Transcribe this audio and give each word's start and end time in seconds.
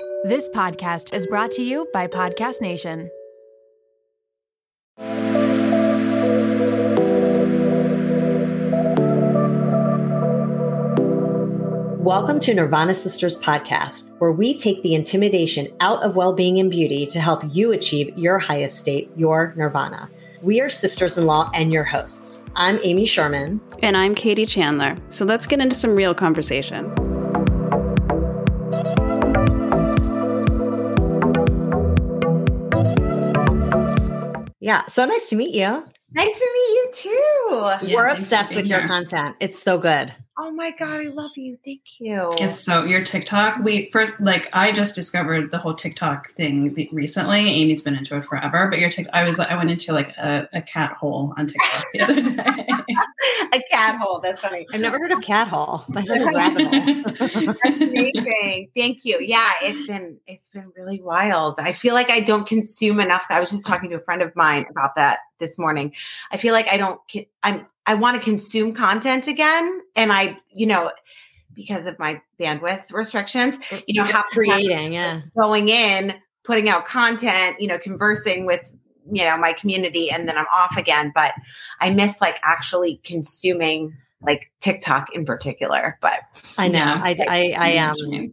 This 0.00 0.48
podcast 0.50 1.12
is 1.12 1.26
brought 1.26 1.50
to 1.52 1.62
you 1.62 1.88
by 1.92 2.06
Podcast 2.06 2.60
Nation. 2.60 3.10
Welcome 12.00 12.38
to 12.40 12.54
Nirvana 12.54 12.94
Sisters 12.94 13.40
podcast, 13.40 14.08
where 14.20 14.30
we 14.30 14.56
take 14.56 14.82
the 14.84 14.94
intimidation 14.94 15.66
out 15.80 16.04
of 16.04 16.14
well 16.14 16.32
being 16.32 16.60
and 16.60 16.70
beauty 16.70 17.04
to 17.06 17.20
help 17.20 17.42
you 17.50 17.72
achieve 17.72 18.16
your 18.16 18.38
highest 18.38 18.78
state, 18.78 19.10
your 19.16 19.52
nirvana. 19.56 20.08
We 20.42 20.60
are 20.60 20.68
sisters 20.68 21.18
in 21.18 21.26
law 21.26 21.50
and 21.54 21.72
your 21.72 21.82
hosts. 21.82 22.40
I'm 22.54 22.78
Amy 22.84 23.04
Sherman. 23.04 23.60
And 23.82 23.96
I'm 23.96 24.14
Katie 24.14 24.46
Chandler. 24.46 24.96
So 25.08 25.24
let's 25.24 25.48
get 25.48 25.58
into 25.58 25.74
some 25.74 25.96
real 25.96 26.14
conversation. 26.14 27.17
Yeah, 34.68 34.84
so 34.84 35.06
nice 35.06 35.30
to 35.30 35.36
meet 35.36 35.54
you. 35.54 35.82
Nice 36.12 36.38
to 36.38 36.48
meet 36.52 36.72
you 36.74 36.90
too. 36.92 37.86
Yeah, 37.88 37.94
We're 37.94 38.08
obsessed 38.08 38.54
with 38.54 38.66
your 38.66 38.86
content. 38.86 39.34
It's 39.40 39.58
so 39.58 39.78
good. 39.78 40.12
Oh 40.40 40.52
my 40.52 40.70
god, 40.70 41.00
I 41.00 41.08
love 41.08 41.32
you. 41.36 41.58
Thank 41.64 41.98
you. 41.98 42.30
It's 42.38 42.60
so 42.60 42.84
your 42.84 43.04
TikTok. 43.04 43.58
We 43.64 43.90
first 43.90 44.20
like 44.20 44.48
I 44.52 44.70
just 44.70 44.94
discovered 44.94 45.50
the 45.50 45.58
whole 45.58 45.74
TikTok 45.74 46.30
thing 46.30 46.72
recently. 46.92 47.40
Amy's 47.40 47.82
been 47.82 47.96
into 47.96 48.16
it 48.16 48.24
forever, 48.24 48.68
but 48.70 48.78
your 48.78 48.88
TikTok. 48.88 49.12
I 49.12 49.26
was 49.26 49.40
I 49.40 49.56
went 49.56 49.68
into 49.68 49.92
like 49.92 50.16
a, 50.16 50.48
a 50.52 50.62
cat 50.62 50.92
hole 50.92 51.34
on 51.36 51.48
TikTok 51.48 51.84
the 51.92 52.00
other 52.02 52.22
day. 52.22 52.68
a 53.52 53.62
cat 53.68 53.98
hole. 54.00 54.20
That's 54.20 54.40
funny. 54.40 54.64
I've 54.72 54.80
never 54.80 54.96
heard 54.96 55.10
of 55.10 55.22
cat 55.22 55.48
hole. 55.48 55.84
I've 55.96 56.06
heard 56.06 56.22
of 56.22 56.28
rabbit 56.34 56.68
hole. 56.68 57.54
That's 57.64 57.82
amazing. 57.82 58.70
Thank 58.76 59.04
you. 59.04 59.18
Yeah, 59.20 59.50
it's 59.62 59.88
been 59.88 60.20
it's 60.28 60.48
been 60.50 60.70
really 60.76 61.02
wild. 61.02 61.58
I 61.58 61.72
feel 61.72 61.94
like 61.94 62.10
I 62.10 62.20
don't 62.20 62.46
consume 62.46 63.00
enough. 63.00 63.24
I 63.28 63.40
was 63.40 63.50
just 63.50 63.66
talking 63.66 63.90
to 63.90 63.96
a 63.96 64.00
friend 64.02 64.22
of 64.22 64.30
mine 64.36 64.66
about 64.70 64.94
that 64.94 65.18
this 65.40 65.58
morning. 65.58 65.94
I 66.30 66.36
feel 66.36 66.52
like 66.52 66.68
I 66.68 66.76
don't. 66.76 67.00
I'm 67.42 67.66
I 67.88 67.94
want 67.94 68.18
to 68.18 68.22
consume 68.22 68.74
content 68.74 69.26
again. 69.28 69.80
And 69.96 70.12
I, 70.12 70.38
you 70.52 70.66
know, 70.66 70.92
because 71.54 71.86
of 71.86 71.98
my 71.98 72.20
bandwidth 72.38 72.92
restrictions, 72.92 73.56
you 73.86 73.98
know, 73.98 74.06
have 74.06 74.26
creating, 74.26 74.92
yeah, 74.92 75.22
going 75.34 75.70
in, 75.70 76.14
putting 76.44 76.68
out 76.68 76.84
content, 76.84 77.56
you 77.58 77.66
know, 77.66 77.78
conversing 77.78 78.44
with, 78.44 78.74
you 79.10 79.24
know, 79.24 79.38
my 79.38 79.54
community, 79.54 80.10
and 80.10 80.28
then 80.28 80.36
I'm 80.36 80.44
off 80.54 80.76
again. 80.76 81.12
But 81.14 81.32
I 81.80 81.88
miss 81.88 82.20
like 82.20 82.36
actually 82.42 83.00
consuming 83.04 83.96
like 84.20 84.52
TikTok 84.60 85.08
in 85.14 85.24
particular. 85.24 85.96
But 86.02 86.20
I 86.58 86.68
know, 86.68 86.78
yeah, 86.78 87.00
I, 87.02 87.16
I, 87.26 87.54
I, 87.58 87.68
am. 87.70 87.96
Um, 88.12 88.32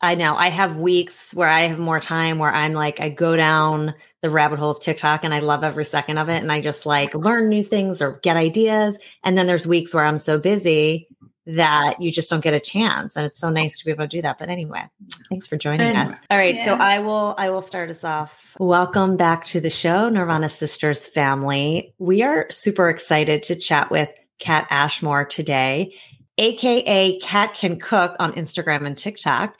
I 0.00 0.14
know. 0.14 0.36
I 0.36 0.48
have 0.48 0.76
weeks 0.76 1.34
where 1.34 1.48
I 1.48 1.62
have 1.62 1.78
more 1.78 1.98
time 1.98 2.38
where 2.38 2.52
I'm 2.52 2.72
like, 2.72 3.00
I 3.00 3.08
go 3.08 3.36
down 3.36 3.94
the 4.22 4.30
rabbit 4.30 4.60
hole 4.60 4.70
of 4.70 4.80
TikTok 4.80 5.24
and 5.24 5.34
I 5.34 5.40
love 5.40 5.64
every 5.64 5.84
second 5.84 6.18
of 6.18 6.28
it. 6.28 6.40
And 6.40 6.52
I 6.52 6.60
just 6.60 6.86
like 6.86 7.14
learn 7.14 7.48
new 7.48 7.64
things 7.64 8.00
or 8.00 8.20
get 8.22 8.36
ideas. 8.36 8.96
And 9.24 9.36
then 9.36 9.48
there's 9.48 9.66
weeks 9.66 9.92
where 9.92 10.04
I'm 10.04 10.18
so 10.18 10.38
busy 10.38 11.08
that 11.46 12.00
you 12.00 12.12
just 12.12 12.30
don't 12.30 12.44
get 12.44 12.54
a 12.54 12.60
chance. 12.60 13.16
And 13.16 13.26
it's 13.26 13.40
so 13.40 13.50
nice 13.50 13.78
to 13.78 13.84
be 13.84 13.90
able 13.90 14.04
to 14.04 14.08
do 14.08 14.22
that. 14.22 14.38
But 14.38 14.50
anyway, 14.50 14.84
thanks 15.30 15.46
for 15.46 15.56
joining 15.56 15.96
us. 15.96 16.12
All 16.30 16.36
right. 16.38 16.54
Yeah. 16.54 16.66
So 16.66 16.74
I 16.74 16.98
will, 17.00 17.34
I 17.38 17.50
will 17.50 17.62
start 17.62 17.90
us 17.90 18.04
off. 18.04 18.54
Welcome 18.60 19.16
back 19.16 19.46
to 19.46 19.60
the 19.60 19.70
show, 19.70 20.10
Nirvana 20.10 20.48
Sisters 20.48 21.06
family. 21.06 21.94
We 21.98 22.22
are 22.22 22.46
super 22.50 22.88
excited 22.88 23.42
to 23.44 23.56
chat 23.56 23.90
with 23.90 24.12
Kat 24.38 24.66
Ashmore 24.70 25.24
today, 25.24 25.94
AKA 26.36 27.18
Kat 27.20 27.54
Can 27.54 27.80
Cook 27.80 28.14
on 28.20 28.34
Instagram 28.34 28.86
and 28.86 28.96
TikTok. 28.96 29.56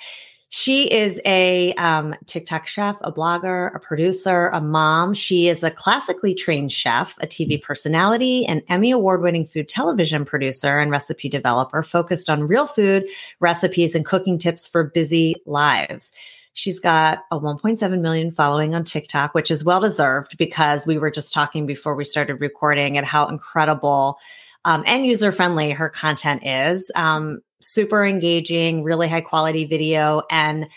She 0.50 0.91
is 0.91 1.20
a 1.27 1.74
um, 1.74 2.14
TikTok 2.24 2.66
chef, 2.66 2.96
a 3.02 3.12
blogger, 3.12 3.74
a 3.74 3.78
producer, 3.78 4.48
a 4.48 4.62
mom. 4.62 5.12
She 5.12 5.46
is 5.46 5.62
a 5.62 5.70
classically 5.70 6.34
trained 6.34 6.72
chef, 6.72 7.18
a 7.20 7.27
TV 7.27 7.62
personality, 7.62 8.46
an 8.46 8.62
Emmy 8.69 8.91
award 8.91 9.20
winning 9.20 9.44
food 9.44 9.69
television 9.69 10.25
producer 10.25 10.78
and 10.78 10.91
recipe 10.91 11.28
developer 11.28 11.82
focused 11.82 12.31
on 12.31 12.47
real 12.47 12.66
food, 12.66 13.04
recipes, 13.41 13.94
and 13.94 14.06
cooking 14.06 14.38
tips 14.38 14.66
for 14.66 14.84
busy 14.84 15.34
lives. 15.44 16.12
She's 16.54 16.80
got 16.80 17.25
a 17.30 17.38
1.7 17.38 18.00
million 18.00 18.32
following 18.32 18.75
on 18.75 18.84
TikTok, 18.84 19.34
which 19.34 19.50
is 19.50 19.65
well 19.65 19.80
deserved 19.80 20.38
because 20.38 20.86
we 20.86 20.97
were 20.97 21.10
just 21.10 21.32
talking 21.32 21.66
before 21.66 21.94
we 21.94 22.04
started 22.04 22.41
recording 22.41 22.97
at 22.97 23.04
how 23.04 23.28
incredible 23.28 24.19
um, 24.65 24.82
and 24.86 25.06
user 25.06 25.30
friendly 25.30 25.70
her 25.70 25.88
content 25.88 26.44
is. 26.44 26.91
Um, 26.97 27.42
super 27.60 28.04
engaging, 28.04 28.82
really 28.82 29.08
high 29.08 29.20
quality 29.20 29.64
video. 29.64 30.22
And 30.30 30.69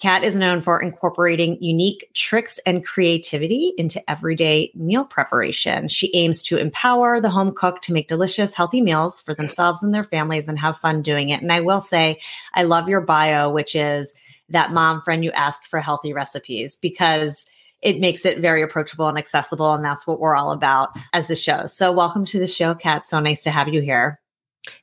Kat 0.00 0.22
is 0.22 0.36
known 0.36 0.60
for 0.60 0.80
incorporating 0.80 1.60
unique 1.60 2.08
tricks 2.14 2.60
and 2.64 2.86
creativity 2.86 3.72
into 3.76 4.00
everyday 4.08 4.70
meal 4.74 5.04
preparation. 5.04 5.88
She 5.88 6.14
aims 6.14 6.42
to 6.44 6.56
empower 6.56 7.20
the 7.20 7.30
home 7.30 7.52
cook 7.52 7.82
to 7.82 7.92
make 7.92 8.06
delicious, 8.06 8.54
healthy 8.54 8.80
meals 8.80 9.20
for 9.20 9.34
themselves 9.34 9.82
and 9.82 9.92
their 9.92 10.04
families 10.04 10.48
and 10.48 10.56
have 10.58 10.76
fun 10.76 11.02
doing 11.02 11.30
it. 11.30 11.42
And 11.42 11.52
I 11.52 11.62
will 11.62 11.80
say, 11.80 12.20
I 12.54 12.62
love 12.62 12.88
your 12.88 13.00
bio, 13.00 13.50
which 13.50 13.74
is 13.74 14.14
that 14.50 14.72
mom 14.72 15.02
friend 15.02 15.24
you 15.24 15.32
ask 15.32 15.66
for 15.66 15.80
healthy 15.80 16.12
recipes 16.12 16.76
because 16.76 17.44
it 17.82 17.98
makes 17.98 18.24
it 18.24 18.38
very 18.38 18.62
approachable 18.62 19.08
and 19.08 19.18
accessible. 19.18 19.72
And 19.72 19.84
that's 19.84 20.06
what 20.06 20.20
we're 20.20 20.36
all 20.36 20.52
about 20.52 20.90
as 21.12 21.26
the 21.26 21.36
show. 21.36 21.66
So, 21.66 21.90
welcome 21.92 22.24
to 22.26 22.38
the 22.38 22.46
show, 22.46 22.74
Kat. 22.74 23.04
So 23.04 23.18
nice 23.20 23.42
to 23.42 23.50
have 23.50 23.68
you 23.68 23.80
here. 23.80 24.20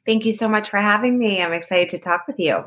Thank 0.06 0.26
you 0.26 0.34
so 0.34 0.48
much 0.48 0.70
for 0.70 0.78
having 0.78 1.18
me. 1.18 1.42
I'm 1.42 1.54
excited 1.54 1.90
to 1.90 2.00
talk 2.00 2.28
with 2.28 2.40
you. 2.40 2.66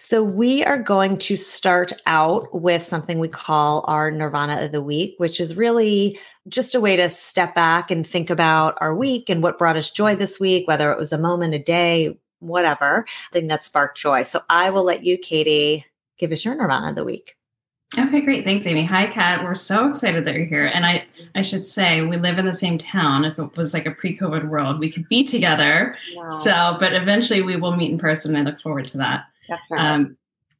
So, 0.00 0.22
we 0.22 0.62
are 0.62 0.80
going 0.80 1.18
to 1.18 1.36
start 1.36 1.92
out 2.06 2.54
with 2.54 2.86
something 2.86 3.18
we 3.18 3.26
call 3.26 3.84
our 3.88 4.12
Nirvana 4.12 4.62
of 4.64 4.70
the 4.70 4.80
Week, 4.80 5.14
which 5.18 5.40
is 5.40 5.56
really 5.56 6.16
just 6.48 6.76
a 6.76 6.80
way 6.80 6.94
to 6.94 7.08
step 7.08 7.52
back 7.56 7.90
and 7.90 8.06
think 8.06 8.30
about 8.30 8.78
our 8.80 8.94
week 8.94 9.28
and 9.28 9.42
what 9.42 9.58
brought 9.58 9.76
us 9.76 9.90
joy 9.90 10.14
this 10.14 10.38
week, 10.38 10.68
whether 10.68 10.92
it 10.92 10.98
was 10.98 11.12
a 11.12 11.18
moment, 11.18 11.54
a 11.54 11.58
day, 11.58 12.16
whatever 12.38 13.06
thing 13.32 13.48
that 13.48 13.64
sparked 13.64 13.98
joy. 13.98 14.22
So, 14.22 14.40
I 14.48 14.70
will 14.70 14.84
let 14.84 15.02
you, 15.02 15.18
Katie, 15.18 15.84
give 16.16 16.30
us 16.30 16.44
your 16.44 16.54
Nirvana 16.54 16.90
of 16.90 16.94
the 16.94 17.04
Week. 17.04 17.34
Okay, 17.98 18.20
great. 18.20 18.44
Thanks, 18.44 18.66
Amy. 18.66 18.84
Hi, 18.84 19.06
Kat. 19.06 19.42
We're 19.42 19.54
so 19.54 19.88
excited 19.88 20.26
that 20.26 20.34
you're 20.34 20.44
here. 20.44 20.66
And 20.66 20.84
I, 20.84 20.97
I 21.38 21.42
should 21.42 21.64
say, 21.64 22.02
we 22.02 22.16
live 22.16 22.38
in 22.38 22.46
the 22.46 22.52
same 22.52 22.78
town. 22.78 23.24
If 23.24 23.38
it 23.38 23.56
was 23.56 23.72
like 23.72 23.86
a 23.86 23.92
pre-COVID 23.92 24.48
world, 24.48 24.80
we 24.80 24.90
could 24.90 25.08
be 25.08 25.22
together. 25.22 25.96
Wow. 26.16 26.30
So, 26.30 26.76
but 26.80 26.94
eventually 26.94 27.42
we 27.42 27.54
will 27.54 27.76
meet 27.76 27.92
in 27.92 27.98
person. 27.98 28.34
I 28.34 28.42
look 28.42 28.60
forward 28.60 28.88
to 28.88 28.98
that. 28.98 29.26
Definitely. 29.46 29.86
Um, 29.86 30.16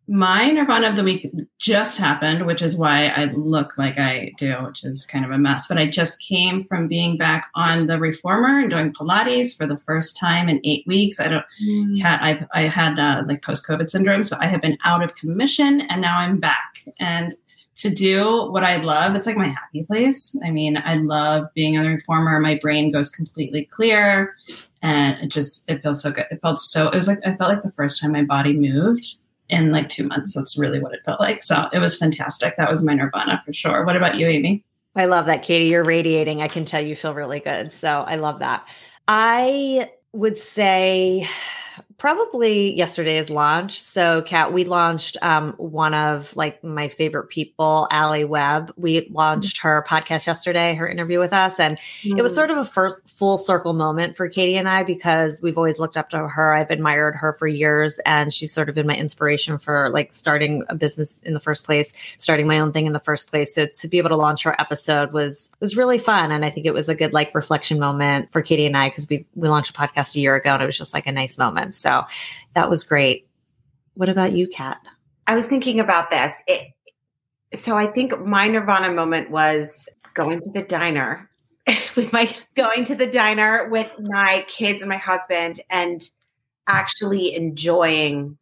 my 0.06 0.50
Nirvana 0.50 0.88
of 0.88 0.97
the 0.97 1.03
week 1.03 1.28
just 1.59 1.99
happened, 1.99 2.47
which 2.47 2.62
is 2.62 2.78
why 2.78 3.09
I 3.09 3.25
look 3.34 3.77
like 3.77 3.99
I 3.99 4.33
do, 4.38 4.55
which 4.65 4.84
is 4.84 5.05
kind 5.05 5.25
of 5.25 5.33
a 5.33 5.37
mess. 5.37 5.67
But 5.67 5.78
I 5.78 5.87
just 5.87 6.21
came 6.21 6.62
from 6.62 6.87
being 6.87 7.19
back 7.19 7.50
on 7.56 7.87
the 7.87 7.99
reformer 7.99 8.61
and 8.61 8.71
doing 8.71 8.93
Pilates 8.93 9.56
for 9.56 9.67
the 9.67 9.77
first 9.77 10.17
time 10.17 10.49
in 10.49 10.61
eight 10.65 10.87
weeks. 10.87 11.19
I 11.19 11.28
don't, 11.28 11.44
mm. 11.62 12.00
had, 12.00 12.21
I've, 12.21 12.47
I 12.55 12.69
had 12.69 12.99
uh, 13.00 13.25
like 13.27 13.43
post 13.43 13.67
COVID 13.67 13.91
syndrome, 13.91 14.22
so 14.22 14.37
I 14.41 14.47
have 14.47 14.62
been 14.62 14.78
out 14.84 15.03
of 15.03 15.17
commission, 15.17 15.83
and 15.91 16.00
now 16.00 16.19
I'm 16.19 16.38
back. 16.38 16.78
And 17.00 17.34
to 17.78 17.91
do 17.91 18.49
what 18.50 18.65
I 18.65 18.77
love, 18.77 19.15
it's 19.15 19.27
like 19.27 19.37
my 19.37 19.49
happy 19.49 19.84
place. 19.84 20.37
I 20.44 20.50
mean, 20.50 20.77
I 20.84 20.94
love 20.94 21.47
being 21.55 21.78
on 21.78 21.84
the 21.84 21.91
reformer. 21.91 22.39
My 22.41 22.56
brain 22.56 22.91
goes 22.91 23.09
completely 23.09 23.66
clear, 23.66 24.34
and 24.83 25.16
it 25.22 25.28
just 25.28 25.69
it 25.71 25.83
feels 25.83 26.03
so 26.03 26.11
good. 26.11 26.27
It 26.31 26.41
felt 26.43 26.59
so. 26.59 26.88
It 26.88 26.97
was 26.97 27.09
like 27.09 27.19
I 27.25 27.37
felt 27.37 27.50
like 27.50 27.62
the 27.62 27.72
first 27.72 28.00
time 28.00 28.12
my 28.12 28.25
body 28.25 28.53
moved 28.53 29.19
in 29.49 29.71
like 29.71 29.88
two 29.88 30.06
months. 30.06 30.34
That's 30.34 30.59
really 30.59 30.81
what 30.81 30.93
it 30.93 31.00
felt 31.05 31.21
like. 31.21 31.43
So 31.43 31.69
it 31.72 31.78
was 31.78 31.97
fantastic. 31.97 32.56
That 32.56 32.71
was 32.71 32.83
my 32.84 32.94
nirvana 32.94 33.41
for 33.47 33.53
sure. 33.53 33.84
What 33.84 33.97
about 33.97 34.17
you, 34.17 34.27
Amy? 34.27 34.65
I 34.97 35.06
love 35.06 35.27
that, 35.27 35.44
Katie. 35.44 35.71
You're 35.71 35.84
radiating. 35.84 36.43
I 36.43 36.49
can 36.49 36.65
tell 36.65 36.81
you 36.81 36.97
feel 36.97 37.15
really 37.15 37.41
good. 37.41 37.71
So 37.71 37.88
I 37.88 38.17
love 38.17 38.41
that. 38.41 38.67
I 39.06 39.91
would 40.12 40.37
say 40.37 41.28
probably 41.99 42.75
yesterday's 42.75 43.29
launch. 43.29 43.81
So, 43.81 44.23
Kat, 44.23 44.53
we 44.53 44.65
launched 44.65 45.17
um, 45.21 45.53
one 45.55 45.95
of 45.95 46.35
like 46.37 46.63
my 46.63 46.89
favorite 46.89 47.29
people, 47.29 47.89
Alli 47.91 48.25
Webb. 48.25 48.73
We 48.77 49.09
launched 49.11 49.59
her 49.59 49.85
podcast 49.87 50.27
yesterday, 50.27 50.75
her 50.75 50.89
interview 50.89 51.19
with 51.19 51.33
us, 51.33 51.59
and 51.59 51.77
mm. 52.03 52.17
it 52.17 52.23
was 52.23 52.33
mm. 52.33 52.37
sort 52.37 52.50
of 52.50 52.59
a 52.59 52.65
first 52.65 52.97
full 53.09 53.37
circle 53.37 53.73
moment 53.73 54.17
for 54.17 54.29
Katie 54.29 54.56
and 54.56 54.69
I 54.69 54.85
because 54.85 55.43
we've 55.43 55.59
always 55.59 55.81
looked 55.81 55.97
up 55.97 56.11
to 56.11 56.29
her. 56.29 56.55
I've 56.55 56.71
admired 56.71 57.17
her 57.17 57.33
for 57.33 57.49
years, 57.49 57.99
and 58.06 58.33
she's 58.33 58.53
sort 58.53 58.69
of 58.69 58.77
been 58.77 58.87
my 58.87 58.97
inspiration 58.97 59.59
for 59.59 59.91
like 59.91 60.12
starting 60.12 60.62
a 60.69 60.77
business 60.77 61.21
in 61.25 61.35
the 61.35 61.41
first 61.41 61.65
place, 61.65 61.93
starting 62.17 62.47
my 62.47 62.61
own 62.61 62.71
thing 62.71 62.87
in 62.87 62.93
the 62.93 63.01
first 63.01 63.29
place. 63.29 63.56
So 63.56 63.67
to 63.67 63.89
be 63.89 63.99
able 63.99 64.11
to 64.11 64.17
launch 64.17 64.44
her 64.44 64.59
episode 64.61 65.12
was 65.12 65.51
was 65.59 65.77
really 65.77 65.99
fun, 65.99 66.31
and 66.31 66.44
I 66.44 66.51
think 66.51 66.65
it 66.65 66.75
was 66.75 66.89
a 66.89 66.94
good 66.94 67.12
like 67.12 67.35
reflection 67.35 67.81
moment 67.81 68.31
for 68.31 68.41
Katie 68.41 68.67
and 68.67 68.77
I 68.77 68.89
because 68.89 69.09
we 69.09 69.27
we 69.35 69.49
launched 69.49 69.71
a 69.71 69.73
podcast 69.73 70.15
a 70.15 70.21
year 70.21 70.37
ago, 70.37 70.51
and 70.51 70.62
it 70.62 70.67
was 70.67 70.79
just 70.79 70.94
like 70.94 71.09
a 71.09 71.12
nice 71.12 71.37
moment. 71.39 71.75
So 71.75 71.88
so 71.88 72.05
that 72.55 72.69
was 72.69 72.85
great. 72.85 73.29
What 73.94 74.08
about 74.08 74.32
you, 74.32 74.46
Kat? 74.46 74.79
I 75.26 75.35
was 75.35 75.46
thinking 75.46 75.81
about 75.81 76.11
this. 76.11 76.32
It, 76.46 76.73
so 77.55 77.76
I 77.76 77.87
think 77.87 78.19
my 78.20 78.46
Nirvana 78.49 78.93
moment 78.93 79.31
was 79.31 79.88
going 80.14 80.40
to 80.40 80.50
the 80.50 80.62
diner 80.62 81.31
with 81.96 82.12
my 82.12 82.35
going 82.56 82.85
to 82.87 82.94
the 82.94 83.06
diner 83.06 83.69
with 83.69 83.90
my 83.99 84.44
kids 84.49 84.81
and 84.81 84.88
my 84.88 84.96
husband 84.96 85.61
and 85.70 86.08
actually 86.67 87.35
enjoying 87.35 88.37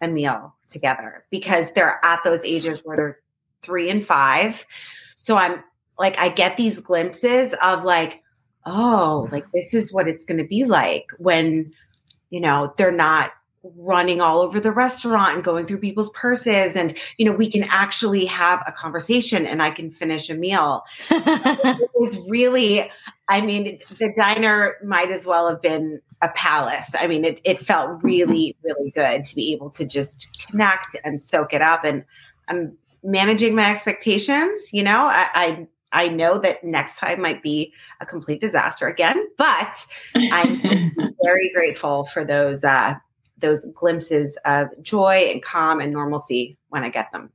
a 0.00 0.08
meal 0.08 0.54
together 0.68 1.24
because 1.30 1.70
they're 1.72 2.00
at 2.02 2.24
those 2.24 2.44
ages 2.44 2.80
where 2.84 2.96
they're 2.96 3.18
three 3.62 3.88
and 3.88 4.04
five. 4.04 4.66
So 5.16 5.36
I'm 5.36 5.62
like, 5.96 6.18
I 6.18 6.28
get 6.28 6.56
these 6.56 6.80
glimpses 6.80 7.54
of 7.62 7.84
like, 7.84 8.20
oh, 8.66 9.28
like 9.30 9.46
this 9.52 9.74
is 9.74 9.92
what 9.92 10.08
it's 10.08 10.24
going 10.24 10.38
to 10.38 10.48
be 10.48 10.64
like 10.64 11.06
when, 11.18 11.70
you 12.34 12.40
know, 12.40 12.74
they're 12.76 12.90
not 12.90 13.30
running 13.76 14.20
all 14.20 14.40
over 14.40 14.58
the 14.58 14.72
restaurant 14.72 15.36
and 15.36 15.44
going 15.44 15.66
through 15.66 15.78
people's 15.78 16.10
purses. 16.10 16.74
And 16.74 16.98
you 17.16 17.24
know 17.24 17.32
we 17.32 17.48
can 17.48 17.62
actually 17.70 18.26
have 18.26 18.60
a 18.66 18.72
conversation 18.72 19.46
and 19.46 19.62
i 19.62 19.70
can 19.70 19.90
finish 19.90 20.28
a 20.28 20.34
meal. 20.34 20.84
It 21.10 21.90
was 21.94 22.18
really 22.28 22.90
i 23.28 23.40
mean 23.40 23.78
the 23.98 24.12
diner 24.18 24.74
might 24.84 25.10
as 25.10 25.24
well 25.24 25.48
have 25.48 25.62
been 25.62 26.00
a 26.20 26.28
palace. 26.30 26.90
I 27.00 27.06
mean 27.06 27.24
it, 27.24 27.40
it 27.44 27.60
felt 27.60 28.02
really 28.02 28.56
really 28.64 28.90
good 28.90 29.24
to 29.24 29.34
be 29.34 29.52
able 29.52 29.70
to 29.70 29.86
just 29.86 30.28
connect 30.46 30.96
and 31.04 31.20
soak 31.20 31.54
it 31.54 31.62
up. 31.62 31.84
And 31.84 32.04
i'm 32.48 32.76
managing 33.04 33.54
my 33.54 33.70
expectations 33.70 34.72
you 34.72 34.82
know 34.82 35.06
i, 35.06 35.28
I 35.34 35.68
I 35.94 36.08
know 36.08 36.38
that 36.38 36.62
next 36.64 36.98
time 36.98 37.22
might 37.22 37.42
be 37.42 37.72
a 38.00 38.06
complete 38.06 38.40
disaster 38.40 38.86
again, 38.88 39.26
but 39.38 39.86
I'm 40.14 40.60
very 41.22 41.50
grateful 41.54 42.04
for 42.06 42.24
those 42.24 42.64
uh, 42.64 42.94
those 43.38 43.64
glimpses 43.74 44.36
of 44.44 44.68
joy 44.82 45.30
and 45.32 45.42
calm 45.42 45.80
and 45.80 45.92
normalcy 45.92 46.58
when 46.68 46.84
I 46.84 46.88
get 46.90 47.12
them. 47.12 47.30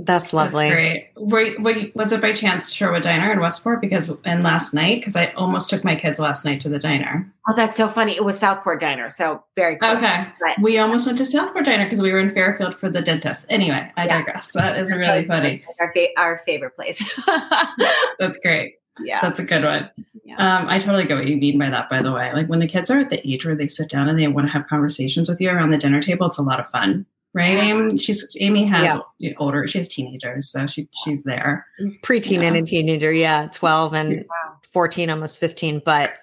That's 0.00 0.32
lovely. 0.32 0.68
That's 0.68 0.74
great. 0.74 1.10
Were, 1.16 1.62
were, 1.62 1.86
was 1.94 2.10
it 2.10 2.20
by 2.20 2.32
chance 2.32 2.72
Sherwood 2.72 3.02
Diner 3.02 3.32
in 3.32 3.40
Westport? 3.40 3.80
Because 3.80 4.10
and 4.24 4.42
last 4.42 4.74
night, 4.74 5.00
because 5.00 5.14
I 5.14 5.26
almost 5.32 5.70
took 5.70 5.84
my 5.84 5.94
kids 5.94 6.18
last 6.18 6.44
night 6.44 6.60
to 6.62 6.68
the 6.68 6.80
diner. 6.80 7.32
Oh, 7.48 7.54
that's 7.54 7.76
so 7.76 7.88
funny. 7.88 8.16
It 8.16 8.24
was 8.24 8.36
Southport 8.36 8.80
Diner, 8.80 9.08
so 9.08 9.44
very 9.54 9.76
cool. 9.76 9.90
Okay. 9.90 10.26
But, 10.40 10.60
we 10.60 10.78
almost 10.78 11.06
went 11.06 11.18
to 11.18 11.24
Southport 11.24 11.64
Diner 11.64 11.84
because 11.84 12.00
we 12.00 12.10
were 12.10 12.18
in 12.18 12.34
Fairfield 12.34 12.74
for 12.74 12.90
the 12.90 13.02
dentist. 13.02 13.46
Anyway, 13.48 13.92
I 13.96 14.06
yeah. 14.06 14.18
digress. 14.18 14.52
That 14.52 14.78
is 14.78 14.90
really 14.92 15.26
funny. 15.26 15.62
Our, 15.78 15.92
fa- 15.94 16.18
our 16.18 16.38
favorite 16.44 16.74
place. 16.74 17.20
that's 18.18 18.38
great. 18.38 18.74
Yeah. 19.00 19.20
That's 19.20 19.38
a 19.38 19.44
good 19.44 19.62
one. 19.62 19.90
Yeah. 20.24 20.36
Um, 20.58 20.68
I 20.68 20.78
totally 20.78 21.04
get 21.04 21.16
what 21.16 21.26
you 21.26 21.36
mean 21.36 21.58
by 21.58 21.70
that, 21.70 21.88
by 21.88 22.02
the 22.02 22.12
way. 22.12 22.32
Like 22.32 22.48
when 22.48 22.58
the 22.58 22.66
kids 22.66 22.90
are 22.90 22.98
at 22.98 23.10
the 23.10 23.28
age 23.28 23.44
where 23.44 23.54
they 23.54 23.66
sit 23.68 23.90
down 23.90 24.08
and 24.08 24.18
they 24.18 24.26
want 24.26 24.48
to 24.48 24.52
have 24.52 24.66
conversations 24.66 25.28
with 25.28 25.40
you 25.40 25.50
around 25.50 25.70
the 25.70 25.78
dinner 25.78 26.00
table, 26.00 26.26
it's 26.26 26.38
a 26.38 26.42
lot 26.42 26.60
of 26.60 26.68
fun 26.68 27.06
right? 27.34 27.58
Amy, 27.58 27.98
she's 27.98 28.36
Amy 28.40 28.64
has 28.64 28.98
yeah. 29.18 29.32
older. 29.38 29.66
She 29.66 29.78
has 29.78 29.88
teenagers, 29.88 30.50
so 30.50 30.66
she 30.66 30.88
she's 31.04 31.24
there. 31.24 31.66
Preteen 32.02 32.40
yeah. 32.40 32.48
and 32.48 32.56
a 32.56 32.62
teenager, 32.62 33.12
yeah, 33.12 33.48
twelve 33.52 33.92
and 33.92 34.24
fourteen, 34.72 35.10
almost 35.10 35.40
fifteen. 35.40 35.82
But 35.84 36.14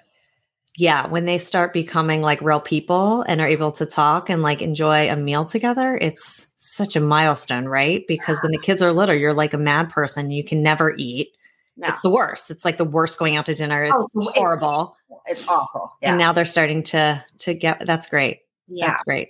yeah, 0.78 1.06
when 1.08 1.26
they 1.26 1.38
start 1.38 1.74
becoming 1.74 2.22
like 2.22 2.42
real 2.42 2.62
people 2.62 3.24
and 3.24 3.42
are 3.42 3.48
able 3.48 3.74
to 3.74 3.86
talk 3.86 4.30
and 4.30 4.42
like 4.42 4.62
enjoy 4.62 5.10
a 5.10 5.16
meal 5.16 5.46
together, 5.46 5.98
it's 6.02 6.48
such 6.56 6.96
a 6.96 7.02
milestone, 7.02 7.66
right? 7.66 8.06
Because 8.08 8.42
when 8.42 8.52
the 8.52 8.58
kids 8.58 8.82
are 8.82 8.94
little, 8.94 9.14
you're 9.14 9.34
like 9.34 9.54
a 9.54 9.58
mad 9.58 9.90
person. 9.90 10.32
You 10.32 10.44
can 10.44 10.64
never 10.64 10.96
eat. 10.98 11.36
No. 11.78 11.88
It's 11.88 12.02
the 12.02 12.10
worst. 12.10 12.52
It's 12.52 12.64
like 12.64 12.78
the 12.78 12.86
worst 12.86 13.18
going 13.18 13.36
out 13.36 13.46
to 13.48 13.54
dinner. 13.54 13.90
Oh, 13.92 14.04
it's 14.04 14.16
oh, 14.16 14.32
horrible. 14.34 14.96
It's, 15.28 15.42
it's 15.42 15.50
awful. 15.50 15.92
Yeah. 16.02 16.12
And 16.12 16.20
now 16.20 16.32
they're 16.32 16.46
starting 16.46 16.84
to 16.84 17.24
to 17.40 17.54
get. 17.54 17.86
That's 17.86 18.08
great. 18.08 18.40
Yeah, 18.68 18.88
that's 18.88 19.04
great. 19.04 19.30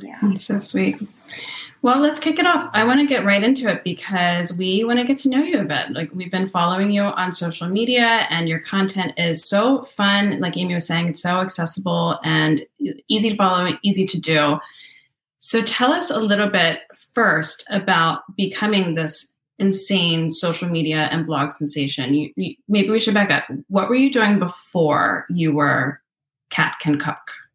Yeah. 0.00 0.18
That's 0.22 0.44
so 0.44 0.58
sweet. 0.58 0.96
Well, 1.80 2.00
let's 2.00 2.18
kick 2.18 2.40
it 2.40 2.46
off. 2.46 2.68
I 2.72 2.82
want 2.84 3.00
to 3.00 3.06
get 3.06 3.24
right 3.24 3.42
into 3.42 3.70
it 3.70 3.84
because 3.84 4.56
we 4.58 4.82
want 4.82 4.98
to 4.98 5.04
get 5.04 5.18
to 5.18 5.28
know 5.28 5.44
you 5.44 5.60
a 5.60 5.64
bit. 5.64 5.92
Like 5.92 6.10
we've 6.12 6.30
been 6.30 6.46
following 6.46 6.90
you 6.90 7.02
on 7.02 7.30
social 7.30 7.68
media 7.68 8.26
and 8.30 8.48
your 8.48 8.58
content 8.58 9.12
is 9.16 9.44
so 9.44 9.82
fun. 9.82 10.40
Like 10.40 10.56
Amy 10.56 10.74
was 10.74 10.86
saying, 10.86 11.08
it's 11.08 11.22
so 11.22 11.38
accessible 11.38 12.18
and 12.24 12.60
easy 13.08 13.30
to 13.30 13.36
follow, 13.36 13.64
and 13.64 13.78
easy 13.82 14.06
to 14.06 14.18
do. 14.18 14.58
So 15.38 15.62
tell 15.62 15.92
us 15.92 16.10
a 16.10 16.18
little 16.18 16.48
bit 16.48 16.80
first 17.14 17.64
about 17.70 18.22
becoming 18.36 18.94
this 18.94 19.32
insane 19.60 20.30
social 20.30 20.68
media 20.68 21.08
and 21.12 21.26
blog 21.26 21.52
sensation. 21.52 22.12
You, 22.12 22.32
you, 22.34 22.54
maybe 22.66 22.90
we 22.90 22.98
should 22.98 23.14
back 23.14 23.30
up. 23.30 23.44
What 23.68 23.88
were 23.88 23.94
you 23.94 24.10
doing 24.10 24.40
before 24.40 25.26
you 25.28 25.52
were 25.52 26.00
Kat 26.50 26.74
Can 26.80 26.98
Cook? 26.98 27.47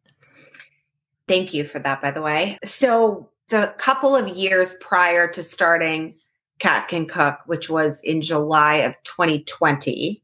Thank 1.26 1.54
you 1.54 1.64
for 1.64 1.78
that, 1.78 2.02
by 2.02 2.10
the 2.10 2.22
way. 2.22 2.58
So, 2.64 3.30
the 3.48 3.74
couple 3.78 4.16
of 4.16 4.28
years 4.28 4.74
prior 4.80 5.28
to 5.28 5.42
starting 5.42 6.14
Kat 6.60 6.88
Can 6.88 7.06
Cook, 7.06 7.40
which 7.46 7.68
was 7.68 8.00
in 8.02 8.22
July 8.22 8.76
of 8.76 8.94
2020, 9.04 10.22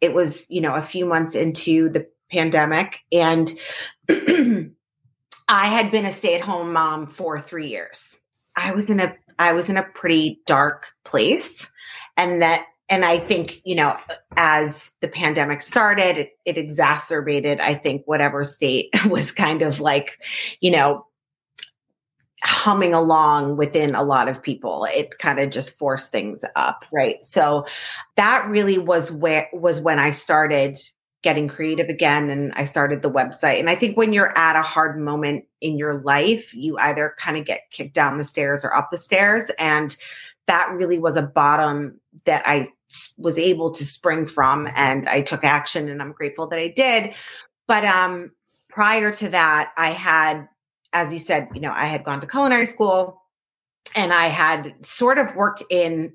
it 0.00 0.14
was, 0.14 0.46
you 0.48 0.60
know, 0.60 0.74
a 0.74 0.82
few 0.82 1.04
months 1.04 1.34
into 1.34 1.90
the 1.90 2.06
pandemic. 2.30 3.00
And 3.12 3.52
I 4.08 5.66
had 5.66 5.90
been 5.90 6.06
a 6.06 6.12
stay 6.12 6.34
at 6.34 6.40
home 6.40 6.72
mom 6.72 7.06
for 7.06 7.38
three 7.38 7.68
years. 7.68 8.18
I 8.56 8.72
was 8.72 8.90
in 8.90 9.00
a 9.00 9.14
I 9.38 9.52
was 9.52 9.68
in 9.68 9.76
a 9.76 9.84
pretty 9.84 10.40
dark 10.46 10.88
place. 11.04 11.70
And 12.16 12.42
that 12.42 12.66
and 12.88 13.04
I 13.04 13.18
think, 13.18 13.60
you 13.64 13.76
know, 13.76 13.96
as 14.36 14.90
the 15.00 15.08
pandemic 15.08 15.60
started, 15.60 16.16
it, 16.16 16.30
it, 16.44 16.56
exacerbated, 16.56 17.60
I 17.60 17.74
think, 17.74 18.02
whatever 18.06 18.44
state 18.44 18.88
was 19.08 19.32
kind 19.32 19.62
of 19.62 19.80
like, 19.80 20.22
you 20.60 20.70
know, 20.70 21.04
humming 22.42 22.94
along 22.94 23.56
within 23.56 23.94
a 23.94 24.02
lot 24.02 24.28
of 24.28 24.42
people. 24.42 24.86
It 24.90 25.18
kind 25.18 25.38
of 25.38 25.50
just 25.50 25.76
forced 25.76 26.12
things 26.12 26.44
up, 26.56 26.84
right? 26.92 27.22
So 27.24 27.66
that 28.16 28.46
really 28.48 28.78
was 28.78 29.10
where 29.12 29.48
was 29.52 29.80
when 29.80 29.98
I 29.98 30.12
started 30.12 30.78
getting 31.22 31.48
creative 31.48 31.88
again 31.88 32.30
and 32.30 32.52
I 32.54 32.64
started 32.64 33.02
the 33.02 33.10
website. 33.10 33.58
And 33.58 33.68
I 33.68 33.74
think 33.74 33.96
when 33.96 34.12
you're 34.12 34.36
at 34.38 34.54
a 34.54 34.62
hard 34.62 35.00
moment 35.00 35.44
in 35.60 35.76
your 35.76 36.00
life, 36.02 36.54
you 36.54 36.78
either 36.78 37.14
kind 37.18 37.36
of 37.36 37.44
get 37.44 37.62
kicked 37.72 37.94
down 37.94 38.18
the 38.18 38.24
stairs 38.24 38.64
or 38.64 38.72
up 38.72 38.90
the 38.90 38.98
stairs 38.98 39.50
and 39.58 39.96
that 40.46 40.70
really 40.72 40.98
was 40.98 41.16
a 41.16 41.22
bottom 41.22 42.00
that 42.24 42.42
I 42.46 42.68
was 43.16 43.38
able 43.38 43.70
to 43.72 43.84
spring 43.84 44.26
from 44.26 44.68
and 44.74 45.06
I 45.06 45.20
took 45.20 45.44
action 45.44 45.88
and 45.88 46.00
I'm 46.00 46.12
grateful 46.12 46.46
that 46.48 46.58
I 46.58 46.68
did. 46.68 47.14
But 47.66 47.84
um 47.84 48.32
prior 48.68 49.12
to 49.12 49.28
that, 49.30 49.72
I 49.76 49.90
had 49.90 50.48
as 50.92 51.12
you 51.12 51.18
said, 51.18 51.48
you 51.54 51.60
know, 51.60 51.72
I 51.74 51.86
had 51.86 52.04
gone 52.04 52.20
to 52.20 52.26
culinary 52.26 52.66
school 52.66 53.22
and 53.94 54.12
I 54.12 54.26
had 54.26 54.74
sort 54.84 55.18
of 55.18 55.34
worked 55.34 55.62
in 55.70 56.12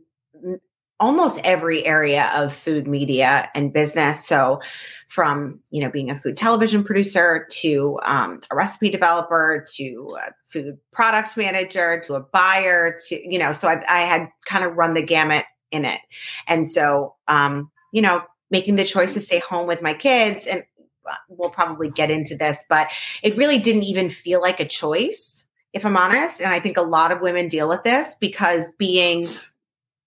almost 0.99 1.39
every 1.43 1.85
area 1.85 2.31
of 2.33 2.53
food 2.53 2.87
media 2.87 3.49
and 3.55 3.73
business. 3.73 4.25
So, 4.25 4.61
from 5.09 5.59
you 5.69 5.83
know 5.83 5.91
being 5.91 6.09
a 6.09 6.19
food 6.19 6.37
television 6.37 6.83
producer 6.83 7.47
to 7.51 7.99
um, 8.03 8.41
a 8.49 8.55
recipe 8.55 8.89
developer 8.89 9.65
to 9.75 10.17
a 10.19 10.31
food 10.47 10.77
product 10.91 11.37
manager 11.37 11.99
to 12.05 12.15
a 12.15 12.19
buyer 12.19 12.97
to 13.07 13.31
you 13.31 13.37
know, 13.37 13.51
so 13.51 13.67
I, 13.67 13.83
I 13.87 13.99
had 14.01 14.27
kind 14.45 14.63
of 14.65 14.75
run 14.75 14.93
the 14.93 15.03
gamut 15.03 15.45
in 15.73 15.85
it. 15.85 15.99
And 16.47 16.65
so, 16.65 17.15
um, 17.27 17.71
you 17.91 18.01
know, 18.01 18.23
making 18.49 18.75
the 18.75 18.83
choice 18.83 19.13
to 19.15 19.19
stay 19.19 19.39
home 19.39 19.67
with 19.67 19.81
my 19.81 19.93
kids, 19.93 20.45
and 20.45 20.63
uh, 21.09 21.15
we'll 21.27 21.49
probably 21.49 21.89
get 21.89 22.11
into 22.11 22.35
this, 22.37 22.59
but 22.69 22.87
it 23.23 23.35
really 23.35 23.59
didn't 23.59 23.83
even 23.83 24.09
feel 24.09 24.41
like 24.41 24.59
a 24.59 24.67
choice, 24.67 25.45
if 25.73 25.85
I'm 25.85 25.97
honest. 25.97 26.39
And 26.39 26.53
I 26.53 26.59
think 26.59 26.77
a 26.77 26.81
lot 26.81 27.11
of 27.11 27.21
women 27.21 27.47
deal 27.47 27.67
with 27.67 27.83
this 27.83 28.15
because 28.19 28.71
being 28.77 29.27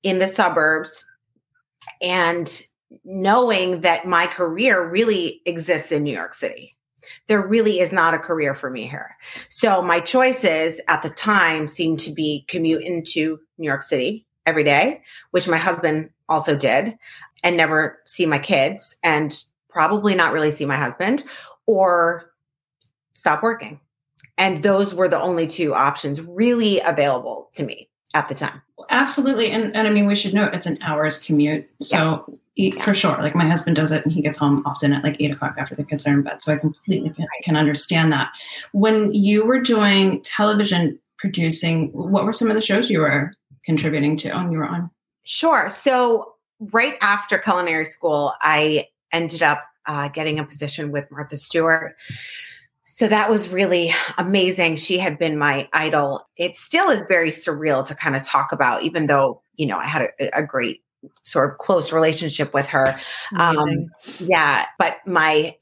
in 0.03 0.19
the 0.19 0.29
suburbs 0.29 1.07
and 2.01 2.63
knowing 3.05 3.81
that 3.83 4.07
my 4.07 4.27
career 4.27 4.89
really 4.89 5.43
exists 5.45 5.93
in 5.93 6.05
New 6.05 6.15
York 6.15 6.35
City. 6.35 6.77
There 7.29 7.47
really 7.47 7.81
is 7.81 7.93
not 7.93 8.15
a 8.15 8.19
career 8.19 8.55
for 8.55 8.71
me 8.71 8.87
here. 8.87 9.17
So 9.49 9.83
my 9.83 10.01
choices 10.01 10.81
at 10.89 11.03
the 11.03 11.11
time 11.11 11.69
seemed 11.69 12.01
to 12.01 12.13
be 12.13 12.45
commute 12.49 12.83
into 12.83 13.39
New 13.59 13.67
York 13.67 13.83
City 13.83 14.26
every 14.47 14.65
day, 14.65 15.03
which 15.33 15.49
my 15.49 15.59
husband 15.59 16.11
also 16.29 16.57
did, 16.57 16.97
and 17.43 17.57
never 17.57 17.99
see 18.05 18.27
my 18.27 18.39
kids 18.39 18.97
and 19.03 19.43
probably 19.69 20.15
not 20.15 20.33
really 20.33 20.51
see 20.51 20.65
my 20.65 20.77
husband 20.77 21.25
or 21.67 22.31
stop 23.15 23.43
working. 23.43 23.81
And 24.39 24.63
those 24.63 24.95
were 24.95 25.09
the 25.09 25.21
only 25.21 25.47
two 25.47 25.75
options 25.75 26.21
really 26.21 26.81
available 26.81 27.51
to 27.55 27.63
me 27.63 27.89
at 28.15 28.29
the 28.29 28.35
time. 28.35 28.63
Absolutely. 28.91 29.51
And, 29.51 29.75
and 29.77 29.89
I 29.89 29.91
mean, 29.91 30.07
we 30.07 30.15
should 30.15 30.35
note 30.35 30.55
it's 30.55 30.67
an 30.67 30.79
hour's 30.83 31.19
commute. 31.19 31.69
So 31.83 32.39
yeah. 32.55 32.83
for 32.83 32.95
sure, 32.95 33.17
like 33.19 33.35
my 33.35 33.47
husband 33.47 33.77
does 33.77 33.93
it 33.93 34.05
and 34.05 34.13
he 34.13 34.23
gets 34.23 34.39
home 34.39 34.63
often 34.67 34.93
at 34.93 35.03
like 35.03 35.17
eight 35.21 35.33
o'clock 35.33 35.57
after 35.59 35.75
the 35.75 35.85
kids 35.85 36.07
are 36.07 36.13
in 36.13 36.23
bed. 36.23 36.43
So 36.43 36.53
I 36.53 36.57
completely 36.57 37.11
can, 37.11 37.27
can 37.43 37.57
understand 37.57 38.13
that. 38.13 38.29
When 38.73 39.13
you 39.13 39.45
were 39.45 39.61
doing 39.61 40.21
television 40.23 40.99
producing, 41.19 41.91
what 41.93 42.25
were 42.25 42.33
some 42.33 42.49
of 42.49 42.55
the 42.55 42.61
shows 42.61 42.91
you 42.91 43.01
were 43.01 43.33
contributing 43.67 44.17
to 44.19 44.31
on 44.31 44.51
your 44.51 44.65
own? 44.65 44.91
Sure. 45.25 45.69
So 45.69 46.35
right 46.59 46.95
after 47.03 47.37
culinary 47.37 47.85
school, 47.85 48.33
I 48.41 48.87
ended 49.13 49.43
up 49.43 49.65
uh, 49.87 50.09
getting 50.09 50.39
a 50.39 50.45
position 50.45 50.93
with 50.93 51.11
Martha 51.11 51.37
Stewart. 51.37 51.95
So 52.85 53.09
that 53.09 53.29
was 53.29 53.49
really 53.49 53.93
amazing. 54.17 54.77
She 54.77 54.99
had 54.99 55.19
been 55.19 55.37
my 55.37 55.69
idol. 55.73 56.27
It 56.37 56.55
still 56.55 56.89
is 56.89 57.03
very 57.09 57.31
surreal 57.31 57.85
to 57.87 57.95
kind 57.95 58.15
of 58.15 58.23
talk 58.23 58.53
about, 58.53 58.83
even 58.83 59.07
though, 59.07 59.43
you 59.57 59.67
know, 59.67 59.77
I 59.79 59.87
had 59.87 60.09
a, 60.21 60.39
a 60.39 60.43
great 60.45 60.83
sort 61.23 61.51
of 61.51 61.59
close 61.59 61.93
relationship 61.93 62.55
with 62.55 62.67
her. 62.67 62.99
Um, 63.37 63.89
yeah, 64.19 64.67
but 64.79 64.99
my 65.07 65.55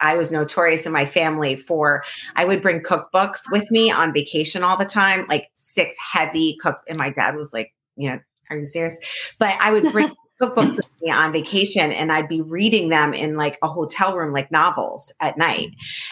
I 0.00 0.16
was 0.16 0.30
notorious 0.30 0.86
in 0.86 0.92
my 0.92 1.04
family 1.04 1.56
for 1.56 2.02
I 2.36 2.44
would 2.44 2.62
bring 2.62 2.80
cookbooks 2.80 3.40
with 3.50 3.70
me 3.70 3.90
on 3.90 4.12
vacation 4.12 4.62
all 4.62 4.76
the 4.76 4.84
time, 4.84 5.26
like 5.28 5.50
six 5.54 5.96
heavy 6.12 6.56
cook. 6.62 6.78
And 6.88 6.98
my 6.98 7.10
dad 7.10 7.36
was 7.36 7.52
like, 7.52 7.72
you 7.96 8.10
know, 8.10 8.18
are 8.50 8.56
you 8.56 8.66
serious? 8.66 8.96
But 9.38 9.56
I 9.60 9.72
would 9.72 9.92
bring 9.92 10.12
cookbooks 10.40 10.76
with 10.76 10.90
me 11.00 11.10
on 11.10 11.32
vacation 11.32 11.92
and 11.92 12.10
I'd 12.10 12.28
be 12.28 12.40
reading 12.40 12.88
them 12.88 13.14
in 13.14 13.36
like 13.36 13.58
a 13.62 13.68
hotel 13.68 14.16
room, 14.16 14.32
like 14.32 14.50
novels 14.50 15.12
at 15.20 15.38
night. 15.38 15.70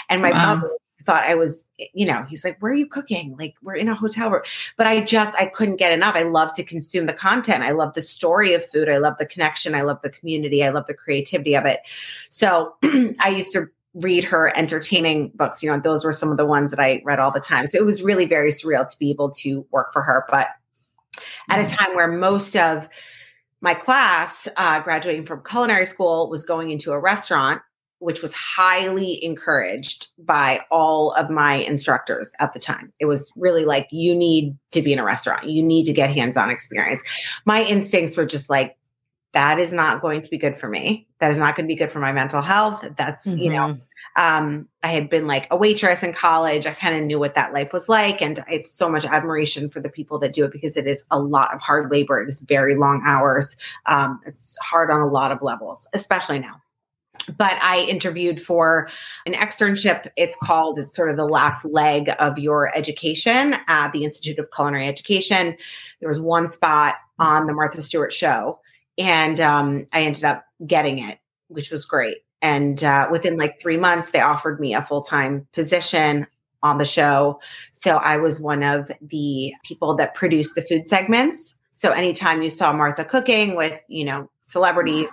And 0.09 0.23
my 0.23 0.31
wow. 0.31 0.57
brother 0.57 0.75
thought 1.05 1.25
I 1.25 1.35
was, 1.35 1.63
you 1.95 2.07
know, 2.07 2.23
he's 2.25 2.45
like, 2.45 2.61
where 2.61 2.73
are 2.73 2.77
you 2.77 2.87
cooking? 2.87 3.37
Like, 3.39 3.55
we're 3.63 3.75
in 3.75 3.89
a 3.89 3.95
hotel 3.95 4.31
room. 4.31 4.43
But 4.77 4.87
I 4.87 5.01
just, 5.01 5.35
I 5.37 5.47
couldn't 5.47 5.77
get 5.77 5.93
enough. 5.93 6.15
I 6.15 6.23
love 6.23 6.53
to 6.55 6.65
consume 6.65 7.07
the 7.07 7.13
content. 7.13 7.63
I 7.63 7.73
love 7.73 7.95
the 7.95 8.03
story 8.03 8.55
of 8.55 8.65
food. 8.65 8.89
I 8.89 8.99
love 8.99 9.17
the 9.19 9.27
connection. 9.27 9.75
I 9.75 9.83
love 9.83 10.01
the 10.03 10.11
community. 10.11 10.65
I 10.65 10.71
love 10.71 10.87
the 10.87 10.95
creativity 10.95 11.55
of 11.55 11.65
it. 11.67 11.81
So 12.31 12.75
I 13.21 13.31
used 13.31 13.53
to 13.53 13.69
read 13.95 14.25
her 14.25 14.57
entertaining 14.57 15.31
books. 15.35 15.63
You 15.63 15.71
know, 15.71 15.81
those 15.81 16.05
were 16.05 16.13
some 16.13 16.31
of 16.31 16.37
the 16.37 16.47
ones 16.47 16.71
that 16.71 16.81
I 16.81 17.03
read 17.05 17.19
all 17.19 17.33
the 17.33 17.41
time. 17.41 17.67
So 17.67 17.79
it 17.79 17.85
was 17.85 18.03
really 18.03 18.25
very 18.25 18.51
surreal 18.51 18.87
to 18.89 18.99
be 18.99 19.11
able 19.11 19.31
to 19.31 19.67
work 19.71 19.93
for 19.93 20.03
her. 20.03 20.25
But 20.29 20.49
at 21.49 21.59
a 21.59 21.63
mm. 21.63 21.77
time 21.77 21.95
where 21.95 22.13
most 22.13 22.57
of 22.57 22.89
my 23.61 23.75
class 23.75 24.49
uh, 24.57 24.81
graduating 24.81 25.27
from 25.27 25.43
culinary 25.45 25.87
school 25.87 26.31
was 26.31 26.43
going 26.43 26.71
into 26.71 26.93
a 26.93 27.01
restaurant 27.01 27.61
which 28.01 28.23
was 28.23 28.33
highly 28.33 29.23
encouraged 29.23 30.09
by 30.19 30.61
all 30.71 31.13
of 31.13 31.31
my 31.31 31.57
instructors 31.57 32.31
at 32.41 32.53
the 32.53 32.59
time. 32.59 32.93
It 32.99 33.05
was 33.05 33.31
really 33.37 33.65
like, 33.65 33.87
you 33.91 34.15
need 34.15 34.57
to 34.73 34.83
be 34.83 34.93
in 34.93 34.99
a 34.99 35.05
restaurant, 35.05 35.49
you 35.49 35.63
need 35.63 35.85
to 35.85 35.93
get 35.93 36.11
hands 36.11 36.37
on 36.37 36.51
experience. 36.51 37.03
My 37.45 37.63
instincts 37.63 38.17
were 38.17 38.27
just 38.27 38.51
like, 38.51 38.77
that 39.33 39.61
is 39.61 39.73
not 39.73 40.01
going 40.01 40.23
to 40.23 40.31
be 40.31 40.39
good 40.39 40.57
for 40.57 40.69
me. 40.69 41.07
That 41.21 41.31
is 41.31 41.39
not 41.39 41.55
going 41.55 41.67
to 41.67 41.73
be 41.73 41.79
good 41.79 41.93
for 41.93 42.01
my 42.01 42.13
mental 42.13 42.43
health. 42.43 42.85
That's, 42.97 43.29
mm-hmm. 43.29 43.39
you 43.39 43.51
know, 43.51 43.79
mm-hmm. 44.17 44.47
um, 44.47 44.69
I 44.83 44.89
had 44.89 45.09
been 45.09 45.27
like 45.27 45.47
a 45.51 45.57
waitress 45.57 46.03
in 46.03 46.13
college. 46.13 46.67
I 46.67 46.73
kind 46.73 46.97
of 46.97 47.03
knew 47.03 47.19
what 47.19 47.37
that 47.37 47.53
life 47.53 47.73
was 47.73 47.89
like. 47.89 48.21
And 48.21 48.43
I 48.49 48.55
have 48.55 48.67
so 48.67 48.91
much 48.91 49.05
admiration 49.05 49.71
for 49.71 49.79
the 49.81 49.91
people 49.91 50.19
that 50.21 50.33
do 50.33 50.45
it 50.47 50.53
because 50.53 50.77
it 50.77 50.89
is 50.89 51.05
a 51.11 51.21
lot 51.21 51.55
of 51.55 51.61
hard 51.61 51.93
labor. 51.93 52.21
It 52.21 52.29
is 52.29 52.41
very 52.41 52.75
long 52.75 53.03
hours. 53.07 53.57
Um, 53.87 54.21
it's 54.27 54.57
hard 54.59 54.91
on 54.91 55.01
a 55.01 55.07
lot 55.07 55.31
of 55.31 55.43
levels, 55.43 55.87
especially 55.93 56.41
now 56.41 56.61
but 57.37 57.53
I 57.63 57.87
interviewed 57.89 58.41
for 58.41 58.89
an 59.27 59.35
externship. 59.35 60.11
It's 60.17 60.37
called, 60.43 60.79
it's 60.79 60.95
sort 60.95 61.11
of 61.11 61.17
the 61.17 61.27
last 61.27 61.65
leg 61.65 62.11
of 62.19 62.39
your 62.39 62.77
education 62.77 63.55
at 63.69 63.93
the 63.93 64.05
Institute 64.05 64.39
of 64.39 64.51
Culinary 64.55 64.89
Education. 64.89 65.57
There 66.01 66.09
was 66.09 66.21
one 66.21 66.49
spot 66.49 66.97
on 67.19 67.47
the 67.47 67.53
Martha 67.53 67.83
Stewart 67.83 68.13
show, 68.13 68.61
and 68.99 69.41
um, 69.41 69.87
I 69.93 70.03
ended 70.03 70.25
up 70.25 70.45
getting 70.67 70.99
it, 70.99 71.19
which 71.49 71.71
was 71.71 71.85
great. 71.85 72.19
And 72.43 72.83
uh, 72.83 73.09
within 73.11 73.37
like 73.37 73.61
three 73.61 73.77
months, 73.77 74.11
they 74.11 74.21
offered 74.21 74.61
me 74.61 74.75
a 74.75 74.83
full 74.83 75.03
time 75.03 75.47
position 75.53 76.27
on 76.63 76.79
the 76.79 76.85
show. 76.85 77.41
So 77.73 77.97
I 77.97 78.17
was 78.19 78.41
one 78.41 78.63
of 78.63 78.91
the 79.01 79.53
people 79.65 79.95
that 79.97 80.15
produced 80.15 80.55
the 80.55 80.63
food 80.63 80.89
segments. 80.89 81.57
So 81.73 81.93
anytime 81.93 82.43
you 82.43 82.51
saw 82.51 82.73
Martha 82.73 83.05
cooking 83.05 83.57
with, 83.57 83.79
you 83.89 84.05
know, 84.05 84.31
celebrities 84.43 85.11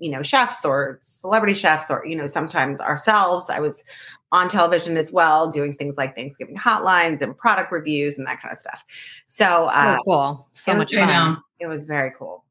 you 0.00 0.10
know 0.10 0.22
chefs 0.22 0.64
or 0.64 0.98
celebrity 1.02 1.54
chefs 1.54 1.90
or 1.90 2.04
you 2.04 2.16
know 2.16 2.26
sometimes 2.26 2.80
ourselves. 2.80 3.48
I 3.48 3.60
was 3.60 3.84
on 4.32 4.48
television 4.48 4.96
as 4.96 5.12
well 5.12 5.50
doing 5.50 5.72
things 5.72 5.96
like 5.96 6.16
thanksgiving 6.16 6.56
hotlines 6.56 7.20
and 7.20 7.36
product 7.36 7.70
reviews 7.70 8.16
and 8.16 8.26
that 8.26 8.40
kind 8.40 8.52
of 8.52 8.58
stuff. 8.58 8.82
So, 9.26 9.66
uh, 9.66 9.98
cool. 10.04 10.48
so 10.52 10.74
much 10.74 10.94
fun. 10.94 11.38
it 11.58 11.66
was 11.66 11.86
very 11.86 12.12
cool. 12.18 12.44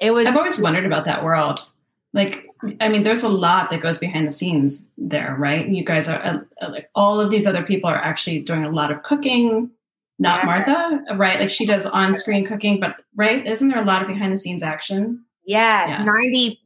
It 0.00 0.12
was 0.12 0.26
i've 0.26 0.36
always 0.36 0.58
wondered 0.58 0.86
about 0.86 1.04
that 1.04 1.24
world. 1.24 1.66
Like 2.12 2.46
i 2.80 2.88
mean 2.88 3.02
there's 3.02 3.22
a 3.22 3.28
lot 3.28 3.70
that 3.70 3.80
goes 3.80 3.98
behind 3.98 4.26
the 4.26 4.32
scenes 4.32 4.88
there 4.96 5.36
right? 5.38 5.68
You 5.68 5.84
guys 5.84 6.08
are 6.08 6.44
uh, 6.60 6.70
like 6.70 6.90
all 6.94 7.20
of 7.20 7.30
these 7.30 7.46
other 7.46 7.62
people 7.62 7.90
are 7.90 8.02
actually 8.02 8.40
doing 8.40 8.64
a 8.64 8.70
lot 8.70 8.90
of 8.90 9.02
cooking 9.02 9.70
not 10.18 10.40
yeah. 10.40 10.46
martha 10.46 11.16
right? 11.16 11.40
Like 11.40 11.50
she 11.50 11.66
does 11.66 11.86
on-screen 12.00 12.44
cooking 12.44 12.80
but 12.80 13.02
right? 13.16 13.46
Isn't 13.46 13.68
there 13.68 13.82
a 13.82 13.84
lot 13.84 14.02
of 14.02 14.08
behind 14.08 14.32
the 14.32 14.36
scenes 14.36 14.62
action? 14.62 15.24
Yes, 15.46 15.88
yeah. 15.88 16.04
90, 16.04 16.59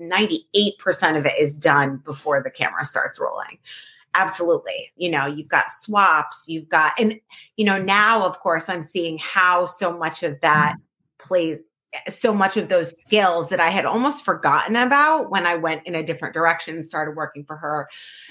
98% 0.00 1.16
of 1.16 1.26
it 1.26 1.38
is 1.38 1.56
done 1.56 1.96
before 2.04 2.42
the 2.42 2.50
camera 2.50 2.84
starts 2.84 3.18
rolling. 3.18 3.58
Absolutely. 4.14 4.92
You 4.96 5.10
know, 5.10 5.26
you've 5.26 5.48
got 5.48 5.70
swaps, 5.70 6.44
you've 6.48 6.68
got, 6.68 6.92
and, 7.00 7.20
you 7.56 7.64
know, 7.64 7.82
now, 7.82 8.24
of 8.24 8.38
course, 8.40 8.68
I'm 8.68 8.82
seeing 8.82 9.18
how 9.18 9.66
so 9.66 9.96
much 9.96 10.22
of 10.22 10.40
that 10.40 10.76
plays, 11.18 11.58
so 12.08 12.32
much 12.32 12.56
of 12.56 12.68
those 12.68 13.00
skills 13.00 13.48
that 13.48 13.60
I 13.60 13.70
had 13.70 13.84
almost 13.84 14.24
forgotten 14.24 14.76
about 14.76 15.30
when 15.30 15.46
I 15.46 15.54
went 15.54 15.82
in 15.86 15.94
a 15.94 16.02
different 16.02 16.34
direction 16.34 16.74
and 16.74 16.84
started 16.84 17.16
working 17.16 17.44
for 17.44 17.56
her 17.56 17.88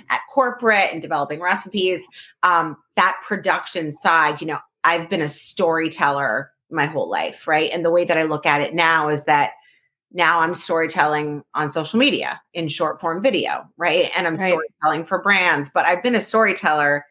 at 0.09 0.21
corporate 0.33 0.89
and 0.91 1.01
developing 1.01 1.41
recipes. 1.41 2.05
Um, 2.43 2.77
that 2.95 3.17
production 3.25 3.91
side, 3.91 4.39
you 4.41 4.47
know, 4.47 4.59
I've 4.83 5.09
been 5.09 5.21
a 5.21 5.29
storyteller 5.29 6.51
my 6.69 6.85
whole 6.85 7.09
life, 7.09 7.47
right? 7.47 7.69
And 7.71 7.85
the 7.85 7.91
way 7.91 8.03
that 8.03 8.17
I 8.17 8.23
look 8.23 8.45
at 8.45 8.61
it 8.61 8.73
now 8.73 9.07
is 9.09 9.25
that 9.25 9.51
now 10.13 10.39
I'm 10.39 10.53
storytelling 10.53 11.43
on 11.55 11.71
social 11.71 11.99
media 11.99 12.41
in 12.53 12.67
short 12.67 13.01
form 13.01 13.21
video, 13.21 13.67
right? 13.77 14.11
And 14.15 14.27
I'm 14.27 14.35
right. 14.35 14.49
storytelling 14.51 15.05
for 15.05 15.21
brands, 15.21 15.71
but 15.73 15.85
I've 15.85 16.03
been 16.03 16.15
a 16.15 16.21
storyteller 16.21 17.05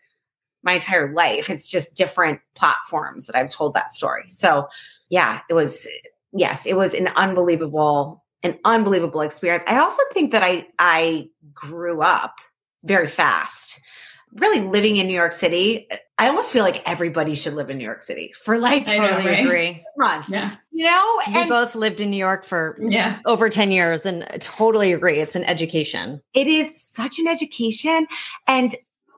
my 0.62 0.74
entire 0.74 1.12
life. 1.12 1.50
It's 1.50 1.68
just 1.68 1.94
different 1.94 2.40
platforms 2.54 3.26
that 3.26 3.36
I've 3.36 3.50
told 3.50 3.74
that 3.74 3.90
story. 3.90 4.24
So, 4.28 4.68
yeah, 5.10 5.40
it 5.50 5.54
was 5.54 5.86
yes, 6.32 6.64
it 6.64 6.76
was 6.76 6.94
an 6.94 7.08
unbelievable 7.16 8.22
an 8.44 8.58
unbelievable 8.64 9.20
experience. 9.20 9.64
I 9.66 9.78
also 9.78 10.02
think 10.12 10.32
that 10.32 10.42
I 10.42 10.66
I 10.78 11.28
grew 11.52 12.02
up 12.02 12.36
very 12.84 13.08
fast 13.08 13.80
really 14.34 14.60
living 14.60 14.96
in 14.96 15.06
New 15.06 15.14
York 15.14 15.32
City, 15.32 15.88
I 16.18 16.28
almost 16.28 16.52
feel 16.52 16.62
like 16.62 16.82
everybody 16.86 17.34
should 17.34 17.54
live 17.54 17.70
in 17.70 17.78
New 17.78 17.84
York 17.84 18.02
City 18.02 18.32
for 18.44 18.58
like 18.58 18.86
I 18.88 18.96
totally 18.96 19.26
right? 19.26 19.44
agree. 19.44 19.84
months. 19.96 20.28
Yeah. 20.28 20.54
You 20.70 20.86
know, 20.86 21.20
we 21.26 21.34
and 21.36 21.48
both 21.48 21.74
lived 21.74 22.00
in 22.00 22.10
New 22.10 22.16
York 22.16 22.44
for 22.44 22.78
yeah. 22.80 23.18
over 23.26 23.50
10 23.50 23.70
years 23.70 24.06
and 24.06 24.24
I 24.24 24.38
totally 24.38 24.92
agree. 24.92 25.20
It's 25.20 25.36
an 25.36 25.44
education. 25.44 26.22
It 26.34 26.46
is 26.46 26.80
such 26.80 27.18
an 27.18 27.26
education. 27.26 28.06
And 28.46 28.74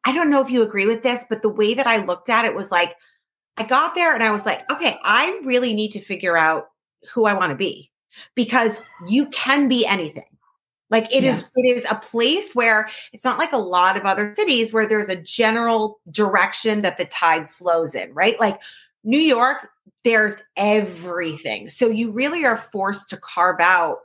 I 0.07 0.15
don't 0.15 0.31
know 0.31 0.41
if 0.41 0.51
you 0.51 0.63
agree 0.63 0.87
with 0.87 1.03
this, 1.03 1.25
but 1.29 1.43
the 1.43 1.49
way 1.49 1.75
that 1.75 1.87
I 1.87 2.05
looked 2.05 2.29
at 2.29 2.45
it 2.45 2.55
was 2.55 2.71
like, 2.71 2.95
I 3.57 3.65
got 3.65 3.95
there 3.95 4.15
and 4.15 4.23
I 4.23 4.33
was 4.33 4.45
like, 4.45 4.69
okay, 4.71 4.99
I 5.03 5.41
really 5.45 5.75
need 5.75 5.93
to 5.93 6.01
figure 6.01 6.37
out 6.37 6.69
who 7.13 7.25
I 7.25 7.35
want 7.35 7.51
to 7.51 7.57
be 7.57 7.91
because 8.35 8.81
you 9.07 9.27
can 9.27 9.69
be 9.69 9.87
anything. 9.87 10.25
Like 10.95 11.13
it 11.13 11.25
yeah. 11.25 11.33
is, 11.33 11.45
it 11.57 11.77
is 11.77 11.85
a 11.91 11.97
place 11.97 12.55
where 12.55 12.89
it's 13.13 13.25
not 13.25 13.37
like 13.37 13.53
a 13.53 13.59
lot 13.59 13.97
of 13.97 14.05
other 14.05 14.33
cities 14.37 14.73
where 14.73 14.87
there's 14.87 15.09
a 15.09 15.17
general 15.17 15.99
direction 16.09 16.83
that 16.83 16.99
the 16.99 17.05
tide 17.05 17.51
flows 17.51 17.97
in, 17.97 18.15
right? 18.15 18.39
Like 18.39 18.63
New 19.03 19.19
York, 19.19 19.71
there's 20.05 20.41
everything. 20.57 21.69
So 21.69 21.89
you 21.89 22.13
really 22.13 22.45
are 22.45 22.57
forced 22.57 23.11
to 23.11 23.17
carve 23.17 23.59
out 23.59 24.03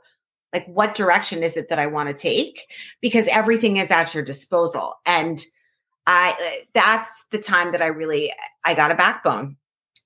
like 0.52 0.66
what 0.66 0.96
direction 0.96 1.44
is 1.44 1.56
it 1.56 1.68
that 1.68 1.78
I 1.78 1.86
want 1.86 2.08
to 2.08 2.22
take 2.22 2.66
because 3.00 3.28
everything 3.28 3.76
is 3.76 3.92
at 3.92 4.12
your 4.12 4.24
disposal. 4.24 4.96
And 5.06 5.40
I 6.08 6.64
that's 6.74 7.24
the 7.30 7.38
time 7.38 7.70
that 7.70 7.82
I 7.82 7.86
really 7.86 8.32
I 8.64 8.74
got 8.74 8.90
a 8.90 8.96
backbone. 8.96 9.56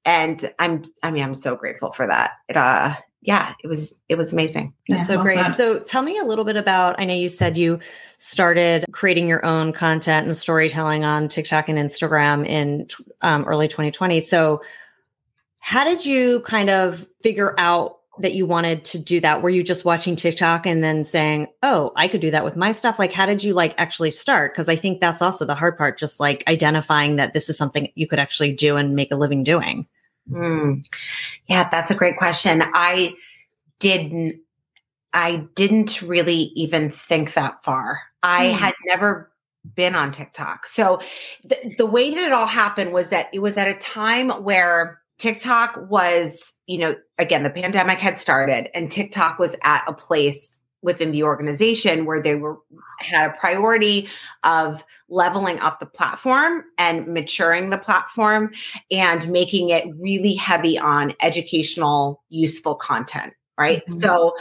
And 0.05 0.53
I'm 0.59 0.85
I 1.03 1.11
mean 1.11 1.23
I'm 1.23 1.35
so 1.35 1.57
grateful 1.57 1.93
for 1.93 2.07
that. 2.07 2.33
It 2.50 2.59
uh 2.59 2.95
yeah, 3.25 3.54
it 3.64 3.69
was 3.69 3.95
it 4.11 4.19
was 4.19 4.35
amazing. 4.35 4.75
That's 4.87 5.09
yeah, 5.09 5.16
so 5.16 5.23
great. 5.23 5.49
So 5.49 5.78
tell 5.78 6.02
me 6.02 6.19
a 6.19 6.25
little 6.25 6.45
bit 6.45 6.57
about 6.57 7.00
I 7.00 7.07
know 7.07 7.14
you 7.14 7.31
said 7.31 7.57
you 7.57 7.78
started 8.19 8.85
creating 8.93 9.28
your 9.28 9.45
own 9.47 9.73
content 9.73 10.26
and 10.26 10.37
storytelling 10.37 11.07
on 11.07 11.28
TikTok 11.28 11.71
and 11.71 11.78
Instagram 11.78 12.47
in 12.47 12.87
um, 13.23 13.45
early 13.45 13.66
2020. 13.66 14.21
So 14.21 14.62
how 15.61 15.85
did 15.85 16.04
you 16.04 16.40
kind 16.40 16.69
of 16.69 17.07
figure 17.23 17.54
out 17.59 17.97
that 18.19 18.35
you 18.35 18.45
wanted 18.45 18.85
to 18.85 18.99
do 18.99 19.21
that? 19.21 19.40
Were 19.40 19.50
you 19.50 19.62
just 19.62 19.87
watching 19.87 20.16
TikTok 20.16 20.66
and 20.66 20.85
then 20.85 21.02
saying, 21.02 21.47
"Oh, 21.62 21.93
I 21.97 22.09
could 22.09 22.21
do 22.21 22.31
that 22.31 22.45
with 22.45 22.57
my 22.57 22.73
stuff"? 22.73 22.99
Like 22.99 23.12
how 23.14 23.25
did 23.25 23.43
you 23.43 23.54
like 23.54 23.75
actually 23.78 24.11
start? 24.11 24.52
Because 24.52 24.69
I 24.69 24.76
think 24.76 25.00
that's 25.00 25.23
also 25.23 25.47
the 25.47 25.54
hard 25.54 25.78
part 25.78 25.99
just 25.99 26.21
like 26.21 26.45
identifying 26.47 27.16
that 27.16 27.33
this 27.33 27.49
is 27.49 27.57
something 27.57 27.90
you 27.95 28.07
could 28.07 28.19
actually 28.19 28.52
do 28.52 28.76
and 28.76 28.95
make 28.95 29.12
a 29.12 29.16
living 29.16 29.45
doing. 29.45 29.87
Mm. 30.31 30.88
Yeah, 31.47 31.69
that's 31.69 31.90
a 31.90 31.95
great 31.95 32.16
question. 32.16 32.62
I 32.75 33.14
didn't 33.78 34.40
I 35.12 35.47
didn't 35.54 36.02
really 36.02 36.52
even 36.57 36.90
think 36.90 37.35
that 37.35 37.62
far. 37.64 38.00
I 38.23 38.49
mm. 38.49 38.52
had 38.52 38.75
never 38.87 39.31
been 39.75 39.95
on 39.95 40.11
TikTok. 40.12 40.66
So 40.66 41.00
th- 41.49 41.76
the 41.76 41.87
way 41.87 42.11
that 42.11 42.19
it 42.19 42.33
all 42.33 42.47
happened 42.47 42.93
was 42.93 43.11
that 43.11 43.28
it 43.33 43.38
was 43.38 43.57
at 43.57 43.69
a 43.69 43.78
time 43.78 44.31
where 44.43 45.00
TikTok 45.19 45.78
was, 45.88 46.52
you 46.66 46.78
know, 46.78 46.97
again, 47.19 47.45
the 47.45 47.50
pandemic 47.50 47.99
had 47.99 48.19
started 48.19 48.69
and 48.75 48.90
TikTok 48.90 49.38
was 49.38 49.57
at 49.62 49.85
a 49.87 49.93
place 49.93 50.59
within 50.85 51.11
the 51.11 51.25
organization 51.25 52.05
where 52.05 52.23
they 52.23 52.37
were 52.37 52.59
had 53.00 53.31
a 53.31 53.35
priority 53.41 54.09
of 54.45 54.85
leveling 55.09 55.59
up 55.59 55.81
the 55.81 55.87
platform 55.87 56.62
and 56.79 57.12
maturing 57.12 57.71
the 57.71 57.79
platform 57.79 58.53
and 58.93 59.29
making 59.29 59.71
it 59.71 59.85
really 59.99 60.35
heavy 60.35 60.79
on 60.79 61.12
educational 61.21 62.23
useful 62.29 62.76
content 62.76 63.33
right? 63.59 63.83
Mm-hmm. 63.87 64.00
So 64.00 64.37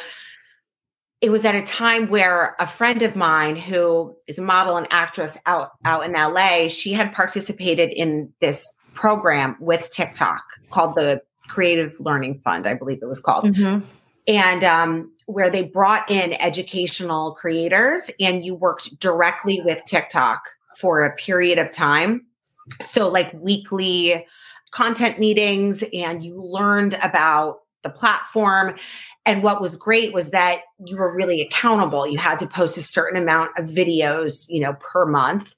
it 1.22 1.32
was 1.32 1.46
at 1.46 1.56
a 1.56 1.62
time 1.62 2.08
where 2.10 2.56
a 2.60 2.68
friend 2.68 3.02
of 3.02 3.16
mine 3.16 3.56
who 3.56 4.16
is 4.28 4.40
a 4.40 4.42
model 4.42 4.76
and 4.76 4.88
actress 4.92 5.38
out 5.46 5.72
out 5.86 6.04
in 6.04 6.12
LA, 6.12 6.68
she 6.68 6.94
had 6.94 7.14
participated 7.14 7.92
in 7.92 8.32
this 8.42 8.76
program 8.94 9.56
with 9.60 9.90
TikTok 9.92 10.44
called 10.70 10.96
the 10.96 11.22
Creative 11.48 11.96
Learning 12.00 12.40
Fund, 12.40 12.68
I 12.68 12.74
believe 12.74 13.00
it 13.02 13.08
was 13.08 13.22
called. 13.22 13.46
Mm-hmm. 13.46 13.86
And 14.28 14.64
um, 14.64 15.12
where 15.26 15.50
they 15.50 15.64
brought 15.64 16.10
in 16.10 16.34
educational 16.42 17.34
creators 17.34 18.10
and 18.20 18.46
you 18.46 18.56
worked 18.56 18.98
directly 19.00 19.62
with 19.64 19.84
TikTok 19.86 20.44
for 20.80 21.02
a 21.02 21.16
period 21.16 21.60
of 21.60 21.72
time. 21.72 22.26
So, 22.82 23.10
like 23.10 23.34
weekly 23.34 24.26
content 24.72 25.20
meetings, 25.20 25.84
and 25.94 26.24
you 26.24 26.42
learned 26.42 26.96
about 27.04 27.60
the 27.84 27.90
platform 27.90 28.76
and 29.26 29.44
what 29.44 29.62
was 29.62 29.76
great 29.76 30.14
was 30.14 30.32
that 30.32 30.62
you 30.86 30.98
were 30.98 31.14
really 31.14 31.42
accountable. 31.42 32.08
You 32.08 32.18
had 32.18 32.40
to 32.40 32.48
post 32.48 32.78
a 32.78 32.82
certain 32.82 33.22
amount 33.22 33.52
of 33.58 33.66
videos, 33.66 34.46
you 34.50 34.62
know, 34.62 34.76
per 34.80 35.06
month. 35.06 35.56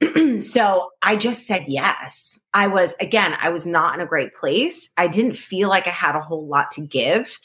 so 0.40 0.90
I 1.02 1.16
just 1.16 1.46
said 1.46 1.64
yes. 1.66 2.38
I 2.54 2.68
was, 2.68 2.94
again, 3.00 3.36
I 3.40 3.50
was 3.50 3.66
not 3.66 3.94
in 3.94 4.00
a 4.00 4.06
great 4.06 4.34
place. 4.34 4.88
I 4.96 5.08
didn't 5.08 5.36
feel 5.36 5.68
like 5.68 5.86
I 5.86 5.90
had 5.90 6.16
a 6.16 6.20
whole 6.20 6.46
lot 6.46 6.70
to 6.72 6.80
give. 6.80 7.38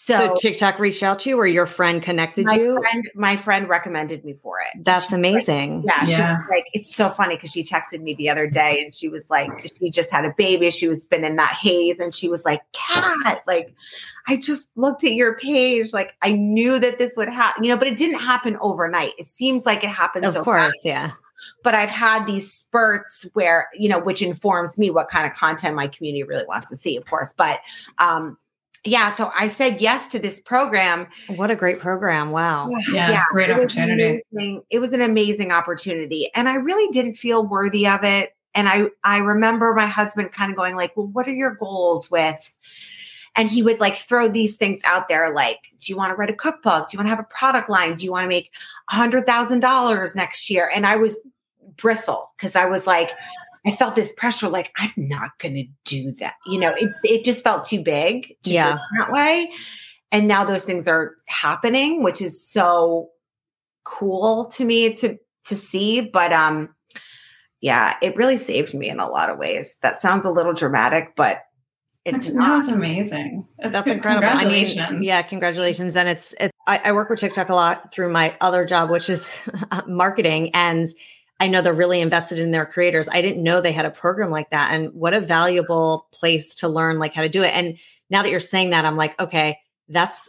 So, 0.00 0.16
so, 0.16 0.34
TikTok 0.36 0.78
reached 0.78 1.02
out 1.02 1.18
to 1.20 1.30
you 1.30 1.36
or 1.36 1.46
your 1.46 1.66
friend 1.66 2.00
connected 2.00 2.46
my 2.46 2.54
you? 2.54 2.78
Friend, 2.78 3.10
my 3.16 3.36
friend 3.36 3.68
recommended 3.68 4.24
me 4.24 4.36
for 4.40 4.60
it. 4.60 4.84
That's 4.84 5.12
amazing. 5.12 5.82
Like, 5.82 5.86
yeah, 5.86 6.04
yeah, 6.06 6.16
She 6.16 6.22
was 6.22 6.38
like, 6.52 6.64
it's 6.72 6.94
so 6.94 7.10
funny 7.10 7.34
because 7.34 7.50
she 7.50 7.64
texted 7.64 8.00
me 8.00 8.14
the 8.14 8.30
other 8.30 8.46
day 8.46 8.80
and 8.80 8.94
she 8.94 9.08
was 9.08 9.28
like, 9.28 9.50
she 9.66 9.90
just 9.90 10.12
had 10.12 10.24
a 10.24 10.32
baby. 10.38 10.70
She 10.70 10.86
was 10.86 11.04
been 11.04 11.24
in 11.24 11.34
that 11.34 11.58
haze 11.60 11.98
and 11.98 12.14
she 12.14 12.28
was 12.28 12.44
like, 12.44 12.60
Kat, 12.72 13.42
like, 13.48 13.74
I 14.28 14.36
just 14.36 14.70
looked 14.76 15.02
at 15.02 15.14
your 15.14 15.36
page. 15.36 15.92
Like 15.92 16.14
I 16.22 16.30
knew 16.30 16.78
that 16.78 16.98
this 16.98 17.14
would 17.16 17.28
happen, 17.28 17.64
you 17.64 17.70
know, 17.70 17.76
but 17.76 17.88
it 17.88 17.96
didn't 17.96 18.20
happen 18.20 18.56
overnight. 18.60 19.14
It 19.18 19.26
seems 19.26 19.66
like 19.66 19.82
it 19.82 19.90
happened 19.90 20.26
of 20.26 20.34
so 20.34 20.44
course, 20.44 20.60
fast. 20.60 20.84
yeah 20.84 21.12
but 21.62 21.74
I've 21.74 21.90
had 21.90 22.26
these 22.26 22.52
spurts 22.52 23.26
where, 23.32 23.68
you 23.76 23.88
know, 23.88 23.98
which 23.98 24.22
informs 24.22 24.78
me 24.78 24.90
what 24.90 25.08
kind 25.08 25.26
of 25.26 25.36
content 25.36 25.76
my 25.76 25.86
community 25.86 26.22
really 26.22 26.44
wants 26.46 26.68
to 26.68 26.76
see, 26.76 26.96
of 26.96 27.04
course. 27.06 27.32
But 27.36 27.60
um, 27.98 28.36
yeah, 28.88 29.14
so 29.14 29.30
I 29.38 29.48
said 29.48 29.80
yes 29.80 30.06
to 30.08 30.18
this 30.18 30.40
program. 30.40 31.06
What 31.36 31.50
a 31.50 31.56
great 31.56 31.78
program. 31.78 32.30
Wow. 32.30 32.68
Yeah, 32.92 33.10
yeah 33.10 33.24
great 33.30 33.50
it 33.50 33.52
opportunity. 33.54 34.20
Was 34.32 34.62
it 34.70 34.78
was 34.78 34.92
an 34.92 35.00
amazing 35.00 35.52
opportunity. 35.52 36.30
And 36.34 36.48
I 36.48 36.54
really 36.54 36.90
didn't 36.90 37.16
feel 37.16 37.46
worthy 37.46 37.86
of 37.86 38.04
it. 38.04 38.34
And 38.54 38.68
I 38.68 38.86
I 39.04 39.18
remember 39.18 39.74
my 39.74 39.86
husband 39.86 40.32
kind 40.32 40.50
of 40.50 40.56
going 40.56 40.74
like, 40.74 40.96
well, 40.96 41.06
what 41.06 41.26
are 41.28 41.32
your 41.32 41.54
goals 41.54 42.10
with? 42.10 42.54
And 43.36 43.48
he 43.48 43.62
would 43.62 43.78
like 43.78 43.94
throw 43.94 44.28
these 44.28 44.56
things 44.56 44.80
out 44.84 45.08
there 45.08 45.32
like, 45.32 45.58
do 45.78 45.92
you 45.92 45.96
want 45.96 46.10
to 46.10 46.16
write 46.16 46.30
a 46.30 46.34
cookbook? 46.34 46.88
Do 46.88 46.96
you 46.96 46.98
want 46.98 47.06
to 47.06 47.10
have 47.10 47.20
a 47.20 47.34
product 47.34 47.68
line? 47.68 47.94
Do 47.94 48.04
you 48.04 48.10
want 48.10 48.24
to 48.24 48.28
make 48.28 48.50
a 48.90 48.94
hundred 48.94 49.26
thousand 49.26 49.60
dollars 49.60 50.16
next 50.16 50.50
year? 50.50 50.70
And 50.74 50.86
I 50.86 50.96
was 50.96 51.16
bristle 51.76 52.32
because 52.36 52.56
I 52.56 52.66
was 52.66 52.86
like, 52.86 53.10
I 53.68 53.72
felt 53.72 53.94
this 53.94 54.14
pressure, 54.14 54.48
like 54.48 54.72
I'm 54.78 54.92
not 54.96 55.38
going 55.38 55.54
to 55.54 55.64
do 55.84 56.12
that. 56.12 56.36
You 56.46 56.58
know, 56.58 56.72
it 56.74 56.88
it 57.04 57.22
just 57.22 57.44
felt 57.44 57.64
too 57.64 57.82
big 57.82 58.34
to 58.44 58.50
yeah. 58.50 58.78
that 58.98 59.12
way. 59.12 59.52
And 60.10 60.26
now 60.26 60.42
those 60.44 60.64
things 60.64 60.88
are 60.88 61.14
happening, 61.26 62.02
which 62.02 62.22
is 62.22 62.42
so 62.42 63.10
cool 63.84 64.46
to 64.52 64.64
me 64.64 64.94
to 64.96 65.18
to 65.46 65.54
see. 65.54 66.00
But 66.00 66.32
um, 66.32 66.74
yeah, 67.60 67.96
it 68.00 68.16
really 68.16 68.38
saved 68.38 68.72
me 68.72 68.88
in 68.88 69.00
a 69.00 69.08
lot 69.08 69.28
of 69.28 69.36
ways. 69.36 69.76
That 69.82 70.00
sounds 70.00 70.24
a 70.24 70.30
little 70.30 70.54
dramatic, 70.54 71.14
but 71.14 71.42
it's 72.06 72.32
not. 72.32 72.56
That's 72.56 72.68
amazing. 72.68 73.46
That's, 73.58 73.74
That's 73.74 73.86
incredible. 73.86 74.26
Congratulations. 74.26 74.80
I 74.80 74.90
mean, 74.92 75.02
yeah, 75.02 75.20
congratulations. 75.20 75.94
And 75.94 76.08
it's, 76.08 76.34
it's 76.40 76.54
I, 76.66 76.80
I 76.86 76.92
work 76.92 77.10
with 77.10 77.18
TikTok 77.18 77.50
a 77.50 77.54
lot 77.54 77.92
through 77.92 78.10
my 78.10 78.34
other 78.40 78.64
job, 78.64 78.88
which 78.88 79.10
is 79.10 79.38
marketing. 79.86 80.52
And 80.54 80.88
I 81.40 81.48
know 81.48 81.62
they're 81.62 81.72
really 81.72 82.00
invested 82.00 82.38
in 82.38 82.50
their 82.50 82.66
creators. 82.66 83.08
I 83.08 83.22
didn't 83.22 83.42
know 83.42 83.60
they 83.60 83.72
had 83.72 83.86
a 83.86 83.90
program 83.90 84.30
like 84.30 84.50
that. 84.50 84.72
And 84.72 84.92
what 84.92 85.14
a 85.14 85.20
valuable 85.20 86.08
place 86.12 86.54
to 86.56 86.68
learn 86.68 86.98
like 86.98 87.14
how 87.14 87.22
to 87.22 87.28
do 87.28 87.42
it. 87.42 87.54
And 87.54 87.78
now 88.10 88.22
that 88.22 88.30
you're 88.30 88.40
saying 88.40 88.70
that, 88.70 88.84
I'm 88.84 88.96
like, 88.96 89.18
okay, 89.20 89.58
that's 89.88 90.28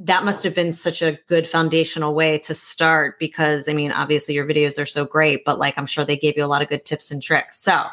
that 0.00 0.24
must 0.24 0.44
have 0.44 0.54
been 0.54 0.70
such 0.70 1.02
a 1.02 1.18
good 1.26 1.48
foundational 1.48 2.14
way 2.14 2.38
to 2.38 2.54
start 2.54 3.18
because 3.18 3.68
I 3.68 3.72
mean, 3.72 3.90
obviously 3.90 4.34
your 4.34 4.46
videos 4.46 4.80
are 4.80 4.86
so 4.86 5.04
great, 5.04 5.44
but 5.44 5.58
like 5.58 5.74
I'm 5.76 5.86
sure 5.86 6.04
they 6.04 6.16
gave 6.16 6.36
you 6.36 6.44
a 6.44 6.46
lot 6.46 6.62
of 6.62 6.68
good 6.68 6.84
tips 6.84 7.10
and 7.10 7.22
tricks. 7.22 7.60
So 7.60 7.84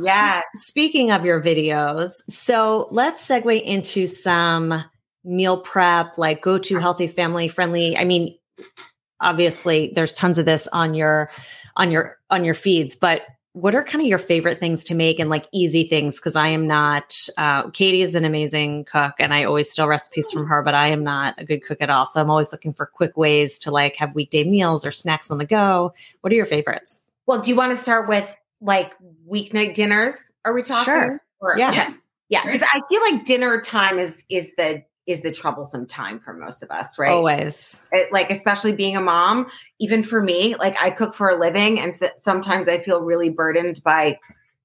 yeah. 0.00 0.42
Speaking 0.54 1.10
of 1.10 1.24
your 1.24 1.42
videos, 1.42 2.22
so 2.28 2.88
let's 2.90 3.26
segue 3.26 3.62
into 3.62 4.06
some 4.06 4.84
meal 5.24 5.58
prep, 5.58 6.18
like 6.18 6.42
go 6.42 6.58
to 6.58 6.78
healthy 6.78 7.06
family 7.06 7.48
friendly. 7.48 7.96
I 7.96 8.04
mean, 8.04 8.36
obviously 9.20 9.92
there's 9.94 10.12
tons 10.12 10.38
of 10.38 10.44
this 10.44 10.68
on 10.68 10.94
your 10.94 11.30
on 11.78 11.90
your 11.90 12.18
on 12.30 12.44
your 12.44 12.54
feeds 12.54 12.94
but 12.94 13.22
what 13.52 13.74
are 13.74 13.82
kind 13.82 14.00
of 14.00 14.06
your 14.06 14.18
favorite 14.18 14.60
things 14.60 14.84
to 14.84 14.94
make 14.94 15.18
and 15.18 15.30
like 15.30 15.48
easy 15.52 15.84
things? 15.84 16.16
Because 16.16 16.36
i 16.36 16.48
am 16.48 16.66
not 16.66 17.16
uh, 17.36 17.70
katie 17.70 18.02
is 18.02 18.14
an 18.14 18.24
amazing 18.24 18.84
cook 18.84 19.14
and 19.18 19.34
i 19.34 19.44
always 19.44 19.70
steal 19.70 19.88
recipes 19.88 20.30
from 20.30 20.46
her 20.46 20.62
but 20.62 20.74
i 20.74 20.88
am 20.88 21.02
not 21.02 21.34
a 21.38 21.44
good 21.44 21.64
cook 21.64 21.78
at 21.80 21.90
all. 21.90 22.06
So 22.06 22.20
i'm 22.20 22.30
always 22.30 22.52
looking 22.52 22.72
for 22.72 22.86
quick 22.86 23.16
ways 23.16 23.58
to 23.60 23.70
like 23.70 23.96
have 23.96 24.14
weekday 24.14 24.44
meals 24.44 24.84
or 24.84 24.90
snacks 24.90 25.30
on 25.30 25.38
the 25.38 25.46
go. 25.46 25.92
What 26.20 26.32
are 26.32 26.36
your 26.36 26.46
favorites? 26.46 27.04
Well 27.26 27.40
do 27.40 27.50
you 27.50 27.56
want 27.56 27.72
to 27.72 27.76
start 27.76 28.08
with 28.08 28.38
like 28.60 28.94
weeknight 29.28 29.74
dinners 29.74 30.30
are 30.44 30.52
we 30.52 30.62
talking? 30.62 30.84
Sure. 30.84 31.22
Or, 31.40 31.58
yeah. 31.58 31.72
yeah. 31.72 31.92
Yeah 32.28 32.44
because 32.44 32.62
i 32.62 32.80
feel 32.88 33.00
like 33.00 33.24
dinner 33.24 33.60
time 33.60 33.98
is 33.98 34.22
is 34.28 34.52
the 34.56 34.82
is 35.08 35.22
the 35.22 35.32
troublesome 35.32 35.86
time 35.86 36.20
for 36.20 36.34
most 36.34 36.62
of 36.62 36.70
us, 36.70 36.98
right? 36.98 37.10
Always. 37.10 37.80
It, 37.92 38.12
like, 38.12 38.30
especially 38.30 38.72
being 38.72 38.96
a 38.96 39.00
mom, 39.00 39.46
even 39.78 40.02
for 40.02 40.22
me, 40.22 40.54
like 40.56 40.80
I 40.82 40.90
cook 40.90 41.14
for 41.14 41.30
a 41.30 41.38
living, 41.40 41.80
and 41.80 41.94
so, 41.94 42.10
sometimes 42.16 42.68
I 42.68 42.78
feel 42.78 43.00
really 43.00 43.30
burdened 43.30 43.82
by 43.82 44.18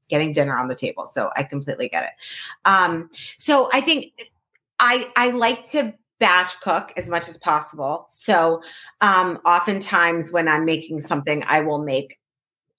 getting 0.10 0.34
dinner 0.34 0.58
on 0.58 0.68
the 0.68 0.76
table. 0.76 1.08
So 1.08 1.32
I 1.36 1.44
completely 1.44 1.88
get 1.88 2.04
it. 2.04 2.10
Um, 2.66 3.10
so 3.38 3.70
I 3.72 3.80
think 3.80 4.14
I 4.80 5.10
I 5.16 5.30
like 5.30 5.66
to 5.68 5.94
batch 6.20 6.60
cook 6.60 6.92
as 6.98 7.10
much 7.10 7.30
as 7.30 7.38
possible. 7.38 8.06
So 8.10 8.62
um, 9.02 9.40
oftentimes 9.46 10.32
when 10.32 10.48
I'm 10.48 10.66
making 10.66 11.02
something, 11.02 11.44
I 11.48 11.62
will 11.62 11.84
make 11.84 12.20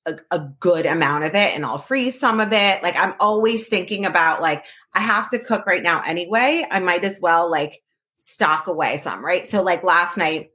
a, 0.07 0.16
a, 0.31 0.38
good 0.61 0.87
amount 0.87 1.24
of 1.24 1.35
it 1.35 1.55
and 1.55 1.64
I'll 1.64 1.79
freeze 1.79 2.18
some 2.18 2.40
of 2.40 2.53
it. 2.53 2.83
Like 2.83 2.96
I'm 2.96 3.14
always 3.20 3.68
thinking 3.68 4.07
about 4.07 4.40
like 4.40 4.64
I 4.94 5.00
have 5.00 5.28
to 5.30 5.38
cook 5.38 5.66
right 5.66 5.83
now 5.83 6.02
anyway. 6.02 6.66
I 6.70 6.80
might 6.80 7.04
as 7.04 7.20
well 7.20 7.50
like 7.50 7.83
stock 8.16 8.66
away 8.66 8.96
some, 8.98 9.24
right? 9.24 9.44
So 9.44 9.62
like 9.62 9.83
last 9.83 10.16
night 10.16 10.50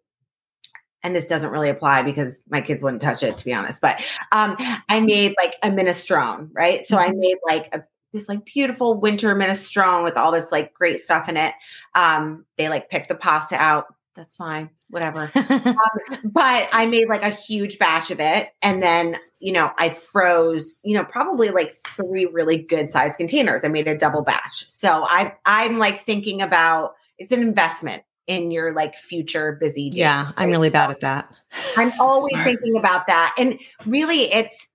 and 1.03 1.15
this 1.15 1.27
doesn't 1.27 1.51
really 1.51 1.69
apply 1.69 2.03
because 2.03 2.41
my 2.49 2.61
kids 2.61 2.83
wouldn't 2.83 3.01
touch 3.01 3.23
it 3.23 3.37
to 3.37 3.45
be 3.45 3.53
honest, 3.53 3.81
but 3.81 4.01
um 4.31 4.55
I 4.89 4.99
made 4.99 5.33
like 5.41 5.55
a 5.63 5.69
minestrone, 5.69 6.49
right? 6.53 6.83
So 6.83 6.97
I 6.97 7.09
mm-hmm. 7.09 7.19
made 7.19 7.37
like 7.47 7.73
a 7.73 7.83
this 8.11 8.27
like 8.27 8.43
beautiful 8.43 8.99
winter 8.99 9.35
minestrone 9.35 10.03
with 10.03 10.17
all 10.17 10.31
this 10.31 10.51
like 10.51 10.73
great 10.73 10.99
stuff 10.99 11.29
in 11.29 11.37
it. 11.37 11.53
Um 11.95 12.45
they 12.57 12.69
like 12.69 12.89
picked 12.89 13.09
the 13.09 13.15
pasta 13.15 13.55
out. 13.55 13.85
That's 14.15 14.35
fine 14.35 14.69
whatever. 14.89 15.31
um, 15.35 15.75
but 16.23 16.69
I 16.71 16.87
made 16.87 17.07
like 17.07 17.23
a 17.23 17.29
huge 17.29 17.79
batch 17.79 18.11
of 18.11 18.19
it. 18.19 18.49
And 18.61 18.81
then, 18.83 19.17
you 19.39 19.53
know, 19.53 19.71
I 19.77 19.89
froze, 19.89 20.81
you 20.83 20.95
know, 20.95 21.03
probably 21.03 21.49
like 21.49 21.73
three 21.95 22.25
really 22.25 22.57
good 22.57 22.89
sized 22.89 23.17
containers. 23.17 23.63
I 23.63 23.67
made 23.69 23.87
a 23.87 23.97
double 23.97 24.23
batch. 24.23 24.69
So 24.69 25.03
I, 25.05 25.33
I'm 25.45 25.77
like 25.77 26.03
thinking 26.03 26.41
about 26.41 26.95
it's 27.17 27.31
an 27.31 27.41
investment 27.41 28.03
in 28.27 28.51
your 28.51 28.73
like 28.73 28.95
future 28.95 29.57
busy. 29.59 29.89
Day, 29.89 29.99
yeah. 29.99 30.31
I'm 30.37 30.49
really 30.49 30.69
bad 30.69 30.91
at 30.91 30.99
that. 31.01 31.31
I'm 31.77 31.91
always 31.99 32.33
Smart. 32.33 32.45
thinking 32.45 32.77
about 32.77 33.07
that. 33.07 33.35
And 33.37 33.59
really, 33.85 34.31
it's 34.31 34.67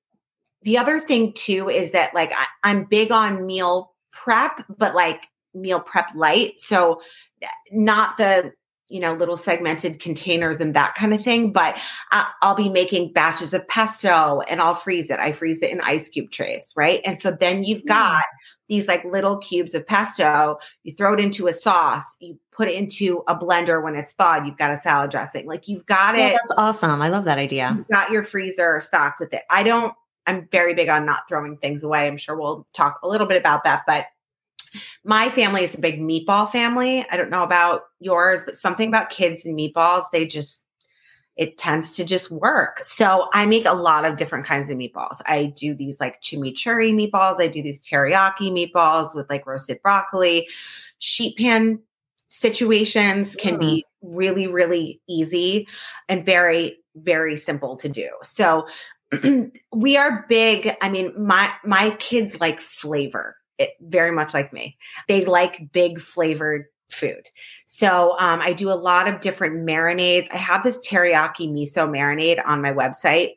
the 0.62 0.79
other 0.79 0.99
thing 0.99 1.33
too 1.35 1.68
is 1.68 1.90
that 1.92 2.14
like 2.14 2.33
I, 2.33 2.47
I'm 2.62 2.85
big 2.85 3.12
on 3.12 3.47
meal 3.47 3.92
prep, 4.12 4.64
but 4.68 4.94
like 4.94 5.27
meal 5.55 5.81
prep 5.81 6.11
light. 6.14 6.61
So 6.61 7.01
not 7.70 8.16
the 8.16 8.53
you 8.94 9.00
know, 9.00 9.12
little 9.12 9.37
segmented 9.37 9.98
containers 9.98 10.59
and 10.59 10.72
that 10.72 10.94
kind 10.94 11.12
of 11.12 11.20
thing. 11.20 11.52
But 11.52 11.76
I, 12.12 12.30
will 12.44 12.54
be 12.54 12.68
making 12.68 13.12
batches 13.12 13.52
of 13.52 13.66
pesto 13.66 14.40
and 14.42 14.61
I'll 14.61 14.76
freeze 14.76 15.11
it. 15.11 15.18
I 15.18 15.33
freeze 15.33 15.61
it 15.62 15.72
in 15.72 15.80
ice 15.80 16.09
cube 16.09 16.30
trays, 16.30 16.72
right? 16.76 17.00
And 17.04 17.18
so 17.18 17.33
then 17.33 17.64
you've 17.64 17.85
got 17.87 18.18
mm. 18.18 18.22
these 18.68 18.87
like 18.87 19.04
little 19.04 19.38
cubes 19.38 19.74
of 19.74 19.85
pesto. 19.85 20.59
You 20.85 20.92
throw 20.92 21.12
it 21.12 21.18
into 21.18 21.48
a 21.48 21.52
sauce. 21.52 22.14
You 22.20 22.38
put 22.52 22.68
it 22.68 22.76
into 22.76 23.24
a 23.26 23.35
blender 23.35 23.83
when 23.83 23.96
it's 23.96 24.12
thawed. 24.12 24.46
You've 24.46 24.59
got 24.59 24.70
a 24.70 24.76
salad 24.76 25.11
dressing. 25.11 25.48
Like 25.48 25.66
you've 25.66 25.87
got 25.87 26.14
it. 26.14 26.30
that's 26.30 26.54
awesome. 26.57 27.02
I 27.02 27.09
love 27.09 27.24
that 27.24 27.38
idea. 27.38 27.74
You've 27.76 27.88
got 27.88 28.12
your 28.12 28.22
freezer 28.22 28.78
stocked 28.78 29.18
with 29.18 29.35
it. 29.35 29.42
I 29.50 29.64
don't. 29.64 29.92
I'm 30.26 30.48
very 30.52 30.72
big 30.72 30.88
on 30.88 31.04
not 31.04 31.28
throwing 31.28 31.57
things 31.57 31.83
away. 31.83 32.07
I'm 32.07 32.16
sure 32.16 32.38
we'll 32.38 32.64
talk 32.72 33.00
a 33.02 33.09
little 33.09 33.26
bit 33.26 33.38
about 33.38 33.64
that, 33.64 33.83
but 33.88 34.07
my 35.05 35.29
family 35.31 35.65
is 35.65 35.75
a 35.75 35.79
big 35.79 36.01
meatball 36.01 36.51
family. 36.51 37.07
I 37.11 37.17
don't 37.17 37.31
know 37.31 37.43
about 37.43 37.83
yours, 38.01 38.43
but 38.45 38.57
something 38.57 38.89
about 38.89 39.11
kids 39.11 39.45
and 39.45 39.59
meatballs, 39.59 40.05
they 40.13 40.27
just, 40.27 40.63
it 41.37 41.59
tends 41.59 41.97
to 41.97 42.05
just 42.05 42.31
work. 42.31 42.81
So 42.85 43.29
I 43.33 43.47
make 43.47 43.67
a 43.67 43.73
lot 43.73 44.05
of 44.05 44.17
different 44.17 44.47
kinds 44.47 44.71
of 44.71 44.77
meatballs. 44.77 45.21
I 45.27 45.47
do 45.57 45.75
these 45.75 46.01
like 46.01 46.23
chimichurri 46.23 46.93
meatballs. 46.93 47.41
I 47.41 47.49
do 47.49 47.63
these 47.63 47.83
teriyaki 47.83 48.51
meatballs 48.53 49.15
with 49.15 49.29
like 49.29 49.47
roasted 49.47 49.83
broccoli, 49.83 50.47
sheet 50.99 51.37
pan 51.37 51.81
situations 52.29 53.37
can 53.37 53.59
be 53.59 53.85
mm. 54.05 54.17
really, 54.17 54.47
really 54.47 55.01
easy 55.09 55.67
and 56.09 56.27
very, 56.27 56.77
very 56.97 57.37
simple 57.37 57.77
to 57.77 57.89
do. 57.89 58.09
So 58.23 58.67
we 59.73 59.97
are 59.97 60.27
big. 60.29 60.75
I 60.81 60.89
mean, 60.89 61.13
my 61.17 61.51
my 61.65 61.91
kids 61.99 62.41
like 62.41 62.61
flavor. 62.61 63.37
It, 63.59 63.71
very 63.81 64.11
much 64.11 64.35
like 64.35 64.53
me. 64.53 64.77
They 65.07 65.25
like 65.25 65.73
big 65.73 66.01
flavored 66.01 66.67
food. 66.90 67.29
So 67.67 68.17
um, 68.19 68.40
I 68.40 68.53
do 68.53 68.71
a 68.71 68.75
lot 68.75 69.09
of 69.09 69.21
different 69.21 69.67
marinades. 69.67 70.29
I 70.33 70.37
have 70.38 70.62
this 70.62 70.79
teriyaki 70.87 71.51
miso 71.51 71.88
marinade 71.88 72.43
on 72.45 72.62
my 72.62 72.73
website. 72.73 73.35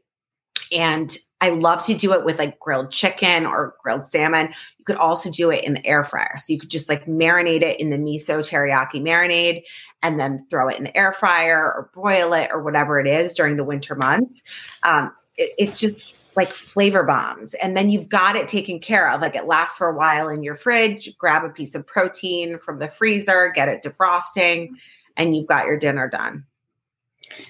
And 0.71 1.15
I 1.39 1.49
love 1.49 1.85
to 1.85 1.93
do 1.93 2.13
it 2.13 2.25
with 2.25 2.39
like 2.39 2.59
grilled 2.59 2.91
chicken 2.91 3.45
or 3.45 3.75
grilled 3.83 4.05
salmon. 4.05 4.49
You 4.77 4.85
could 4.85 4.95
also 4.95 5.29
do 5.29 5.51
it 5.51 5.63
in 5.63 5.75
the 5.75 5.85
air 5.85 6.03
fryer. 6.03 6.35
So 6.37 6.51
you 6.51 6.59
could 6.59 6.71
just 6.71 6.89
like 6.89 7.05
marinate 7.05 7.61
it 7.61 7.79
in 7.79 7.91
the 7.91 7.97
miso 7.97 8.39
teriyaki 8.39 9.01
marinade 9.01 9.63
and 10.01 10.19
then 10.19 10.45
throw 10.49 10.67
it 10.67 10.77
in 10.77 10.85
the 10.85 10.97
air 10.97 11.13
fryer 11.13 11.57
or 11.57 11.91
broil 11.93 12.33
it 12.33 12.49
or 12.51 12.63
whatever 12.63 12.99
it 12.99 13.07
is 13.07 13.33
during 13.33 13.55
the 13.55 13.63
winter 13.63 13.95
months. 13.95 14.41
Um, 14.81 15.13
it, 15.37 15.51
it's 15.59 15.79
just 15.79 16.11
like 16.37 16.53
flavor 16.53 17.03
bombs. 17.03 17.53
And 17.55 17.75
then 17.75 17.89
you've 17.89 18.07
got 18.07 18.35
it 18.37 18.47
taken 18.47 18.79
care 18.79 19.09
of. 19.09 19.19
Like 19.19 19.35
it 19.35 19.45
lasts 19.45 19.77
for 19.77 19.89
a 19.89 19.95
while 19.97 20.29
in 20.29 20.43
your 20.43 20.55
fridge. 20.55 21.17
Grab 21.17 21.43
a 21.43 21.49
piece 21.49 21.75
of 21.75 21.85
protein 21.85 22.59
from 22.59 22.79
the 22.79 22.87
freezer, 22.87 23.51
get 23.53 23.67
it 23.67 23.83
defrosting, 23.83 24.69
and 25.17 25.35
you've 25.35 25.47
got 25.47 25.65
your 25.65 25.77
dinner 25.77 26.07
done. 26.07 26.45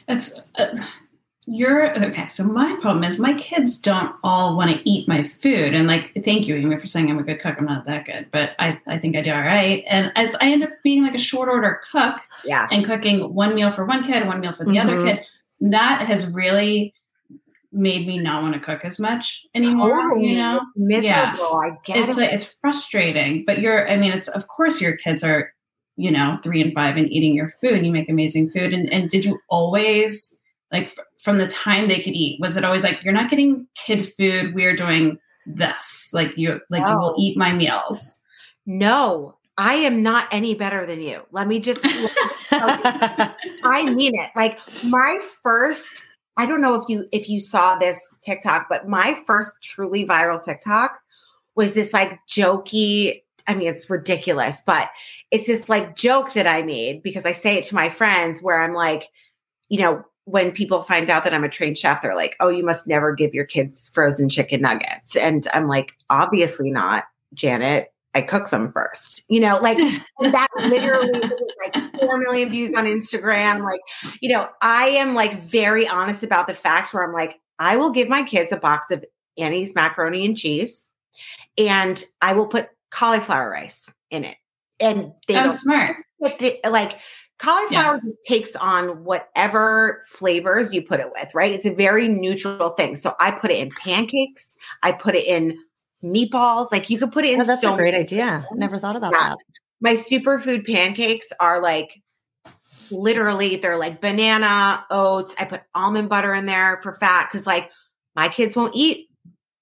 It's. 0.08 0.34
Uh, 0.56 0.74
you're 1.50 1.96
okay. 2.04 2.28
So 2.28 2.44
my 2.44 2.76
problem 2.82 3.06
is 3.06 3.20
my 3.20 3.34
kids 3.36 3.80
don't 3.80 4.14
all 4.22 4.58
want 4.58 4.70
to 4.76 4.90
eat 4.90 5.08
my 5.08 5.24
food, 5.24 5.74
and 5.74 5.88
like, 5.88 6.12
thank 6.26 6.46
you, 6.46 6.56
Amy, 6.58 6.76
for 6.78 6.88
saying 6.88 7.10
I'm 7.10 7.20
a 7.20 7.24
good 7.24 7.40
cook. 7.40 7.56
I'm 7.58 7.66
not 7.66 7.86
that 7.86 8.04
good, 8.06 8.28
but 8.32 8.54
I, 8.60 8.78
I 8.86 8.98
think 8.98 9.16
I 9.16 9.22
do 9.22 9.32
all 9.32 9.40
right. 9.42 9.82
And 9.88 10.12
as 10.16 10.36
I 10.42 10.52
end 10.52 10.64
up 10.64 10.72
being 10.84 11.04
like 11.04 11.16
a 11.16 11.18
short 11.20 11.48
order 11.48 11.80
cook, 11.90 12.18
Yeah. 12.44 12.68
and 12.70 12.84
cooking 12.86 13.34
one 13.34 13.56
meal 13.56 13.72
for 13.72 13.86
one 13.86 14.04
kid, 14.04 14.28
one 14.28 14.42
meal 14.42 14.52
for 14.52 14.66
the 14.66 14.78
other 14.78 14.98
Mhm. 14.98 15.06
kid, 15.06 15.26
that 15.72 16.06
has 16.06 16.28
really 16.28 16.94
made 17.72 18.08
me 18.08 18.18
not 18.20 18.42
want 18.42 18.54
to 18.54 18.60
cook 18.60 18.86
as 18.86 19.00
much 19.00 19.46
anymore. 19.56 19.96
Totally 19.96 20.30
You 20.32 20.36
know, 20.38 20.62
miserable. 20.76 21.58
I 21.60 21.72
get 21.86 21.98
it's 21.98 22.18
it. 22.18 22.32
it's 22.34 22.46
frustrating. 22.62 23.44
But 23.46 23.60
you're, 23.60 23.90
I 23.90 23.96
mean, 23.98 24.12
it's 24.12 24.28
of 24.30 24.48
course 24.48 24.82
your 24.82 24.96
kids 24.96 25.24
are, 25.24 25.52
you 25.98 26.10
know, 26.12 26.38
three 26.44 26.62
and 26.62 26.74
five 26.74 26.96
and 26.98 27.12
eating 27.12 27.34
your 27.36 27.50
food. 27.50 27.86
You 27.86 27.92
make 27.92 28.10
amazing 28.10 28.50
food, 28.50 28.74
and 28.74 28.92
and 28.92 29.10
did 29.10 29.26
you 29.26 29.40
always 29.50 30.36
like 30.72 30.86
f- 30.86 31.06
from 31.20 31.38
the 31.40 31.48
time 31.48 31.88
they 31.88 32.00
could 32.00 32.14
eat? 32.14 32.40
Was 32.40 32.56
it 32.58 32.64
always 32.64 32.84
like 32.84 33.04
you're 33.04 33.14
not 33.14 33.30
getting 33.30 33.68
kid 33.76 34.08
food? 34.14 34.54
We're 34.56 34.76
doing 34.76 35.18
this. 35.46 36.10
Like 36.14 36.38
you, 36.38 36.60
like 36.70 36.86
you 36.86 36.98
will 37.00 37.16
eat 37.18 37.38
my 37.38 37.52
meals. 37.54 38.22
no, 38.66 39.36
I 39.58 39.74
am 39.76 40.04
not 40.04 40.28
any 40.32 40.54
better 40.56 40.86
than 40.86 41.02
you. 41.02 41.26
Let 41.32 41.48
me 41.48 41.60
just 41.60 41.80
I 42.52 43.92
mean 43.94 44.14
it. 44.16 44.30
Like 44.36 44.60
my 44.86 45.16
first, 45.44 46.06
I 46.38 46.46
don't 46.46 46.62
know 46.62 46.76
if 46.76 46.88
you 46.88 47.08
if 47.12 47.30
you 47.30 47.40
saw 47.40 47.78
this 47.78 48.16
TikTok, 48.22 48.68
but 48.70 48.88
my 48.88 49.20
first 49.26 49.52
truly 49.62 50.06
viral 50.06 50.44
TikTok 50.44 51.00
was 51.56 51.74
this 51.74 51.94
like 51.94 52.20
jokey, 52.30 53.24
I 53.48 53.56
mean 53.56 53.68
it's 53.68 53.90
ridiculous, 53.90 54.62
but 54.66 54.90
it's 55.32 55.48
this 55.48 55.68
like 55.68 55.96
joke 55.96 56.34
that 56.34 56.48
I 56.48 56.62
made 56.62 57.02
because 57.02 57.26
I 57.26 57.32
say 57.32 57.56
it 57.58 57.64
to 57.66 57.76
my 57.76 57.90
friends 57.90 58.42
where 58.42 58.62
I'm 58.62 58.74
like, 58.74 59.10
you 59.70 59.80
know, 59.80 60.04
when 60.26 60.52
people 60.52 60.84
find 60.84 61.10
out 61.10 61.24
that 61.24 61.34
I'm 61.34 61.44
a 61.44 61.50
trained 61.50 61.78
chef, 61.78 62.02
they're 62.02 62.16
like, 62.16 62.36
"Oh, 62.40 62.50
you 62.50 62.64
must 62.64 62.86
never 62.86 63.14
give 63.14 63.34
your 63.34 63.46
kids 63.46 63.90
frozen 63.94 64.30
chicken 64.30 64.62
nuggets." 64.62 65.16
And 65.16 65.48
I'm 65.54 65.68
like, 65.68 65.94
"Obviously 66.10 66.70
not, 66.70 67.06
Janet. 67.34 67.94
I 68.18 68.22
cook 68.22 68.50
them 68.50 68.72
first. 68.72 69.24
You 69.30 69.40
know, 69.40 69.60
like 69.60 69.78
that 70.20 70.48
literally 70.58 71.22
like 71.22 72.00
4 72.00 72.18
million 72.18 72.50
views 72.50 72.74
on 72.74 72.86
Instagram. 72.86 73.64
Like, 73.64 73.80
you 74.22 74.30
know, 74.30 74.48
I 74.62 74.86
am 74.88 75.14
like 75.14 75.42
very 75.44 75.88
honest 75.88 76.24
about 76.24 76.48
the 76.48 76.54
facts 76.56 76.94
where 76.94 77.04
I'm 77.08 77.14
like, 77.14 77.36
I 77.60 77.78
will 77.78 77.92
give 77.92 78.10
my 78.10 78.24
kids 78.24 78.52
a 78.52 78.58
box 78.58 78.92
of 78.92 79.06
Annie's 79.38 79.76
macaroni 79.76 80.26
and 80.26 80.36
cheese 80.36 80.90
and 81.58 82.04
I 82.22 82.34
will 82.34 82.48
put 82.48 82.70
cauliflower 82.92 83.50
rice 83.50 83.90
in 84.10 84.24
it. 84.24 84.38
And 84.80 85.12
they 85.28 85.38
Oh, 85.38 85.48
smart. 85.50 85.98
put 86.22 86.40
the, 86.40 86.60
like 86.70 87.00
cauliflower 87.40 88.00
just 88.00 88.18
takes 88.26 88.56
on 88.56 89.04
whatever 89.04 90.04
flavors 90.08 90.74
you 90.74 90.82
put 90.82 91.00
it 91.00 91.12
with, 91.16 91.34
right? 91.36 91.52
It's 91.54 91.66
a 91.66 91.74
very 91.74 92.08
neutral 92.08 92.72
thing. 92.72 92.96
So 92.96 93.16
I 93.20 93.32
put 93.32 93.52
it 93.52 93.58
in 93.58 93.70
pancakes, 93.82 94.56
I 94.84 94.92
put 94.92 95.16
it 95.16 95.26
in 95.26 95.58
meatballs. 96.04 96.72
Like 96.72 96.90
you 96.90 96.98
could 97.00 97.12
put 97.12 97.26
it 97.26 97.34
in 97.34 97.42
Oh, 97.42 97.44
that's 97.44 97.62
so 97.62 97.74
a 97.74 97.78
great 97.78 97.94
idea. 97.96 98.46
things. 98.50 98.60
Never 98.60 98.78
thought 98.78 98.96
about 98.96 99.14
Yeah. 99.14 99.30
that. 99.30 99.38
My 99.80 99.94
superfood 99.94 100.66
pancakes 100.66 101.28
are 101.40 101.62
like 101.62 102.02
literally 102.90 103.58
they're 103.58 103.78
like 103.78 104.02
banana, 104.02 104.86
oats. 104.90 105.36
I 105.40 105.46
put 105.46 105.62
almond 105.76 106.10
butter 106.10 106.34
in 106.34 106.46
there 106.46 106.80
for 106.82 106.94
fat 106.94 107.28
because 107.32 107.46
like 107.46 107.70
my 108.16 108.30
kids 108.30 108.56
won't 108.56 108.76
eat 108.76 109.08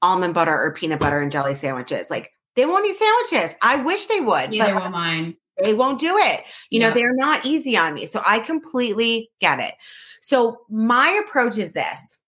almond 0.01 0.33
butter 0.33 0.55
or 0.55 0.73
peanut 0.73 0.99
butter 0.99 1.19
and 1.19 1.31
jelly 1.31 1.53
sandwiches. 1.53 2.09
Like 2.09 2.31
they 2.55 2.65
won't 2.65 2.85
eat 2.85 2.95
sandwiches. 2.97 3.55
I 3.61 3.77
wish 3.77 4.05
they 4.05 4.21
would, 4.21 4.51
Neither 4.51 4.73
but 4.73 4.83
will 4.83 4.89
mine. 4.91 5.35
they 5.61 5.73
won't 5.73 5.99
do 5.99 6.17
it. 6.17 6.43
You 6.69 6.79
know, 6.79 6.91
they're 6.91 7.13
not 7.15 7.45
easy 7.45 7.75
on 7.75 7.93
me. 7.93 8.05
So 8.05 8.21
I 8.25 8.39
completely 8.39 9.29
get 9.41 9.59
it. 9.59 9.73
So 10.21 10.59
my 10.69 11.21
approach 11.25 11.57
is 11.57 11.73
this 11.73 12.19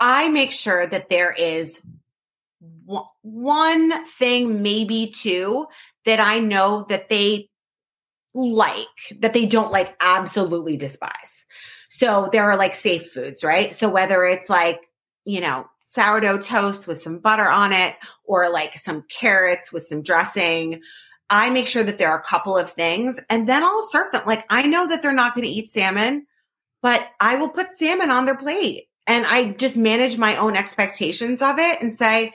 I 0.00 0.28
make 0.28 0.52
sure 0.52 0.86
that 0.86 1.08
there 1.08 1.32
is 1.32 1.80
one- 2.60 4.04
thing, 4.04 4.62
maybe 4.62 5.12
two, 5.14 5.66
that 6.04 6.20
I 6.20 6.38
know 6.40 6.86
that 6.88 7.08
they 7.08 7.50
like, 8.34 8.86
that 9.20 9.32
they 9.32 9.46
don't 9.46 9.72
like 9.72 9.96
absolutely 10.00 10.76
despise. 10.76 11.46
So 11.88 12.28
there 12.32 12.50
are 12.50 12.56
like 12.56 12.74
safe 12.74 13.10
foods, 13.10 13.42
right? 13.42 13.72
So 13.72 13.88
whether 13.88 14.24
it's 14.24 14.48
like, 14.48 14.80
you 15.24 15.40
know, 15.40 15.66
sourdough 15.86 16.38
toast 16.38 16.86
with 16.86 17.00
some 17.00 17.18
butter 17.18 17.48
on 17.48 17.72
it 17.72 17.94
or 18.24 18.50
like 18.50 18.76
some 18.76 19.04
carrots 19.08 19.72
with 19.72 19.86
some 19.86 20.02
dressing, 20.02 20.80
I 21.30 21.50
make 21.50 21.66
sure 21.66 21.82
that 21.82 21.98
there 21.98 22.10
are 22.10 22.18
a 22.18 22.22
couple 22.22 22.56
of 22.56 22.72
things 22.72 23.20
and 23.30 23.48
then 23.48 23.62
I'll 23.62 23.82
serve 23.82 24.12
them. 24.12 24.22
Like 24.26 24.44
I 24.50 24.62
know 24.66 24.86
that 24.86 25.02
they're 25.02 25.12
not 25.12 25.34
going 25.34 25.44
to 25.44 25.50
eat 25.50 25.70
salmon, 25.70 26.26
but 26.82 27.06
I 27.20 27.36
will 27.36 27.48
put 27.48 27.74
salmon 27.74 28.10
on 28.10 28.26
their 28.26 28.36
plate 28.36 28.84
and 29.06 29.26
I 29.26 29.52
just 29.52 29.76
manage 29.76 30.18
my 30.18 30.36
own 30.36 30.56
expectations 30.56 31.40
of 31.40 31.58
it 31.58 31.80
and 31.80 31.92
say, 31.92 32.32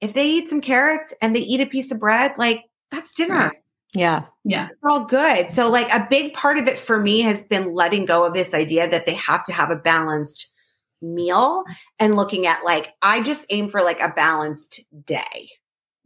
if 0.00 0.14
they 0.14 0.26
eat 0.26 0.48
some 0.48 0.60
carrots 0.60 1.14
and 1.22 1.34
they 1.34 1.40
eat 1.40 1.60
a 1.60 1.66
piece 1.66 1.90
of 1.90 2.00
bread, 2.00 2.32
like 2.36 2.62
that's 2.90 3.14
dinner. 3.14 3.34
Right. 3.34 3.56
Yeah. 3.94 4.24
Yeah. 4.44 4.66
It's 4.66 4.80
all 4.86 5.04
good. 5.04 5.50
So, 5.50 5.70
like, 5.70 5.90
a 5.92 6.06
big 6.10 6.34
part 6.34 6.58
of 6.58 6.68
it 6.68 6.78
for 6.78 7.00
me 7.00 7.22
has 7.22 7.42
been 7.44 7.72
letting 7.72 8.04
go 8.04 8.24
of 8.24 8.34
this 8.34 8.52
idea 8.52 8.88
that 8.90 9.06
they 9.06 9.14
have 9.14 9.42
to 9.44 9.52
have 9.52 9.70
a 9.70 9.76
balanced 9.76 10.52
meal 11.00 11.64
and 11.98 12.14
looking 12.14 12.46
at, 12.46 12.62
like, 12.62 12.92
I 13.00 13.22
just 13.22 13.46
aim 13.48 13.68
for 13.70 13.82
like 13.82 14.00
a 14.00 14.12
balanced 14.14 14.84
day. 15.06 15.50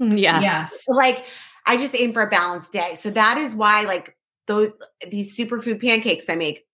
Mm, 0.01 0.21
yeah. 0.21 0.41
Yes. 0.41 0.85
So, 0.85 0.93
like, 0.93 1.25
I 1.67 1.77
just 1.77 1.97
aim 1.97 2.13
for 2.13 2.23
a 2.23 2.31
balanced 2.31 2.73
day. 2.73 2.95
So, 2.95 3.11
that 3.11 3.39
is 3.39 3.57
why, 3.57 3.83
like, 3.83 4.17
those, 4.47 4.71
these 5.11 5.37
superfood 5.37 5.81
pancakes 5.81 6.29
I 6.29 6.37
make, 6.37 6.65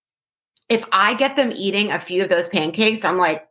if 0.68 0.84
I 0.92 1.14
get 1.14 1.36
them 1.36 1.52
eating 1.54 1.92
a 1.92 1.98
few 1.98 2.22
of 2.22 2.28
those 2.28 2.48
pancakes, 2.48 3.06
I'm 3.06 3.18
like, 3.18 3.46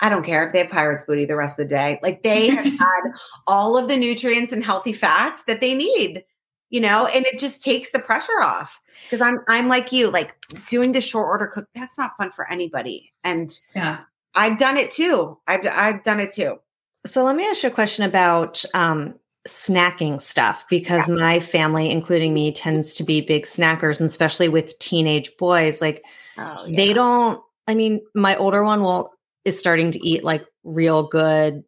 I 0.00 0.08
don't 0.08 0.24
care 0.24 0.46
if 0.46 0.52
they 0.52 0.60
have 0.60 0.70
pirate's 0.70 1.02
booty 1.02 1.24
the 1.24 1.36
rest 1.36 1.58
of 1.58 1.68
the 1.68 1.74
day. 1.74 1.98
Like, 2.02 2.22
they 2.22 2.48
have 2.48 2.64
had 2.78 3.00
all 3.46 3.76
of 3.76 3.88
the 3.88 3.96
nutrients 3.96 4.52
and 4.52 4.64
healthy 4.64 4.92
fats 4.92 5.42
that 5.44 5.60
they 5.60 5.74
need 5.74 6.24
you 6.70 6.80
know 6.82 7.06
and 7.06 7.24
it 7.24 7.38
just 7.38 7.62
takes 7.62 7.92
the 7.92 7.98
pressure 7.98 8.42
off 8.42 8.78
because 9.04 9.22
i'm 9.22 9.38
i'm 9.48 9.68
like 9.68 9.90
you 9.90 10.10
like 10.10 10.34
doing 10.68 10.92
the 10.92 11.00
short 11.00 11.26
order 11.26 11.46
cook 11.46 11.66
that's 11.74 11.96
not 11.96 12.14
fun 12.18 12.30
for 12.30 12.46
anybody 12.52 13.10
and 13.24 13.58
Yeah. 13.74 14.00
i've 14.34 14.58
done 14.58 14.76
it 14.76 14.90
too 14.90 15.38
i've 15.46 15.66
i've 15.66 16.02
done 16.04 16.20
it 16.20 16.30
too 16.30 16.58
So 17.06 17.24
let 17.24 17.36
me 17.36 17.46
ask 17.46 17.62
you 17.62 17.70
a 17.70 17.72
question 17.72 18.04
about 18.04 18.62
um, 18.74 19.14
snacking 19.46 20.20
stuff 20.20 20.66
because 20.68 21.08
my 21.08 21.40
family, 21.40 21.90
including 21.90 22.34
me, 22.34 22.52
tends 22.52 22.92
to 22.96 23.04
be 23.04 23.22
big 23.22 23.46
snackers, 23.46 23.98
and 24.00 24.06
especially 24.10 24.48
with 24.50 24.78
teenage 24.78 25.34
boys. 25.38 25.80
Like 25.80 26.04
oh, 26.36 26.66
they 26.70 26.92
don't. 26.92 27.40
I 27.66 27.74
mean, 27.74 28.00
my 28.14 28.36
older 28.36 28.62
one 28.62 28.82
will 28.82 29.14
is 29.48 29.58
starting 29.58 29.90
to 29.90 30.06
eat 30.06 30.22
like 30.22 30.46
real 30.62 31.02
good 31.08 31.64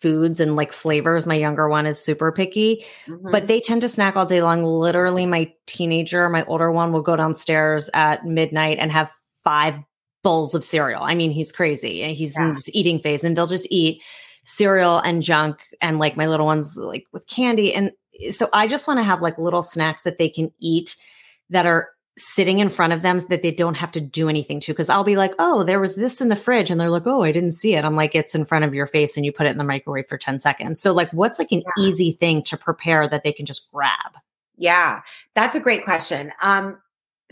foods 0.00 0.40
and 0.40 0.56
like 0.56 0.72
flavors. 0.72 1.26
My 1.26 1.34
younger 1.34 1.68
one 1.68 1.86
is 1.86 2.02
super 2.02 2.32
picky, 2.32 2.84
Mm-hmm. 3.06 3.30
but 3.30 3.46
they 3.48 3.60
tend 3.60 3.80
to 3.82 3.88
snack 3.88 4.16
all 4.16 4.26
day 4.26 4.42
long. 4.42 4.64
Literally, 4.64 5.26
my 5.26 5.52
teenager, 5.66 6.28
my 6.28 6.44
older 6.44 6.70
one, 6.72 6.92
will 6.92 7.02
go 7.02 7.16
downstairs 7.16 7.90
at 7.94 8.24
midnight 8.26 8.78
and 8.80 8.90
have 8.92 9.10
five 9.44 9.74
bowls 10.22 10.54
of 10.54 10.64
cereal. 10.64 11.02
I 11.02 11.14
mean, 11.14 11.30
he's 11.30 11.52
crazy 11.52 12.02
and 12.02 12.16
he's 12.16 12.36
in 12.36 12.54
this 12.54 12.70
eating 12.72 12.98
phase, 12.98 13.24
and 13.24 13.36
they'll 13.36 13.46
just 13.46 13.66
eat 13.70 14.02
cereal 14.44 14.98
and 14.98 15.22
junk 15.22 15.62
and 15.80 15.98
like 15.98 16.16
my 16.16 16.26
little 16.26 16.46
ones 16.46 16.76
like 16.76 17.06
with 17.12 17.26
candy. 17.26 17.72
And 17.74 17.90
so 18.30 18.48
I 18.52 18.68
just 18.68 18.86
want 18.86 18.98
to 18.98 19.04
have 19.04 19.22
like 19.22 19.38
little 19.38 19.62
snacks 19.62 20.02
that 20.02 20.18
they 20.18 20.28
can 20.28 20.52
eat 20.60 20.96
that 21.50 21.66
are 21.66 21.88
sitting 22.16 22.60
in 22.60 22.68
front 22.68 22.92
of 22.92 23.02
them 23.02 23.18
so 23.18 23.26
that 23.28 23.42
they 23.42 23.50
don't 23.50 23.76
have 23.76 23.90
to 23.92 24.00
do 24.00 24.28
anything 24.28 24.60
to. 24.60 24.72
Cause 24.74 24.88
I'll 24.88 25.04
be 25.04 25.16
like, 25.16 25.34
oh, 25.38 25.64
there 25.64 25.80
was 25.80 25.96
this 25.96 26.20
in 26.20 26.28
the 26.28 26.36
fridge. 26.36 26.70
And 26.70 26.80
they're 26.80 26.90
like, 26.90 27.06
oh, 27.06 27.22
I 27.22 27.32
didn't 27.32 27.52
see 27.52 27.74
it. 27.74 27.84
I'm 27.84 27.96
like, 27.96 28.14
it's 28.14 28.34
in 28.34 28.44
front 28.44 28.64
of 28.64 28.72
your 28.74 28.86
face 28.86 29.16
and 29.16 29.26
you 29.26 29.32
put 29.32 29.46
it 29.46 29.50
in 29.50 29.58
the 29.58 29.64
microwave 29.64 30.06
for 30.08 30.16
10 30.16 30.38
seconds. 30.38 30.80
So, 30.80 30.92
like, 30.92 31.12
what's 31.12 31.38
like 31.38 31.50
an 31.50 31.62
Yeah. 31.76 31.84
easy 31.84 32.12
thing 32.12 32.42
to 32.44 32.56
prepare 32.56 33.08
that 33.08 33.24
they 33.24 33.32
can 33.32 33.46
just 33.46 33.70
grab? 33.72 34.12
Yeah, 34.56 35.00
that's 35.34 35.56
a 35.56 35.60
great 35.60 35.84
question. 35.84 36.30
Um, 36.40 36.80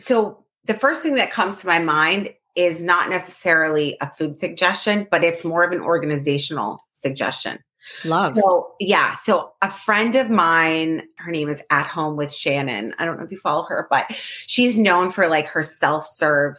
so 0.00 0.44
the 0.64 0.74
first 0.74 1.02
thing 1.02 1.14
that 1.14 1.30
comes 1.30 1.58
to 1.58 1.66
my 1.66 1.78
mind 1.78 2.30
is 2.56 2.82
not 2.82 3.08
necessarily 3.08 3.96
a 4.00 4.10
food 4.10 4.36
suggestion, 4.36 5.06
but 5.10 5.24
it's 5.24 5.44
more 5.44 5.64
of 5.64 5.72
an 5.72 5.80
organizational 5.80 6.84
suggestion. 6.94 7.58
Love. 8.04 8.34
So, 8.36 8.74
yeah. 8.80 9.14
So, 9.14 9.52
a 9.62 9.70
friend 9.70 10.14
of 10.16 10.30
mine, 10.30 11.02
her 11.18 11.30
name 11.30 11.48
is 11.48 11.62
At 11.70 11.86
Home 11.86 12.16
with 12.16 12.32
Shannon. 12.32 12.94
I 12.98 13.04
don't 13.04 13.18
know 13.18 13.24
if 13.24 13.30
you 13.30 13.38
follow 13.38 13.64
her, 13.64 13.86
but 13.90 14.06
she's 14.46 14.76
known 14.76 15.10
for 15.10 15.28
like 15.28 15.48
her 15.48 15.62
self 15.62 16.06
serve 16.06 16.56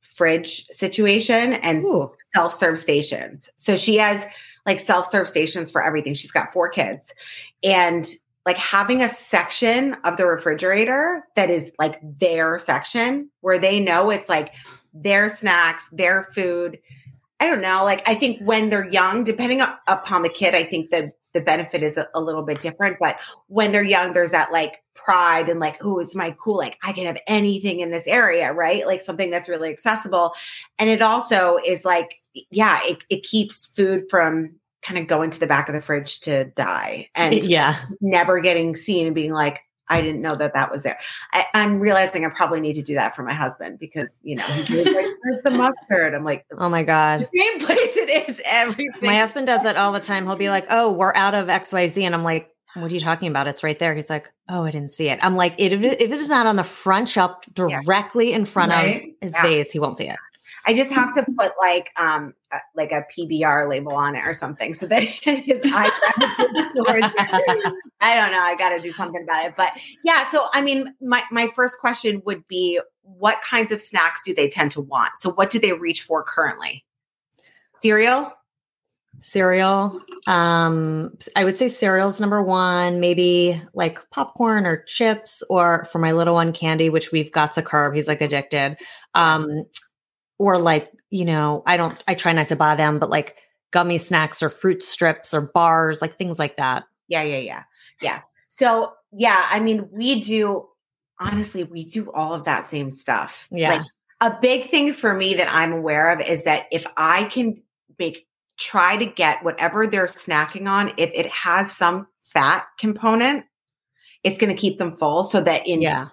fridge 0.00 0.66
situation 0.66 1.54
and 1.54 1.82
self 2.34 2.52
serve 2.52 2.78
stations. 2.78 3.48
So, 3.56 3.76
she 3.76 3.96
has 3.96 4.24
like 4.66 4.78
self 4.78 5.06
serve 5.06 5.28
stations 5.28 5.70
for 5.70 5.84
everything. 5.84 6.14
She's 6.14 6.32
got 6.32 6.52
four 6.52 6.68
kids. 6.68 7.14
And 7.62 8.06
like 8.46 8.58
having 8.58 9.02
a 9.02 9.08
section 9.08 9.94
of 10.04 10.16
the 10.16 10.26
refrigerator 10.26 11.24
that 11.34 11.48
is 11.48 11.72
like 11.78 11.98
their 12.02 12.58
section 12.58 13.30
where 13.40 13.58
they 13.58 13.80
know 13.80 14.10
it's 14.10 14.28
like 14.28 14.52
their 14.92 15.28
snacks, 15.28 15.88
their 15.92 16.24
food. 16.24 16.78
I 17.40 17.46
don't 17.46 17.60
know. 17.60 17.84
Like 17.84 18.08
I 18.08 18.14
think 18.14 18.40
when 18.40 18.70
they're 18.70 18.88
young, 18.88 19.24
depending 19.24 19.60
upon 19.86 20.22
the 20.22 20.28
kid, 20.28 20.54
I 20.54 20.62
think 20.62 20.90
the 20.90 21.12
the 21.34 21.40
benefit 21.40 21.82
is 21.82 21.96
a, 21.96 22.08
a, 22.14 22.20
little 22.20 22.42
bit 22.42 22.60
different. 22.60 22.96
But 23.00 23.18
when 23.48 23.72
they're 23.72 23.82
young, 23.82 24.12
there's 24.12 24.30
that 24.30 24.52
like 24.52 24.82
pride 24.94 25.48
and 25.48 25.58
like, 25.58 25.76
oh, 25.84 25.98
it's 25.98 26.14
my 26.14 26.34
cool. 26.38 26.56
Like 26.56 26.78
I 26.82 26.92
can 26.92 27.06
have 27.06 27.18
anything 27.26 27.80
in 27.80 27.90
this 27.90 28.06
area, 28.06 28.52
right? 28.52 28.86
Like 28.86 29.02
something 29.02 29.30
that's 29.30 29.48
really 29.48 29.70
accessible. 29.70 30.32
And 30.78 30.88
it 30.88 31.02
also 31.02 31.58
is 31.64 31.84
like, 31.84 32.20
yeah, 32.50 32.78
it, 32.82 33.04
it 33.10 33.24
keeps 33.24 33.66
food 33.66 34.04
from 34.08 34.54
kind 34.82 34.98
of 34.98 35.08
going 35.08 35.30
to 35.30 35.40
the 35.40 35.46
back 35.46 35.68
of 35.68 35.74
the 35.74 35.80
fridge 35.80 36.20
to 36.20 36.44
die 36.44 37.08
and 37.14 37.34
yeah 37.44 37.80
never 38.02 38.38
getting 38.40 38.76
seen 38.76 39.06
and 39.06 39.14
being 39.14 39.32
like 39.32 39.60
i 39.88 40.00
didn't 40.00 40.22
know 40.22 40.34
that 40.36 40.54
that 40.54 40.70
was 40.70 40.82
there 40.82 40.98
I, 41.32 41.44
am 41.54 41.80
realizing 41.80 42.24
i 42.24 42.28
probably 42.28 42.60
need 42.60 42.74
to 42.74 42.82
do 42.82 42.94
that 42.94 43.14
for 43.14 43.22
my 43.22 43.34
husband 43.34 43.78
because 43.78 44.16
you 44.22 44.36
know 44.36 44.44
he's 44.44 44.70
like 44.70 45.06
where's 45.22 45.42
the 45.42 45.50
mustard 45.52 46.14
i'm 46.14 46.24
like 46.24 46.46
oh 46.58 46.68
my 46.68 46.82
god 46.82 47.28
same 47.34 47.58
place 47.60 47.96
it 47.96 48.28
is 48.28 48.40
every 48.44 48.86
my 49.02 49.16
husband 49.16 49.46
does 49.46 49.62
that 49.62 49.76
all 49.76 49.92
the 49.92 50.00
time 50.00 50.26
he'll 50.26 50.36
be 50.36 50.50
like 50.50 50.66
oh 50.70 50.92
we're 50.92 51.14
out 51.14 51.34
of 51.34 51.48
xyz 51.48 52.02
and 52.02 52.14
i'm 52.14 52.24
like 52.24 52.50
what 52.74 52.90
are 52.90 52.94
you 52.94 53.00
talking 53.00 53.28
about? 53.28 53.46
It's 53.46 53.62
right 53.62 53.78
there. 53.78 53.94
He's 53.94 54.10
like, 54.10 54.32
oh, 54.48 54.64
I 54.64 54.72
didn't 54.72 54.90
see 54.90 55.08
it. 55.08 55.20
I'm 55.22 55.36
like, 55.36 55.54
if 55.58 55.72
it 55.80 56.10
is 56.10 56.28
not 56.28 56.46
on 56.46 56.56
the 56.56 56.64
front 56.64 57.08
shelf 57.08 57.44
directly 57.52 58.32
in 58.32 58.44
front 58.44 58.72
right? 58.72 58.96
of 58.96 59.02
his 59.20 59.32
yeah. 59.32 59.42
face, 59.42 59.70
he 59.70 59.78
won't 59.78 59.96
see 59.96 60.08
it. 60.08 60.16
I 60.66 60.74
just 60.74 60.92
have 60.92 61.14
to 61.14 61.24
put 61.38 61.52
like 61.60 61.90
um 61.96 62.34
like 62.74 62.92
a 62.92 63.04
PBR 63.16 63.68
label 63.68 63.92
on 63.92 64.16
it 64.16 64.26
or 64.26 64.32
something 64.32 64.74
so 64.74 64.86
that 64.86 65.02
his 65.22 65.64
eyes 65.74 65.90
I 68.00 68.16
don't 68.16 68.32
know. 68.32 68.40
I 68.40 68.54
got 68.58 68.70
to 68.70 68.80
do 68.80 68.92
something 68.92 69.22
about 69.22 69.46
it. 69.46 69.54
But 69.56 69.72
yeah, 70.04 70.28
so 70.30 70.48
I 70.52 70.60
mean, 70.60 70.94
my 71.00 71.22
my 71.30 71.48
first 71.48 71.80
question 71.80 72.20
would 72.26 72.46
be, 72.48 72.80
what 73.02 73.40
kinds 73.40 73.72
of 73.72 73.80
snacks 73.80 74.20
do 74.24 74.34
they 74.34 74.48
tend 74.48 74.72
to 74.72 74.80
want? 74.80 75.12
So 75.16 75.32
what 75.32 75.50
do 75.50 75.58
they 75.58 75.72
reach 75.72 76.02
for 76.02 76.22
currently? 76.22 76.84
Cereal. 77.82 78.32
Cereal. 79.20 80.02
Um, 80.26 81.16
I 81.34 81.44
would 81.44 81.56
say 81.56 81.68
cereal's 81.68 82.20
number 82.20 82.42
one, 82.42 83.00
maybe 83.00 83.62
like 83.72 83.98
popcorn 84.10 84.66
or 84.66 84.82
chips, 84.82 85.42
or 85.48 85.86
for 85.86 85.98
my 85.98 86.12
little 86.12 86.34
one, 86.34 86.52
candy, 86.52 86.90
which 86.90 87.10
we've 87.10 87.32
got 87.32 87.52
to 87.52 87.62
curb. 87.62 87.94
He's 87.94 88.08
like 88.08 88.20
addicted. 88.20 88.76
Um, 89.14 89.64
or 90.38 90.58
like, 90.58 90.90
you 91.10 91.24
know, 91.24 91.62
I 91.66 91.76
don't, 91.76 92.02
I 92.08 92.14
try 92.14 92.32
not 92.32 92.48
to 92.48 92.56
buy 92.56 92.74
them, 92.74 92.98
but 92.98 93.10
like 93.10 93.36
gummy 93.70 93.98
snacks 93.98 94.42
or 94.42 94.48
fruit 94.48 94.82
strips 94.82 95.32
or 95.34 95.42
bars, 95.42 96.00
like 96.02 96.16
things 96.16 96.38
like 96.38 96.56
that. 96.56 96.84
Yeah, 97.08 97.22
yeah, 97.22 97.38
yeah. 97.38 97.62
Yeah. 98.00 98.20
So, 98.48 98.92
yeah, 99.12 99.44
I 99.50 99.60
mean, 99.60 99.88
we 99.92 100.20
do, 100.20 100.68
honestly, 101.20 101.64
we 101.64 101.84
do 101.84 102.10
all 102.12 102.34
of 102.34 102.44
that 102.44 102.64
same 102.64 102.90
stuff. 102.90 103.48
Yeah. 103.50 103.70
Like, 103.70 103.82
a 104.20 104.38
big 104.40 104.70
thing 104.70 104.92
for 104.92 105.14
me 105.14 105.34
that 105.34 105.52
I'm 105.52 105.72
aware 105.72 106.12
of 106.12 106.20
is 106.20 106.44
that 106.44 106.66
if 106.72 106.86
I 106.96 107.24
can 107.24 107.60
make, 107.98 108.26
try 108.56 108.96
to 108.96 109.04
get 109.04 109.42
whatever 109.42 109.86
they're 109.86 110.06
snacking 110.06 110.70
on, 110.70 110.92
if 110.96 111.10
it 111.12 111.26
has 111.26 111.72
some 111.72 112.06
fat 112.22 112.64
component, 112.78 113.44
it's 114.22 114.38
going 114.38 114.54
to 114.54 114.60
keep 114.60 114.78
them 114.78 114.92
full 114.92 115.24
so 115.24 115.40
that 115.40 115.66
in 115.66 115.82
yeah. 115.82 116.06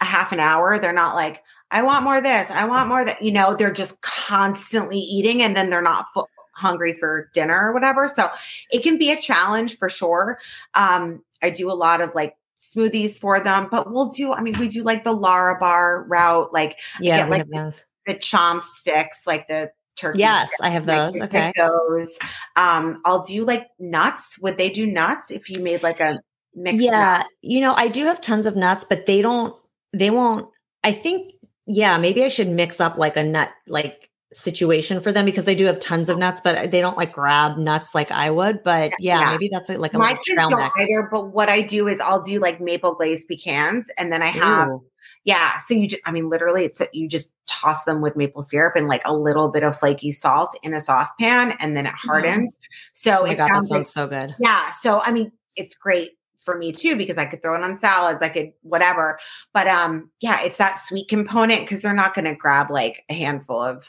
a 0.00 0.04
half 0.04 0.32
an 0.32 0.40
hour, 0.40 0.78
they're 0.78 0.92
not 0.92 1.14
like, 1.14 1.42
I 1.72 1.82
want 1.82 2.04
more 2.04 2.18
of 2.18 2.22
this. 2.22 2.48
I 2.50 2.66
want 2.66 2.88
more 2.88 3.04
that, 3.04 3.22
you 3.22 3.32
know, 3.32 3.54
they're 3.54 3.72
just 3.72 4.00
constantly 4.02 4.98
eating 4.98 5.42
and 5.42 5.56
then 5.56 5.70
they're 5.70 5.82
not 5.82 6.06
full, 6.14 6.28
hungry 6.54 6.96
for 6.98 7.30
dinner 7.32 7.68
or 7.68 7.72
whatever. 7.72 8.06
So 8.06 8.30
it 8.70 8.82
can 8.82 8.98
be 8.98 9.10
a 9.10 9.20
challenge 9.20 9.78
for 9.78 9.88
sure. 9.88 10.38
Um, 10.74 11.24
I 11.42 11.50
do 11.50 11.70
a 11.70 11.72
lot 11.72 12.02
of 12.02 12.14
like 12.14 12.36
smoothies 12.58 13.18
for 13.18 13.40
them, 13.40 13.68
but 13.70 13.90
we'll 13.90 14.10
do, 14.10 14.32
I 14.32 14.42
mean, 14.42 14.58
we 14.58 14.68
do 14.68 14.82
like 14.82 15.02
the 15.02 15.16
Larabar 15.16 16.04
route, 16.06 16.52
like, 16.52 16.78
yeah, 17.00 17.16
get, 17.16 17.30
like 17.30 17.48
the, 17.48 17.82
the 18.06 18.14
chomp 18.14 18.62
sticks, 18.64 19.26
like 19.26 19.48
the 19.48 19.72
turkey. 19.96 20.20
Yes, 20.20 20.48
sticks, 20.48 20.60
I 20.60 20.68
have 20.68 20.86
those. 20.86 21.18
Like, 21.18 21.30
okay. 21.30 21.52
Those. 21.56 22.18
Um, 22.54 23.00
I'll 23.04 23.22
do 23.22 23.44
like 23.44 23.66
nuts. 23.78 24.38
Would 24.40 24.58
they 24.58 24.70
do 24.70 24.86
nuts 24.86 25.30
if 25.30 25.48
you 25.48 25.62
made 25.62 25.82
like 25.82 26.00
a 26.00 26.20
mix? 26.54 26.82
Yeah. 26.82 27.18
Nut? 27.18 27.26
You 27.40 27.62
know, 27.62 27.72
I 27.72 27.88
do 27.88 28.04
have 28.04 28.20
tons 28.20 28.46
of 28.46 28.56
nuts, 28.56 28.84
but 28.84 29.06
they 29.06 29.22
don't, 29.22 29.56
they 29.92 30.10
won't, 30.10 30.48
I 30.84 30.92
think 30.92 31.32
yeah, 31.66 31.98
maybe 31.98 32.24
I 32.24 32.28
should 32.28 32.48
mix 32.48 32.80
up 32.80 32.98
like 32.98 33.16
a 33.16 33.22
nut 33.22 33.50
like 33.66 34.10
situation 34.32 35.00
for 35.00 35.12
them 35.12 35.24
because 35.24 35.44
they 35.44 35.54
do 35.54 35.66
have 35.66 35.78
tons 35.80 36.08
of 36.08 36.18
nuts, 36.18 36.40
but 36.42 36.70
they 36.70 36.80
don't 36.80 36.96
like 36.96 37.12
grab 37.12 37.58
nuts 37.58 37.94
like 37.94 38.10
I 38.10 38.30
would. 38.30 38.62
But 38.62 38.92
yeah, 38.98 39.20
yeah. 39.20 39.30
maybe 39.32 39.48
that's 39.48 39.68
like 39.68 39.94
a 39.94 39.98
my 39.98 40.14
kids 40.14 40.36
don't 40.36 40.56
mix. 40.56 40.74
either. 40.80 41.08
But 41.10 41.28
what 41.28 41.48
I 41.48 41.60
do 41.60 41.88
is 41.88 42.00
I'll 42.00 42.22
do 42.22 42.40
like 42.40 42.60
maple 42.60 42.94
glazed 42.94 43.28
pecans, 43.28 43.86
and 43.98 44.12
then 44.12 44.22
I 44.22 44.28
have 44.28 44.68
Ooh. 44.68 44.84
yeah. 45.24 45.58
So 45.58 45.74
you, 45.74 45.88
just, 45.88 46.02
I 46.04 46.12
mean, 46.12 46.28
literally, 46.28 46.64
it's 46.64 46.80
you 46.92 47.08
just 47.08 47.30
toss 47.46 47.84
them 47.84 48.00
with 48.00 48.16
maple 48.16 48.42
syrup 48.42 48.74
and 48.76 48.88
like 48.88 49.02
a 49.04 49.16
little 49.16 49.48
bit 49.48 49.62
of 49.62 49.78
flaky 49.78 50.12
salt 50.12 50.56
in 50.62 50.74
a 50.74 50.80
saucepan, 50.80 51.54
and 51.60 51.76
then 51.76 51.86
it 51.86 51.90
mm-hmm. 51.90 52.08
hardens. 52.08 52.56
Mm. 52.56 52.60
So 52.92 53.18
oh 53.20 53.24
it 53.24 53.36
God, 53.36 53.48
sounds, 53.48 53.68
sounds 53.68 53.70
like, 53.70 53.86
so 53.86 54.06
good. 54.06 54.34
Yeah. 54.38 54.70
So 54.70 55.00
I 55.00 55.12
mean, 55.12 55.32
it's 55.56 55.74
great 55.74 56.12
for 56.44 56.56
me 56.56 56.72
too 56.72 56.96
because 56.96 57.18
I 57.18 57.24
could 57.24 57.42
throw 57.42 57.54
it 57.54 57.62
on 57.62 57.78
salads, 57.78 58.22
I 58.22 58.28
could 58.28 58.52
whatever. 58.62 59.18
But 59.52 59.68
um 59.68 60.10
yeah, 60.20 60.42
it's 60.42 60.56
that 60.56 60.78
sweet 60.78 61.08
component 61.08 61.60
because 61.60 61.82
they're 61.82 61.94
not 61.94 62.14
going 62.14 62.24
to 62.24 62.34
grab 62.34 62.70
like 62.70 63.04
a 63.08 63.14
handful 63.14 63.60
of 63.60 63.88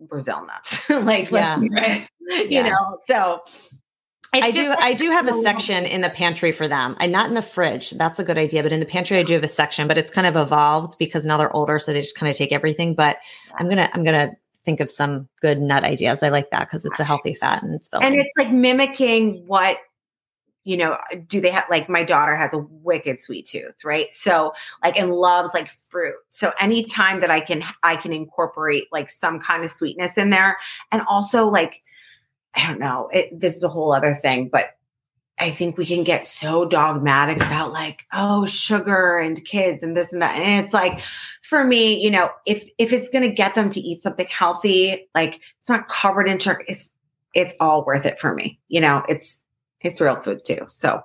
Brazil 0.00 0.46
nuts. 0.46 0.88
like 0.90 1.30
yeah, 1.30 1.58
right. 1.72 2.08
You 2.28 2.46
yeah. 2.48 2.68
know, 2.68 2.98
so 3.00 3.42
I 4.32 4.50
do. 4.50 4.68
Like, 4.70 4.82
I 4.82 4.94
do 4.94 5.10
have 5.10 5.28
a 5.28 5.32
section 5.32 5.84
in 5.84 6.00
the 6.00 6.10
pantry 6.10 6.50
for 6.50 6.66
them. 6.66 6.96
I 6.98 7.06
not 7.06 7.28
in 7.28 7.34
the 7.34 7.42
fridge. 7.42 7.90
That's 7.92 8.18
a 8.18 8.24
good 8.24 8.38
idea. 8.38 8.62
But 8.62 8.72
in 8.72 8.80
the 8.80 8.86
pantry, 8.86 9.18
I 9.18 9.22
do 9.22 9.34
have 9.34 9.44
a 9.44 9.48
section. 9.48 9.86
But 9.86 9.98
it's 9.98 10.10
kind 10.10 10.26
of 10.26 10.36
evolved 10.36 10.98
because 10.98 11.24
now 11.24 11.36
they're 11.36 11.54
older, 11.54 11.78
so 11.78 11.92
they 11.92 12.00
just 12.00 12.16
kind 12.16 12.28
of 12.28 12.36
take 12.36 12.50
everything. 12.50 12.94
But 12.94 13.18
I'm 13.56 13.68
gonna. 13.68 13.88
I'm 13.92 14.02
gonna 14.02 14.32
think 14.64 14.80
of 14.80 14.90
some 14.90 15.28
good 15.40 15.60
nut 15.60 15.84
ideas. 15.84 16.22
I 16.22 16.30
like 16.30 16.50
that 16.50 16.60
because 16.60 16.84
it's 16.84 16.98
a 16.98 17.04
healthy 17.04 17.34
fat 17.34 17.62
and 17.62 17.74
it's 17.74 17.88
filling. 17.88 18.06
And 18.06 18.14
it's 18.16 18.36
like 18.38 18.50
mimicking 18.50 19.46
what 19.46 19.76
you 20.64 20.78
know, 20.78 20.98
do 21.26 21.40
they 21.40 21.50
have 21.50 21.64
like 21.68 21.88
my 21.88 22.02
daughter 22.02 22.34
has 22.34 22.54
a 22.54 22.58
wicked 22.58 23.20
sweet 23.20 23.46
tooth, 23.46 23.84
right? 23.84 24.12
So 24.12 24.52
like 24.82 24.98
and 24.98 25.12
loves 25.12 25.52
like 25.54 25.70
fruit. 25.70 26.16
So 26.30 26.52
anytime 26.58 27.20
that 27.20 27.30
I 27.30 27.40
can 27.40 27.62
I 27.82 27.96
can 27.96 28.12
incorporate 28.12 28.86
like 28.90 29.10
some 29.10 29.38
kind 29.38 29.62
of 29.62 29.70
sweetness 29.70 30.16
in 30.16 30.30
there 30.30 30.56
and 30.90 31.02
also 31.08 31.48
like 31.48 31.82
I 32.54 32.66
don't 32.66 32.78
know, 32.78 33.08
it, 33.12 33.38
this 33.38 33.56
is 33.56 33.64
a 33.64 33.68
whole 33.68 33.92
other 33.92 34.14
thing, 34.14 34.48
but 34.48 34.70
I 35.38 35.50
think 35.50 35.76
we 35.76 35.84
can 35.84 36.04
get 36.04 36.24
so 36.24 36.64
dogmatic 36.64 37.38
about 37.38 37.72
like, 37.72 38.04
oh, 38.12 38.46
sugar 38.46 39.18
and 39.18 39.44
kids 39.44 39.82
and 39.82 39.96
this 39.96 40.12
and 40.12 40.22
that. 40.22 40.36
And 40.36 40.64
it's 40.64 40.72
like, 40.72 41.00
for 41.42 41.64
me, 41.64 42.00
you 42.02 42.10
know, 42.10 42.30
if 42.46 42.64
if 42.78 42.92
it's 42.92 43.08
gonna 43.08 43.28
get 43.28 43.54
them 43.54 43.68
to 43.70 43.80
eat 43.80 44.02
something 44.02 44.26
healthy, 44.26 45.08
like 45.14 45.40
it's 45.58 45.68
not 45.68 45.88
covered 45.88 46.28
in 46.28 46.38
sugar, 46.38 46.62
it's 46.68 46.90
it's 47.34 47.52
all 47.58 47.84
worth 47.84 48.06
it 48.06 48.20
for 48.20 48.32
me. 48.32 48.60
You 48.68 48.80
know, 48.80 49.04
it's 49.08 49.40
it's 49.84 50.00
real 50.00 50.16
food 50.16 50.44
too. 50.44 50.60
So 50.68 51.02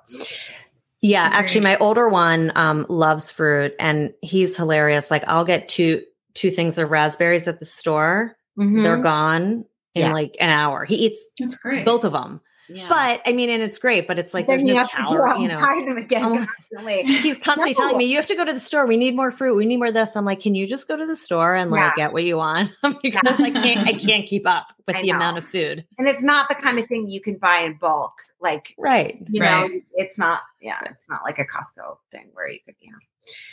yeah, 1.01 1.29
actually 1.31 1.61
my 1.61 1.77
older 1.77 2.09
one 2.09 2.51
um 2.55 2.85
loves 2.89 3.31
fruit 3.31 3.73
and 3.79 4.13
he's 4.21 4.57
hilarious. 4.57 5.11
Like 5.11 5.23
I'll 5.27 5.45
get 5.45 5.69
two 5.69 6.03
two 6.33 6.51
things 6.51 6.77
of 6.77 6.91
raspberries 6.91 7.47
at 7.47 7.59
the 7.59 7.65
store. 7.65 8.35
Mm-hmm. 8.57 8.83
They're 8.83 8.97
gone 8.97 9.65
in 9.95 10.01
yeah. 10.01 10.13
like 10.13 10.35
an 10.39 10.49
hour. 10.49 10.85
He 10.85 10.95
eats 10.95 11.25
That's 11.39 11.57
great. 11.57 11.85
both 11.85 12.03
of 12.03 12.13
them. 12.13 12.41
Yeah. 12.69 12.87
But 12.87 13.21
I 13.25 13.31
mean, 13.31 13.49
and 13.49 13.63
it's 13.63 13.79
great, 13.79 14.07
but 14.07 14.19
it's 14.19 14.31
like 14.31 14.45
then 14.45 14.63
there's 14.63 14.75
no 14.75 14.85
calorie, 14.85 15.41
you 15.41 15.47
know. 15.47 15.57
Them 15.57 15.97
again 15.97 16.23
oh, 16.23 16.45
constantly. 16.45 17.03
He's 17.03 17.37
constantly 17.39 17.71
no. 17.71 17.79
telling 17.79 17.97
me, 17.97 18.05
you 18.05 18.17
have 18.17 18.27
to 18.27 18.35
go 18.35 18.45
to 18.45 18.53
the 18.53 18.59
store. 18.59 18.85
We 18.85 18.95
need 18.95 19.15
more 19.15 19.31
fruit. 19.31 19.55
We 19.55 19.65
need 19.65 19.77
more 19.77 19.91
this. 19.91 20.15
I'm 20.15 20.23
like, 20.23 20.39
can 20.39 20.53
you 20.53 20.67
just 20.67 20.87
go 20.87 20.95
to 20.95 21.05
the 21.07 21.15
store 21.15 21.55
and 21.55 21.71
like 21.71 21.95
get 21.95 22.13
what 22.13 22.25
you 22.25 22.37
want? 22.37 22.69
because 23.01 23.41
I 23.41 23.49
can't 23.49 23.87
I 23.87 23.93
can't 23.99 24.27
keep 24.27 24.47
up 24.47 24.71
with 24.85 24.97
I 24.97 25.01
the 25.01 25.09
know. 25.09 25.15
amount 25.15 25.39
of 25.39 25.45
food. 25.45 25.83
And 25.97 26.07
it's 26.07 26.21
not 26.21 26.47
the 26.47 26.55
kind 26.55 26.77
of 26.77 26.85
thing 26.85 27.09
you 27.09 27.21
can 27.21 27.37
buy 27.37 27.61
in 27.61 27.73
bulk 27.77 28.21
Like, 28.41 28.73
right. 28.77 29.17
You 29.27 29.41
right. 29.41 29.69
know, 29.69 29.81
it's 29.95 30.17
not, 30.17 30.41
yeah, 30.61 30.79
it's 30.85 31.09
not 31.09 31.21
like 31.25 31.39
a 31.39 31.45
Costco 31.45 31.97
thing 32.11 32.29
where 32.33 32.47
you 32.49 32.59
could, 32.65 32.75
you 32.79 32.91
know. 32.91 32.97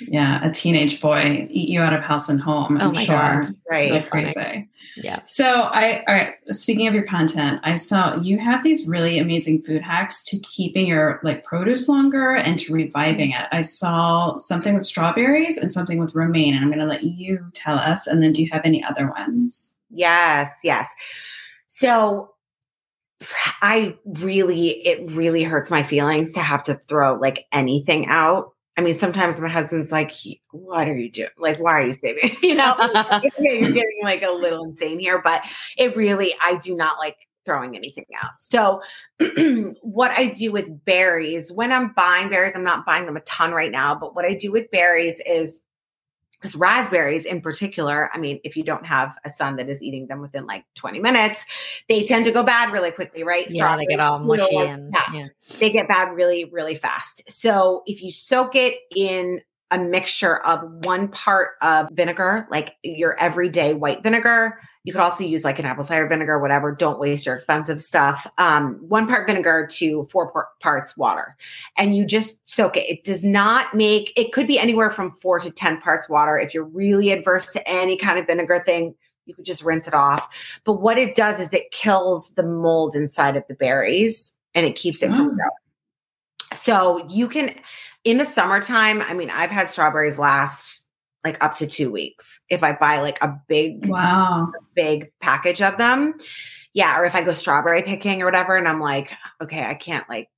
Yeah, 0.00 0.46
a 0.46 0.50
teenage 0.50 1.00
boy 1.00 1.46
eat 1.50 1.68
you 1.68 1.80
out 1.80 1.92
of 1.92 2.02
house 2.02 2.28
and 2.28 2.40
home. 2.40 2.78
Oh 2.80 2.86
I'm 2.86 2.92
my 2.92 3.04
sure. 3.04 3.16
God. 3.16 3.50
Right. 3.68 3.88
So 3.88 3.96
So 4.06 4.08
crazy. 4.10 4.68
Yeah. 4.96 5.22
So 5.24 5.62
I 5.62 6.04
all 6.08 6.14
right, 6.14 6.34
speaking 6.50 6.86
of 6.86 6.94
your 6.94 7.04
content, 7.04 7.60
I 7.62 7.76
saw 7.76 8.16
you 8.16 8.38
have 8.38 8.62
these 8.62 8.86
really 8.86 9.18
amazing 9.18 9.62
food 9.62 9.82
hacks 9.82 10.24
to 10.24 10.38
keeping 10.40 10.86
your 10.86 11.20
like 11.22 11.44
produce 11.44 11.88
longer 11.88 12.36
and 12.36 12.58
to 12.60 12.72
reviving 12.72 13.32
it. 13.32 13.46
I 13.52 13.62
saw 13.62 14.36
something 14.36 14.74
with 14.74 14.86
strawberries 14.86 15.56
and 15.56 15.72
something 15.72 15.98
with 15.98 16.14
romaine, 16.14 16.54
and 16.54 16.64
I'm 16.64 16.70
gonna 16.70 16.86
let 16.86 17.04
you 17.04 17.50
tell 17.54 17.78
us. 17.78 18.06
And 18.06 18.22
then 18.22 18.32
do 18.32 18.42
you 18.42 18.48
have 18.52 18.62
any 18.64 18.82
other 18.82 19.10
ones? 19.10 19.74
Yes, 19.90 20.52
yes. 20.64 20.88
So 21.68 22.30
I 23.62 23.96
really, 24.04 24.70
it 24.86 25.10
really 25.10 25.42
hurts 25.42 25.70
my 25.70 25.82
feelings 25.82 26.32
to 26.34 26.40
have 26.40 26.62
to 26.64 26.74
throw 26.74 27.14
like 27.14 27.46
anything 27.52 28.06
out. 28.06 28.52
I 28.76 28.82
mean, 28.82 28.94
sometimes 28.94 29.40
my 29.40 29.48
husband's 29.48 29.90
like, 29.90 30.12
"What 30.50 30.86
are 30.86 30.96
you 30.96 31.10
doing? 31.10 31.30
Like, 31.38 31.58
why 31.58 31.72
are 31.72 31.86
you 31.86 31.94
saving?" 31.94 32.36
You 32.42 32.56
know, 32.56 32.74
yeah, 33.38 33.52
you're 33.52 33.72
getting 33.72 34.00
like 34.02 34.22
a 34.22 34.30
little 34.30 34.64
insane 34.64 34.98
here, 34.98 35.20
but 35.22 35.42
it 35.78 35.96
really, 35.96 36.34
I 36.42 36.56
do 36.56 36.76
not 36.76 36.98
like 36.98 37.16
throwing 37.46 37.74
anything 37.74 38.04
out. 38.22 38.32
So, 38.38 38.82
what 39.80 40.10
I 40.10 40.26
do 40.26 40.52
with 40.52 40.84
berries 40.84 41.50
when 41.50 41.72
I'm 41.72 41.92
buying 41.94 42.28
berries, 42.28 42.54
I'm 42.54 42.64
not 42.64 42.84
buying 42.84 43.06
them 43.06 43.16
a 43.16 43.20
ton 43.20 43.52
right 43.52 43.72
now, 43.72 43.94
but 43.94 44.14
what 44.14 44.26
I 44.26 44.34
do 44.34 44.52
with 44.52 44.70
berries 44.70 45.22
is 45.26 45.62
because 46.40 46.54
raspberries 46.54 47.24
in 47.24 47.40
particular, 47.40 48.10
I 48.12 48.18
mean, 48.18 48.40
if 48.44 48.56
you 48.56 48.62
don't 48.62 48.84
have 48.84 49.16
a 49.24 49.30
son 49.30 49.56
that 49.56 49.68
is 49.68 49.82
eating 49.82 50.06
them 50.06 50.20
within 50.20 50.46
like 50.46 50.64
20 50.74 51.00
minutes, 51.00 51.44
they 51.88 52.04
tend 52.04 52.24
to 52.26 52.30
go 52.30 52.42
bad 52.42 52.72
really 52.72 52.90
quickly, 52.90 53.22
right? 53.22 53.46
Yeah, 53.48 53.76
they 53.76 53.86
get 53.86 54.00
all 54.00 54.22
Strawberries, 54.22 54.50
you 54.50 54.58
know, 54.58 54.64
mushy 54.64 54.70
and 54.70 54.94
yeah, 54.94 55.20
yeah. 55.20 55.26
they 55.58 55.70
get 55.70 55.88
bad 55.88 56.12
really, 56.12 56.44
really 56.46 56.74
fast. 56.74 57.22
So 57.30 57.82
if 57.86 58.02
you 58.02 58.12
soak 58.12 58.54
it 58.54 58.74
in 58.94 59.40
a 59.70 59.78
mixture 59.78 60.36
of 60.44 60.84
one 60.84 61.08
part 61.08 61.52
of 61.62 61.88
vinegar, 61.92 62.46
like 62.50 62.76
your 62.82 63.18
everyday 63.18 63.74
white 63.74 64.02
vinegar, 64.02 64.60
you 64.86 64.92
could 64.92 65.02
also 65.02 65.24
use 65.24 65.44
like 65.44 65.58
an 65.58 65.66
apple 65.66 65.82
cider 65.82 66.06
vinegar, 66.06 66.38
whatever. 66.38 66.70
Don't 66.72 67.00
waste 67.00 67.26
your 67.26 67.34
expensive 67.34 67.82
stuff. 67.82 68.24
Um, 68.38 68.76
one 68.88 69.08
part 69.08 69.26
vinegar 69.26 69.66
to 69.72 70.04
four 70.04 70.30
par- 70.30 70.48
parts 70.60 70.96
water, 70.96 71.34
and 71.76 71.96
you 71.96 72.06
just 72.06 72.38
soak 72.48 72.76
it. 72.76 72.88
It 72.88 73.02
does 73.04 73.24
not 73.24 73.74
make. 73.74 74.12
It 74.16 74.32
could 74.32 74.46
be 74.46 74.58
anywhere 74.58 74.90
from 74.92 75.12
four 75.12 75.40
to 75.40 75.50
ten 75.50 75.78
parts 75.80 76.08
water. 76.08 76.38
If 76.38 76.54
you're 76.54 76.64
really 76.64 77.10
adverse 77.10 77.52
to 77.52 77.68
any 77.68 77.96
kind 77.96 78.16
of 78.18 78.26
vinegar 78.28 78.60
thing, 78.64 78.94
you 79.26 79.34
could 79.34 79.44
just 79.44 79.64
rinse 79.64 79.88
it 79.88 79.94
off. 79.94 80.32
But 80.64 80.74
what 80.74 80.98
it 80.98 81.16
does 81.16 81.40
is 81.40 81.52
it 81.52 81.70
kills 81.72 82.30
the 82.30 82.44
mold 82.46 82.94
inside 82.94 83.36
of 83.36 83.42
the 83.48 83.54
berries 83.54 84.32
and 84.54 84.64
it 84.64 84.76
keeps 84.76 85.02
it 85.02 85.08
from 85.10 85.20
Oh. 85.20 85.34
growing. 85.34 85.50
So 86.54 87.04
you 87.08 87.26
can, 87.26 87.50
in 88.04 88.18
the 88.18 88.24
summertime, 88.24 89.02
I 89.02 89.14
mean, 89.14 89.30
I've 89.30 89.50
had 89.50 89.68
strawberries 89.68 90.16
last 90.16 90.85
like 91.26 91.42
up 91.44 91.54
to 91.56 91.66
two 91.66 91.90
weeks 91.90 92.40
if 92.48 92.62
I 92.62 92.72
buy 92.72 93.00
like 93.00 93.18
a 93.22 93.38
big, 93.48 93.86
Wow. 93.88 94.50
big 94.74 95.10
package 95.20 95.60
of 95.62 95.76
them. 95.78 96.14
Yeah. 96.74 96.98
Or 96.98 97.04
if 97.04 97.14
I 97.14 97.22
go 97.22 97.32
strawberry 97.32 97.82
picking 97.82 98.22
or 98.22 98.24
whatever, 98.26 98.56
and 98.56 98.68
I'm 98.68 98.80
like, 98.80 99.10
okay, 99.42 99.64
I 99.64 99.74
can't 99.74 100.08
like 100.08 100.28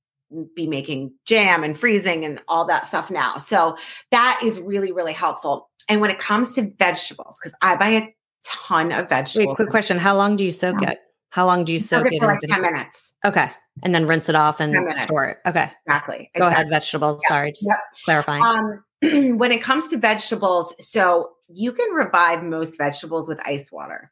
be 0.55 0.67
making 0.67 1.13
jam 1.25 1.63
and 1.63 1.77
freezing 1.77 2.23
and 2.25 2.41
all 2.47 2.65
that 2.65 2.85
stuff 2.85 3.09
now. 3.11 3.37
So 3.37 3.75
that 4.11 4.39
is 4.43 4.59
really, 4.59 4.91
really 4.91 5.13
helpful. 5.13 5.69
And 5.89 6.01
when 6.01 6.11
it 6.11 6.19
comes 6.19 6.53
to 6.55 6.71
vegetables, 6.77 7.37
because 7.39 7.55
I 7.61 7.75
buy 7.75 7.89
a 7.89 8.07
ton 8.45 8.91
of 8.91 9.09
vegetables. 9.09 9.47
Wait, 9.47 9.55
quick 9.55 9.69
question. 9.69 9.97
How 9.97 10.15
long 10.15 10.35
do 10.35 10.43
you 10.45 10.51
soak 10.51 10.81
it? 10.83 10.99
How 11.31 11.45
long 11.45 11.63
do 11.65 11.73
you 11.73 11.79
soak 11.79 12.03
Soak 12.03 12.13
it 12.13 12.15
it? 12.15 12.19
for 12.21 12.27
like 12.27 12.39
in 12.43 12.49
10 12.49 12.61
vine- 12.61 12.73
minutes. 12.73 13.13
Okay. 13.25 13.51
And 13.83 13.93
then 13.95 14.07
rinse 14.07 14.29
it 14.29 14.35
off 14.35 14.59
and 14.59 14.75
store 14.99 15.25
it. 15.25 15.37
Okay. 15.47 15.69
Exactly. 15.87 16.29
Go 16.37 16.47
exactly. 16.47 16.47
ahead, 16.47 16.69
vegetables. 16.69 17.21
Yep. 17.23 17.29
Sorry, 17.29 17.51
just 17.51 17.65
Yep. 17.67 17.79
clarifying. 18.05 18.43
Um, 18.43 18.83
when 19.37 19.51
it 19.51 19.61
comes 19.61 19.87
to 19.89 19.97
vegetables, 19.97 20.73
so 20.79 21.31
you 21.47 21.71
can 21.71 21.91
revive 21.93 22.43
most 22.43 22.77
vegetables 22.77 23.27
with 23.27 23.39
ice 23.47 23.71
water. 23.71 24.11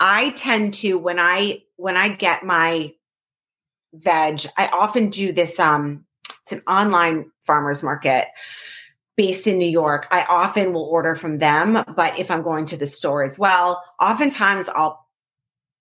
I 0.00 0.30
tend 0.30 0.74
to 0.74 0.98
when 0.98 1.18
I 1.18 1.62
when 1.76 1.96
I 1.96 2.08
get 2.08 2.44
my 2.44 2.92
veg, 3.92 4.46
I 4.56 4.68
often 4.72 5.10
do 5.10 5.32
this. 5.32 5.58
Um, 5.58 6.04
it's 6.42 6.52
an 6.52 6.62
online 6.66 7.30
farmers 7.42 7.82
market 7.82 8.26
based 9.16 9.46
in 9.46 9.58
New 9.58 9.68
York. 9.68 10.06
I 10.10 10.24
often 10.28 10.72
will 10.72 10.84
order 10.84 11.14
from 11.14 11.38
them, 11.38 11.84
but 11.96 12.18
if 12.18 12.30
I'm 12.30 12.42
going 12.42 12.66
to 12.66 12.76
the 12.76 12.86
store 12.86 13.22
as 13.22 13.38
well, 13.38 13.82
oftentimes 14.00 14.68
I'll 14.68 15.06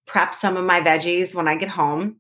prep 0.05 0.35
some 0.35 0.57
of 0.57 0.65
my 0.65 0.81
veggies 0.81 1.33
when 1.33 1.47
I 1.47 1.55
get 1.55 1.69
home. 1.69 2.17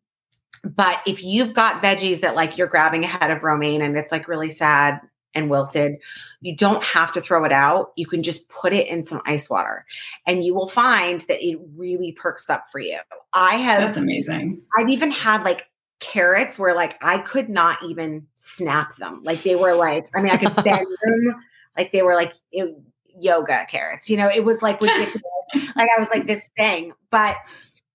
But 0.63 1.01
if 1.05 1.23
you've 1.23 1.53
got 1.53 1.83
veggies 1.83 2.21
that 2.21 2.35
like 2.35 2.57
you're 2.57 2.67
grabbing 2.67 3.03
ahead 3.03 3.29
of 3.29 3.43
romaine 3.43 3.81
and 3.81 3.97
it's 3.97 4.11
like 4.11 4.27
really 4.27 4.49
sad 4.49 5.01
and 5.33 5.49
wilted, 5.49 5.97
you 6.41 6.55
don't 6.55 6.83
have 6.83 7.11
to 7.13 7.21
throw 7.21 7.43
it 7.45 7.51
out. 7.51 7.91
You 7.95 8.05
can 8.05 8.23
just 8.23 8.47
put 8.49 8.73
it 8.73 8.87
in 8.87 9.03
some 9.03 9.21
ice 9.25 9.49
water 9.49 9.85
and 10.27 10.43
you 10.43 10.53
will 10.53 10.67
find 10.67 11.21
that 11.21 11.41
it 11.41 11.59
really 11.75 12.11
perks 12.11 12.49
up 12.49 12.65
for 12.71 12.79
you. 12.79 12.99
I 13.33 13.55
have 13.55 13.81
That's 13.81 13.97
amazing. 13.97 14.61
I've 14.77 14.89
even 14.89 15.11
had 15.11 15.43
like 15.43 15.67
carrots 15.99 16.59
where 16.59 16.75
like 16.75 16.97
I 17.01 17.19
could 17.19 17.49
not 17.49 17.81
even 17.83 18.27
snap 18.35 18.95
them. 18.97 19.21
Like 19.23 19.41
they 19.43 19.55
were 19.55 19.75
like, 19.75 20.07
I 20.15 20.21
mean, 20.21 20.31
I 20.33 20.37
could 20.37 20.55
bend 20.63 20.87
them. 21.03 21.35
Like 21.77 21.91
they 21.91 22.01
were 22.01 22.15
like 22.15 22.33
it- 22.51 22.75
yoga 23.19 23.65
carrots. 23.69 24.09
You 24.09 24.17
know, 24.17 24.29
it 24.29 24.43
was 24.43 24.61
like 24.61 24.81
ridiculous. 24.81 25.21
like 25.75 25.89
I 25.95 25.99
was 25.99 26.09
like 26.13 26.27
this 26.27 26.41
thing. 26.57 26.93
But 27.09 27.35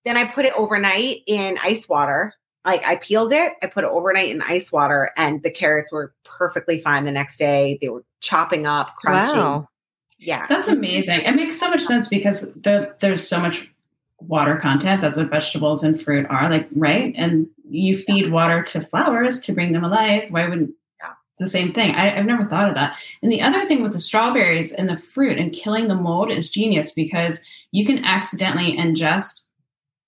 then 0.05 0.17
I 0.17 0.25
put 0.25 0.45
it 0.45 0.53
overnight 0.57 1.21
in 1.27 1.57
ice 1.63 1.87
water. 1.87 2.33
Like 2.69 2.85
I 2.85 2.95
peeled 2.97 3.31
it, 3.31 3.53
I 3.63 3.67
put 3.67 3.83
it 3.83 3.89
overnight 3.89 4.29
in 4.29 4.41
ice 4.43 4.71
water, 4.71 5.11
and 5.17 5.41
the 5.43 5.49
carrots 5.51 5.91
were 5.91 6.13
perfectly 6.23 6.79
fine 6.79 7.05
the 7.05 7.11
next 7.11 7.37
day. 7.37 7.77
They 7.81 7.89
were 7.89 8.03
chopping 8.21 8.67
up, 8.67 8.91
crunchy. 9.03 9.35
wow. 9.35 9.67
Yeah. 10.19 10.45
That's 10.47 10.67
amazing. 10.67 11.21
It 11.21 11.35
makes 11.35 11.59
so 11.59 11.69
much 11.69 11.81
sense 11.81 12.07
because 12.07 12.41
the, 12.53 12.93
there's 12.99 13.27
so 13.27 13.39
much 13.39 13.71
water 14.19 14.57
content. 14.57 15.01
That's 15.01 15.17
what 15.17 15.29
vegetables 15.29 15.83
and 15.83 15.99
fruit 15.99 16.25
are, 16.29 16.49
like 16.49 16.67
right. 16.75 17.13
And 17.17 17.47
you 17.69 17.97
feed 17.97 18.31
water 18.31 18.61
to 18.63 18.81
flowers 18.81 19.39
to 19.41 19.53
bring 19.53 19.71
them 19.71 19.83
alive. 19.83 20.29
Why 20.29 20.47
wouldn't 20.47 20.71
Yeah. 21.01 21.11
the 21.39 21.47
same 21.47 21.71
thing? 21.71 21.95
I, 21.95 22.17
I've 22.17 22.25
never 22.25 22.43
thought 22.43 22.67
of 22.67 22.75
that. 22.75 22.97
And 23.23 23.31
the 23.31 23.41
other 23.41 23.65
thing 23.65 23.81
with 23.81 23.93
the 23.93 23.99
strawberries 23.99 24.73
and 24.73 24.89
the 24.89 24.97
fruit 24.97 25.37
and 25.37 25.53
killing 25.53 25.87
the 25.87 25.95
mold 25.95 26.31
is 26.31 26.51
genius 26.51 26.91
because 26.91 27.41
you 27.71 27.85
can 27.85 28.03
accidentally 28.03 28.75
ingest 28.75 29.45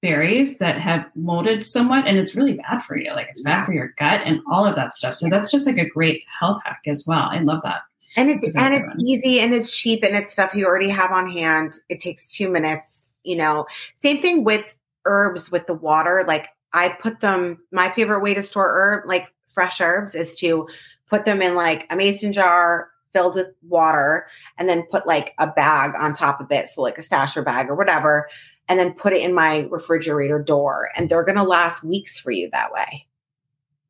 berries 0.02 0.58
that 0.58 0.80
have 0.80 1.06
molded 1.16 1.64
somewhat 1.64 2.08
and 2.08 2.18
it's 2.18 2.36
really 2.36 2.54
bad 2.54 2.80
for 2.80 2.98
you 2.98 3.14
like 3.14 3.28
it's 3.30 3.42
bad 3.44 3.64
for 3.66 3.74
your 3.74 3.94
gut 3.98 4.22
and 4.26 4.40
all 4.52 4.66
of 4.66 4.76
that 4.76 4.94
stuff 4.94 5.16
so 5.16 5.30
that's 5.30 5.52
just 5.52 5.68
like 5.68 5.78
a 5.78 5.88
great 5.88 6.24
health 6.40 6.62
hack 6.66 6.82
as 6.88 7.06
well 7.08 7.28
i 7.32 7.40
love 7.40 7.62
that 7.62 7.82
And 8.18 8.30
it's 8.30 8.46
and 8.56 8.74
it's 8.74 8.88
one. 8.90 9.06
easy 9.06 9.40
and 9.40 9.54
it's 9.54 9.76
cheap 9.78 10.04
and 10.04 10.16
it's 10.16 10.32
stuff 10.32 10.54
you 10.56 10.66
already 10.66 10.90
have 10.90 11.12
on 11.12 11.30
hand. 11.32 11.80
It 11.88 12.00
takes 12.02 12.34
two 12.36 12.52
minutes, 12.52 13.14
you 13.24 13.38
know. 13.38 13.66
Same 13.96 14.22
thing 14.22 14.44
with 14.44 14.78
herbs 15.06 15.50
with 15.52 15.66
the 15.68 15.74
water. 15.76 16.26
Like 16.28 16.50
I 16.74 16.90
put 17.00 17.22
them, 17.22 17.58
my 17.72 17.90
favorite 17.90 18.22
way 18.22 18.34
to 18.34 18.44
store 18.44 18.68
herb, 18.68 19.08
like 19.08 19.28
fresh 19.48 19.80
herbs, 19.80 20.14
is 20.14 20.36
to 20.40 20.68
put 21.08 21.24
them 21.24 21.42
in 21.42 21.56
like 21.56 21.86
a 21.90 21.96
mason 21.96 22.34
jar 22.34 22.90
filled 23.14 23.36
with 23.36 23.48
water 23.68 24.28
and 24.58 24.68
then 24.68 24.84
put 24.92 25.08
like 25.08 25.34
a 25.38 25.48
bag 25.48 25.92
on 26.00 26.12
top 26.14 26.42
of 26.42 26.52
it. 26.52 26.68
So 26.68 26.82
like 26.82 26.98
a 26.98 27.02
stasher 27.02 27.44
bag 27.46 27.70
or 27.70 27.76
whatever, 27.76 28.28
and 28.72 28.80
then 28.80 28.94
put 28.94 29.12
it 29.12 29.22
in 29.22 29.34
my 29.34 29.68
refrigerator 29.70 30.40
door. 30.40 30.92
And 30.96 31.10
they're 31.10 31.26
gonna 31.26 31.44
last 31.44 31.84
weeks 31.84 32.18
for 32.18 32.32
you 32.32 32.50
that 32.54 32.72
way. 32.72 33.06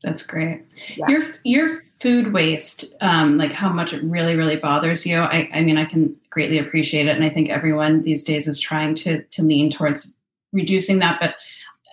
That's 0.02 0.24
great. 0.24 0.64
Yeah. 0.96 1.08
Your 1.08 1.22
your 1.44 1.82
food 2.00 2.34
waste, 2.34 2.96
um, 3.02 3.38
like 3.38 3.54
how 3.54 3.70
much 3.70 3.94
it 3.94 4.04
really 4.04 4.36
really 4.36 4.56
bothers 4.56 5.06
you. 5.06 5.20
I, 5.20 5.48
I 5.54 5.62
mean, 5.62 5.78
I 5.78 5.86
can 5.86 6.20
greatly 6.32 6.58
appreciate 6.58 7.06
it, 7.06 7.16
and 7.16 7.24
I 7.24 7.30
think 7.30 7.50
everyone 7.50 8.02
these 8.02 8.24
days 8.24 8.48
is 8.48 8.60
trying 8.60 8.96
to 8.96 9.22
to 9.22 9.44
lean 9.44 9.70
towards 9.70 10.18
reducing 10.52 10.98
that. 11.00 11.20
But 11.22 11.36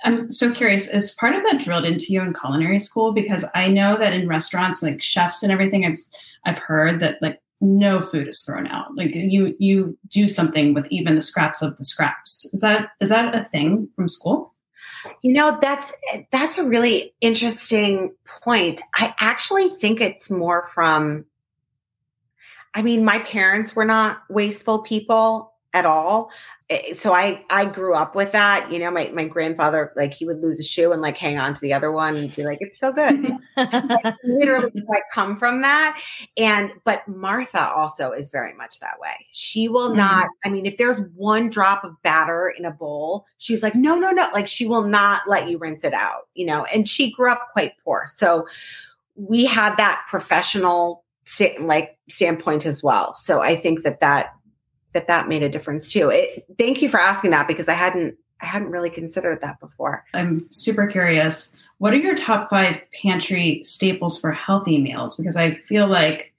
I'm 0.03 0.31
so 0.31 0.51
curious: 0.51 0.89
is 0.89 1.11
part 1.11 1.35
of 1.35 1.43
that 1.43 1.61
drilled 1.61 1.85
into 1.85 2.15
you 2.15 2.23
in 2.23 2.33
culinary 2.33 2.79
school? 2.79 3.13
Because 3.13 3.45
I 3.55 3.69
know 3.69 3.99
that 3.99 4.15
in 4.15 4.27
restaurants, 4.27 4.83
like 4.83 5.03
chefs 5.03 5.43
and 5.43 5.53
everything, 5.53 5.85
I've 5.85 5.99
I've 6.47 6.59
heard 6.59 7.01
that 7.01 7.21
like 7.21 7.43
no 7.61 8.01
food 8.01 8.29
is 8.29 8.43
thrown 8.43 8.67
out. 8.67 8.95
Like 8.97 9.15
you 9.15 9.55
you 9.59 9.99
do 10.09 10.29
something 10.29 10.75
with 10.75 10.87
even 10.91 11.15
the 11.15 11.23
scraps 11.23 11.63
of 11.63 11.77
the 11.77 11.85
scraps. 11.85 12.49
Is 12.53 12.61
that 12.61 12.91
is 13.01 13.09
that 13.09 13.35
a 13.35 13.45
thing 13.45 13.89
from 13.97 14.09
school? 14.09 14.55
You 15.23 15.33
know, 15.33 15.59
that's 15.61 15.93
that's 16.31 16.59
a 16.59 16.65
really 16.65 17.15
interesting 17.21 18.15
point. 18.43 18.81
I 18.95 19.15
actually 19.21 19.71
think 19.71 20.01
it's 20.01 20.31
more 20.31 20.67
from 20.75 21.25
I 22.75 22.83
mean, 22.83 23.05
my 23.05 23.19
parents 23.21 23.75
were 23.75 23.85
not 23.85 24.23
wasteful 24.29 24.83
people. 24.83 25.53
at 25.75 25.85
all. 25.85 26.31
Eh, 26.71 26.95
So 26.95 27.15
I 27.15 27.43
I 27.51 27.65
grew 27.65 27.95
up 27.95 28.15
with 28.15 28.33
that. 28.33 28.71
You 28.71 28.79
know, 28.79 28.91
my 28.91 29.11
my 29.15 29.25
grandfather 29.25 29.93
like 29.97 30.13
he 30.13 30.25
would 30.27 30.43
lose 30.43 30.61
a 30.61 30.65
shoe 30.65 30.93
and 30.93 31.01
like 31.01 31.17
hang 31.17 31.39
on 31.39 31.55
to 31.55 31.61
the 31.61 31.73
other 31.73 31.91
one 31.91 32.17
and 32.17 32.35
be 32.35 32.45
like, 32.45 32.59
it's 32.61 32.79
so 32.79 32.93
good. 32.93 33.37
Literally 34.25 34.83
like 34.89 35.03
come 35.13 35.37
from 35.37 35.63
that. 35.63 36.01
And 36.37 36.73
but 36.85 37.07
Martha 37.09 37.69
also 37.71 38.13
is 38.13 38.31
very 38.31 38.55
much 38.55 38.81
that 38.81 39.01
way. 39.01 39.27
She 39.33 39.69
will 39.69 39.95
not, 39.95 40.27
I 40.45 40.51
mean, 40.51 40.67
if 40.67 40.77
there's 40.77 41.01
one 41.17 41.49
drop 41.49 41.85
of 41.85 42.01
batter 42.03 42.53
in 42.57 42.65
a 42.65 42.71
bowl, 42.71 43.25
she's 43.39 43.63
like, 43.63 43.75
no, 43.75 43.99
no, 43.99 44.11
no. 44.11 44.29
Like 44.35 44.49
she 44.49 44.67
will 44.67 44.85
not 44.85 45.23
let 45.27 45.49
you 45.49 45.59
rinse 45.59 45.85
it 45.85 45.95
out, 45.95 46.29
you 46.35 46.45
know, 46.45 46.65
and 46.67 46.89
she 46.89 47.11
grew 47.11 47.31
up 47.31 47.49
quite 47.53 47.73
poor. 47.85 48.05
So 48.07 48.47
we 49.15 49.47
had 49.47 49.77
that 49.77 50.05
professional 50.09 51.05
like 51.61 51.99
standpoint 52.09 52.65
as 52.65 52.83
well. 52.83 53.15
So 53.15 53.43
I 53.43 53.55
think 53.57 53.83
that 53.83 54.01
that 54.01 54.33
that 54.93 55.07
that 55.09 55.29
made 55.29 55.43
a 55.43 55.49
difference 55.49 55.93
too. 55.93 56.11
It, 56.11 56.47
thank 56.59 56.83
you 56.83 56.89
for 56.89 57.01
asking 57.01 57.31
that 57.31 57.47
because 57.49 57.69
I 57.69 57.75
hadn't 57.75 58.17
I 58.41 58.47
hadn't 58.47 58.71
really 58.71 58.91
considered 58.91 59.41
that 59.41 59.59
before. 59.61 60.05
I'm 60.15 60.47
super 60.51 60.87
curious. 60.87 61.57
What 61.79 61.93
are 61.93 61.99
your 61.99 62.15
top 62.15 62.51
five 62.51 62.81
pantry 63.03 63.63
staples 63.65 64.21
for 64.21 64.33
healthy 64.33 64.79
meals? 64.79 65.17
Because 65.17 65.37
I 65.37 65.55
feel 65.55 65.89
like 65.89 66.33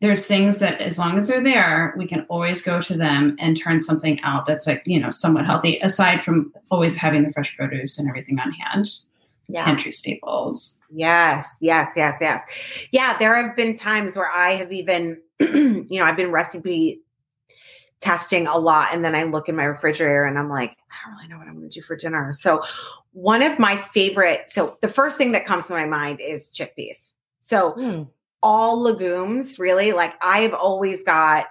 there's 0.00 0.26
things 0.26 0.60
that 0.60 0.80
as 0.80 0.98
long 0.98 1.18
as 1.18 1.28
they're 1.28 1.42
there, 1.42 1.94
we 1.96 2.06
can 2.06 2.24
always 2.28 2.62
go 2.62 2.80
to 2.80 2.96
them 2.96 3.36
and 3.40 3.56
turn 3.56 3.80
something 3.80 4.20
out 4.20 4.46
that's 4.46 4.66
like, 4.66 4.82
you 4.86 5.00
know, 5.00 5.10
somewhat 5.10 5.44
healthy, 5.44 5.78
aside 5.80 6.22
from 6.22 6.52
always 6.70 6.96
having 6.96 7.24
the 7.24 7.32
fresh 7.32 7.56
produce 7.56 7.98
and 7.98 8.08
everything 8.08 8.38
on 8.38 8.52
hand. 8.52 8.90
Yeah. 9.48 9.64
Pantry 9.64 9.92
staples. 9.92 10.78
Yes, 10.90 11.56
yes, 11.60 11.94
yes, 11.96 12.18
yes. 12.20 12.42
Yeah, 12.92 13.16
there 13.18 13.34
have 13.34 13.56
been 13.56 13.76
times 13.76 14.14
where 14.14 14.30
I 14.30 14.52
have 14.52 14.72
even, 14.72 15.20
you 15.40 15.86
know, 15.90 16.04
I've 16.04 16.16
been 16.16 16.30
recipe 16.30 17.00
testing 18.00 18.46
a 18.46 18.56
lot. 18.58 18.88
And 18.92 19.04
then 19.04 19.14
I 19.14 19.24
look 19.24 19.48
in 19.48 19.56
my 19.56 19.64
refrigerator 19.64 20.24
and 20.24 20.38
I'm 20.38 20.48
like, 20.48 20.76
I 20.90 21.08
don't 21.08 21.16
really 21.16 21.28
know 21.28 21.38
what 21.38 21.48
I'm 21.48 21.56
going 21.56 21.68
to 21.68 21.80
do 21.80 21.84
for 21.84 21.96
dinner. 21.96 22.32
So, 22.32 22.62
one 23.12 23.42
of 23.42 23.58
my 23.58 23.76
favorite, 23.92 24.48
so 24.50 24.76
the 24.80 24.88
first 24.88 25.18
thing 25.18 25.32
that 25.32 25.44
comes 25.44 25.66
to 25.66 25.72
my 25.72 25.86
mind 25.86 26.20
is 26.20 26.50
chickpeas. 26.50 27.12
So, 27.40 27.72
Hmm. 27.72 28.02
all 28.42 28.80
legumes, 28.80 29.58
really, 29.58 29.92
like 29.92 30.14
I've 30.20 30.54
always 30.54 31.02
got, 31.02 31.46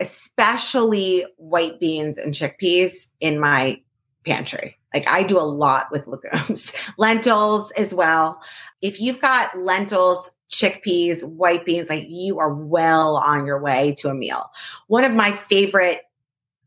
especially 0.00 1.24
white 1.36 1.78
beans 1.80 2.18
and 2.18 2.34
chickpeas 2.34 3.08
in 3.20 3.38
my 3.38 3.80
pantry. 4.24 4.78
Like 4.94 5.08
I 5.08 5.22
do 5.22 5.38
a 5.38 5.40
lot 5.40 5.88
with 5.90 6.06
legumes, 6.06 6.72
lentils 6.98 7.70
as 7.72 7.92
well. 7.94 8.40
If 8.80 9.00
you've 9.00 9.20
got 9.20 9.56
lentils, 9.58 10.30
chickpeas, 10.52 11.24
white 11.24 11.64
beans, 11.64 11.88
like 11.88 12.06
you 12.08 12.38
are 12.38 12.54
well 12.54 13.16
on 13.16 13.46
your 13.46 13.60
way 13.60 13.94
to 13.98 14.10
a 14.10 14.14
meal. 14.14 14.50
One 14.86 15.02
of 15.04 15.12
my 15.12 15.32
favorite. 15.32 16.02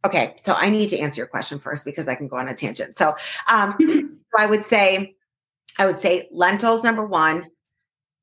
Okay, 0.03 0.35
so 0.41 0.53
I 0.53 0.69
need 0.69 0.89
to 0.89 0.99
answer 0.99 1.21
your 1.21 1.27
question 1.27 1.59
first 1.59 1.85
because 1.85 2.07
I 2.07 2.15
can 2.15 2.27
go 2.27 2.37
on 2.37 2.47
a 2.47 2.53
tangent. 2.53 2.95
So, 2.95 3.15
um, 3.49 3.75
so 3.79 4.37
I 4.37 4.45
would 4.47 4.65
say, 4.65 5.15
I 5.77 5.85
would 5.85 5.97
say 5.97 6.27
lentils 6.31 6.83
number 6.83 7.05
one, 7.05 7.49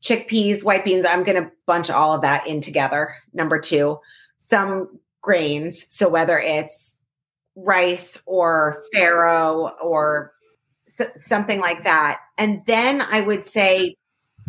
chickpeas, 0.02 0.64
white 0.64 0.84
beans. 0.84 1.06
I'm 1.06 1.22
going 1.22 1.42
to 1.42 1.50
bunch 1.66 1.90
all 1.90 2.12
of 2.12 2.22
that 2.22 2.46
in 2.46 2.60
together. 2.60 3.14
Number 3.32 3.58
two, 3.58 3.98
some 4.38 4.98
grains. 5.22 5.86
So 5.88 6.08
whether 6.08 6.38
it's 6.38 6.98
rice 7.54 8.20
or 8.26 8.82
farro 8.94 9.72
or 9.82 10.32
s- 10.88 11.22
something 11.26 11.60
like 11.60 11.84
that. 11.84 12.20
And 12.38 12.64
then 12.66 13.02
I 13.02 13.20
would 13.20 13.44
say 13.44 13.96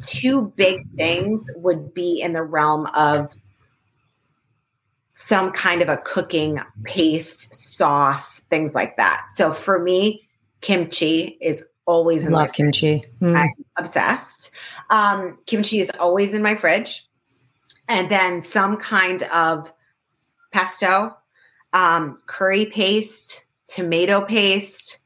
two 0.05 0.53
big 0.55 0.89
things 0.95 1.45
would 1.55 1.93
be 1.93 2.21
in 2.21 2.33
the 2.33 2.43
realm 2.43 2.87
of 2.95 3.33
some 5.13 5.51
kind 5.51 5.81
of 5.81 5.89
a 5.89 5.97
cooking 5.97 6.59
paste, 6.83 7.53
sauce, 7.53 8.39
things 8.49 8.73
like 8.73 8.97
that. 8.97 9.25
So 9.29 9.51
for 9.51 9.79
me, 9.79 10.27
kimchi 10.61 11.37
is 11.39 11.63
always 11.85 12.23
I 12.23 12.27
in 12.27 12.33
my 12.33 12.39
love 12.39 12.53
kimchi. 12.53 13.03
Mm. 13.21 13.37
I'm 13.37 13.65
obsessed. 13.77 14.51
Um, 14.89 15.37
kimchi 15.45 15.79
is 15.79 15.91
always 15.99 16.33
in 16.33 16.41
my 16.41 16.55
fridge. 16.55 17.07
And 17.87 18.09
then 18.09 18.41
some 18.41 18.77
kind 18.77 19.23
of 19.23 19.71
pesto, 20.51 21.15
um, 21.73 22.19
curry 22.27 22.65
paste, 22.65 23.45
tomato 23.67 24.21
paste, 24.21 24.99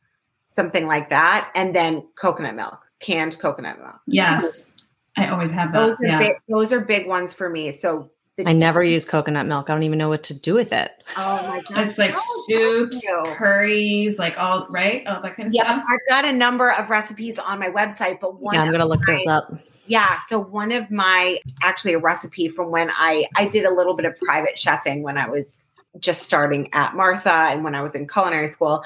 something 0.49 0.87
like 0.87 1.09
that. 1.09 1.51
And 1.55 1.75
then 1.75 2.07
coconut 2.15 2.55
milk, 2.55 2.79
canned 2.99 3.39
coconut 3.39 3.79
milk. 3.79 3.99
Yes. 4.05 4.71
I 5.17 5.27
always 5.29 5.51
have 5.51 5.73
that. 5.73 5.79
Those 5.79 5.99
are 6.01 6.07
yeah. 6.07 6.19
big, 6.19 6.35
those 6.47 6.71
are 6.71 6.79
big 6.79 7.07
ones 7.07 7.33
for 7.33 7.49
me. 7.49 7.71
So 7.71 8.09
the 8.35 8.47
I 8.47 8.53
never 8.53 8.83
use 8.83 9.03
coconut 9.03 9.47
milk. 9.47 9.69
I 9.69 9.73
don't 9.73 9.83
even 9.83 9.97
know 9.97 10.09
what 10.09 10.23
to 10.25 10.39
do 10.39 10.53
with 10.53 10.71
it. 10.71 10.91
Oh 11.17 11.37
my 11.47 11.61
god. 11.67 11.77
It's 11.85 11.97
like 11.97 12.15
Oh, 12.15 12.45
soups, 12.47 13.07
curries, 13.35 14.19
like 14.19 14.37
all 14.37 14.67
right, 14.69 15.05
all 15.07 15.21
that 15.21 15.35
kind 15.35 15.47
of 15.47 15.53
Yeah, 15.53 15.65
stuff. 15.65 15.83
I've 15.89 15.99
got 16.07 16.25
a 16.25 16.33
number 16.37 16.71
of 16.71 16.89
recipes 16.89 17.39
on 17.39 17.59
my 17.59 17.69
website, 17.69 18.19
but 18.19 18.39
one 18.39 18.53
yeah, 18.53 18.61
I'm 18.61 18.71
gonna 18.71 18.85
look 18.85 19.01
my- 19.07 19.15
those 19.15 19.27
up. 19.27 19.59
Yeah. 19.87 20.19
So 20.27 20.37
one 20.39 20.71
of 20.71 20.91
my 20.91 21.39
actually 21.63 21.93
a 21.93 21.99
recipe 21.99 22.47
from 22.49 22.69
when 22.71 22.91
I 22.93 23.25
I 23.35 23.47
did 23.47 23.65
a 23.65 23.73
little 23.73 23.95
bit 23.95 24.05
of 24.05 24.17
private 24.19 24.55
chefing 24.55 25.01
when 25.01 25.17
I 25.17 25.27
was 25.29 25.71
just 25.99 26.23
starting 26.23 26.69
at 26.73 26.95
Martha 26.95 27.31
and 27.31 27.63
when 27.63 27.75
I 27.75 27.81
was 27.81 27.95
in 27.95 28.07
culinary 28.07 28.47
school. 28.47 28.83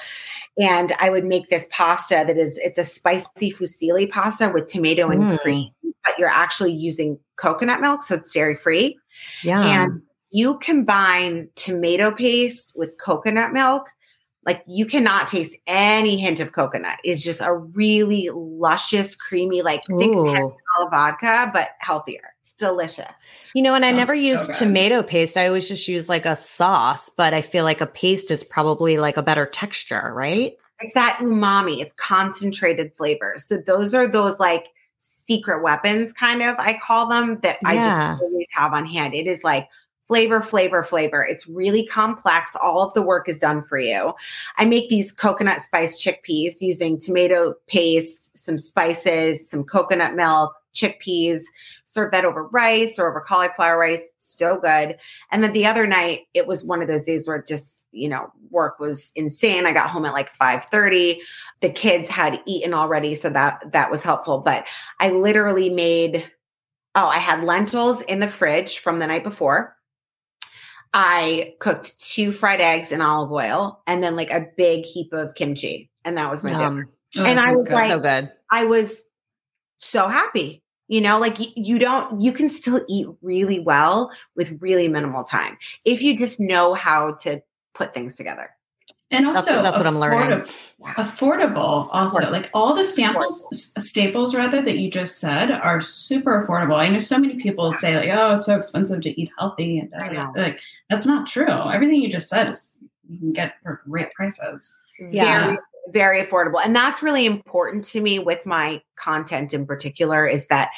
And 0.57 0.93
I 0.99 1.09
would 1.09 1.26
make 1.26 1.49
this 1.49 1.68
pasta 1.70 2.24
that 2.28 2.38
is 2.38 2.57
it's 2.59 2.78
a 2.78 2.84
spicy 2.84 3.51
fusilli 3.51 4.09
pasta 4.09 4.49
with 4.53 4.68
tomato 4.68 5.09
and 5.09 5.22
Mm. 5.22 5.39
cream, 5.39 5.72
but 6.03 6.18
you're 6.18 6.30
actually 6.30 6.74
using 6.74 7.18
coconut 7.38 7.82
milk, 7.82 8.01
so 8.01 8.16
it's 8.16 8.32
dairy 8.32 8.55
free. 8.55 8.97
Yeah. 9.43 9.84
And 9.84 10.01
you 10.32 10.57
combine 10.59 11.49
tomato 11.55 12.12
paste 12.12 12.74
with 12.76 12.97
coconut 12.97 13.51
milk, 13.51 13.89
like 14.45 14.64
you 14.66 14.86
cannot 14.86 15.28
taste 15.28 15.55
any 15.68 16.18
hint 16.18 16.39
of 16.39 16.53
coconut. 16.53 16.97
It's 17.03 17.22
just 17.22 17.41
a 17.41 17.53
really 17.53 18.30
luscious, 18.34 19.14
creamy, 19.16 19.62
like 19.62 19.84
think. 19.99 20.16
Vodka, 20.89 21.51
but 21.53 21.70
healthier. 21.80 22.31
Delicious. 22.62 23.05
You 23.53 23.62
know, 23.62 23.76
and 23.76 23.84
I 23.84 23.91
never 23.91 24.14
so 24.14 24.20
use 24.20 24.47
good. 24.47 24.55
tomato 24.55 25.03
paste. 25.03 25.36
I 25.36 25.47
always 25.47 25.68
just 25.68 25.88
use 25.88 26.07
like 26.07 26.26
a 26.26 26.36
sauce, 26.36 27.09
but 27.09 27.34
I 27.34 27.41
feel 27.41 27.66
like 27.66 27.82
a 27.82 27.86
paste 27.86 28.32
is 28.32 28.43
probably 28.43 28.97
like 28.97 29.18
a 29.18 29.24
better 29.24 29.45
texture, 29.45 30.14
right? 30.16 30.55
It's 30.80 30.93
that 30.93 31.18
umami. 31.22 31.82
It's 31.82 31.93
concentrated 31.95 32.93
flavors. 32.95 33.43
So 33.43 33.57
those 33.57 33.93
are 33.93 34.07
those 34.07 34.39
like 34.39 34.68
secret 34.99 35.62
weapons, 35.62 36.14
kind 36.14 36.41
of. 36.41 36.55
I 36.57 36.80
call 36.82 37.07
them 37.07 37.39
that 37.43 37.57
I 37.66 37.76
just 37.76 38.22
always 38.22 38.47
have 38.53 38.74
on 38.74 38.86
hand. 38.86 39.14
It 39.14 39.28
is 39.28 39.43
like 39.43 39.68
flavor, 40.07 40.41
flavor, 40.41 40.84
flavor. 40.84 41.24
It's 41.24 41.47
really 41.47 41.86
complex. 41.86 42.55
All 42.55 42.82
of 42.82 42.93
the 42.93 43.01
work 43.01 43.30
is 43.30 43.39
done 43.39 43.64
for 43.64 43.78
you. 43.78 44.14
I 44.57 44.66
make 44.66 44.89
these 44.89 45.12
coconut 45.12 45.62
spice 45.62 46.03
chickpeas 46.03 46.59
using 46.59 46.99
tomato 46.99 47.53
paste, 47.68 48.36
some 48.38 48.57
spices, 48.57 49.49
some 49.49 49.64
coconut 49.64 50.16
milk, 50.16 50.53
chickpeas. 50.74 51.42
Serve 51.86 52.12
that 52.12 52.26
over 52.26 52.44
rice 52.48 52.98
or 52.98 53.10
over 53.10 53.22
cauliflower 53.22 53.78
rice. 53.78 54.04
So 54.20 54.60
good. 54.60 54.98
And 55.32 55.44
then 55.44 55.54
the 55.54 55.66
other 55.66 55.86
night, 55.86 56.22
it 56.34 56.48
was 56.48 56.64
one 56.64 56.82
of 56.82 56.88
those 56.88 57.04
days 57.04 57.28
where 57.28 57.38
it 57.38 57.48
just, 57.48 57.82
you 57.92 58.08
know, 58.08 58.32
work 58.50 58.80
was 58.80 59.12
insane. 59.16 59.66
I 59.66 59.74
got 59.74 59.90
home 59.90 60.06
at 60.06 60.14
like 60.14 60.34
5:30. 60.34 61.20
The 61.60 61.70
kids 61.70 62.08
had 62.08 62.42
eaten 62.46 62.74
already, 62.74 63.16
so 63.16 63.30
that 63.30 63.72
that 63.74 63.92
was 63.92 64.02
helpful. 64.04 64.40
But 64.40 64.68
I 65.00 65.10
literally 65.12 65.70
made 65.70 66.30
oh, 66.96 67.08
I 67.08 67.20
had 67.20 67.44
lentils 67.44 68.02
in 68.02 68.20
the 68.20 68.28
fridge 68.28 68.80
from 68.80 69.00
the 69.00 69.08
night 69.08 69.24
before. 69.24 69.78
I 70.94 71.56
cooked 71.60 72.00
two 72.00 72.32
fried 72.32 72.60
eggs 72.60 72.92
in 72.92 73.02
olive 73.02 73.32
oil 73.32 73.82
and 73.88 74.04
then 74.04 74.16
like 74.18 74.32
a 74.32 74.48
big 74.58 74.84
heap 74.84 75.14
of 75.14 75.36
kimchi. 75.36 75.90
And 76.04 76.18
that 76.18 76.30
was 76.30 76.44
my 76.44 76.50
dinner. 76.52 76.66
Um, 76.66 76.88
Oh, 77.18 77.24
And 77.26 77.42
I 77.42 77.52
was 77.52 77.68
good. 77.68 77.74
like- 77.74 77.92
so 77.92 78.00
good. 78.00 78.30
I 78.52 78.64
was 78.64 79.04
so 79.82 80.08
happy. 80.08 80.64
You 80.88 81.00
know, 81.02 81.20
like 81.20 81.38
you 81.56 81.80
don't, 81.80 82.20
you 82.22 82.34
can 82.34 82.50
still 82.50 82.84
eat 82.90 83.08
really 83.22 83.60
well 83.60 84.12
with 84.36 84.62
really 84.62 84.88
minimal 84.90 85.24
time 85.24 85.58
if 85.86 86.02
you 86.02 86.18
just 86.18 86.40
know 86.40 86.74
how 86.74 87.14
to 87.22 87.42
put 87.74 87.94
things 87.94 88.16
together. 88.18 88.50
and 89.10 89.26
That's- 89.26 89.48
also 89.48 89.62
that's 89.64 89.78
what 89.78 89.88
I'm 89.88 90.00
learning. 90.00 90.40
affordab- 90.40 90.96
Affordable, 90.96 91.88
also 91.92 92.20
Affordable. 92.20 92.32
like 92.32 92.50
all 92.54 92.76
the 92.76 92.84
staples, 92.86 93.46
staples 93.78 94.36
rather 94.36 94.62
that 94.62 94.78
you 94.80 94.90
just 94.92 95.20
said 95.20 95.52
are 95.52 95.80
super 95.82 96.46
affordable. 96.46 96.76
I 96.76 96.88
know 96.90 96.98
so 96.98 97.18
many 97.18 97.36
people 97.36 97.72
say 97.72 97.96
like, 97.96 98.10
"Oh, 98.12 98.32
it's 98.34 98.46
so 98.46 98.56
expensive 98.58 99.02
to 99.02 99.22
eat 99.22 99.30
healthy," 99.38 99.80
and 99.80 99.94
uh, 100.18 100.32
like 100.36 100.60
that's 100.90 101.06
not 101.06 101.28
true. 101.28 101.48
Everything 101.48 102.02
you 102.02 102.10
just 102.10 102.30
said 102.30 102.50
is 102.50 102.78
you 103.10 103.18
can 103.20 103.32
get 103.34 103.56
for 103.64 103.82
great 103.88 104.12
prices. 104.14 104.76
Yeah. 105.10 105.46
Very, 105.46 105.58
very 105.90 106.22
affordable. 106.22 106.64
And 106.64 106.76
that's 106.76 107.02
really 107.02 107.26
important 107.26 107.84
to 107.86 108.02
me 108.02 108.20
with 108.20 108.46
my 108.46 108.82
content 108.96 109.54
in 109.54 109.66
particular 109.66 110.26
is 110.26 110.48
that 110.48 110.72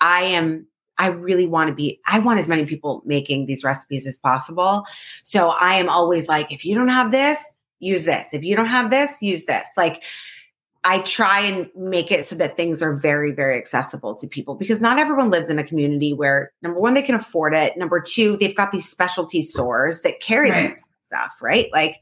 I 0.00 0.22
am 0.22 0.66
I 0.98 1.08
really 1.08 1.46
want 1.46 1.68
to 1.68 1.74
be 1.74 1.98
I 2.06 2.18
want 2.18 2.38
as 2.38 2.48
many 2.48 2.66
people 2.66 3.02
making 3.04 3.46
these 3.46 3.64
recipes 3.64 4.06
as 4.06 4.18
possible. 4.18 4.84
So 5.22 5.48
I 5.48 5.74
am 5.74 5.88
always 5.88 6.28
like 6.28 6.52
if 6.52 6.64
you 6.64 6.74
don't 6.74 6.88
have 6.88 7.12
this, 7.12 7.38
use 7.80 8.04
this. 8.04 8.32
If 8.32 8.44
you 8.44 8.54
don't 8.54 8.66
have 8.66 8.90
this, 8.90 9.22
use 9.22 9.46
this. 9.46 9.68
Like 9.76 10.04
I 10.84 10.98
try 11.00 11.40
and 11.40 11.70
make 11.76 12.10
it 12.10 12.24
so 12.26 12.34
that 12.36 12.56
things 12.56 12.82
are 12.82 12.92
very, 12.92 13.32
very 13.32 13.56
accessible 13.56 14.16
to 14.16 14.26
people 14.26 14.56
because 14.56 14.80
not 14.80 14.98
everyone 14.98 15.30
lives 15.30 15.48
in 15.48 15.58
a 15.58 15.64
community 15.64 16.12
where 16.12 16.52
number 16.60 16.80
one, 16.80 16.94
they 16.94 17.02
can 17.02 17.14
afford 17.14 17.54
it. 17.54 17.76
Number 17.76 18.00
two, 18.00 18.36
they've 18.36 18.56
got 18.56 18.72
these 18.72 18.88
specialty 18.88 19.42
stores 19.42 20.02
that 20.02 20.20
carry 20.20 20.50
this 20.50 20.72
stuff, 21.06 21.40
right? 21.40 21.68
Like 21.72 22.00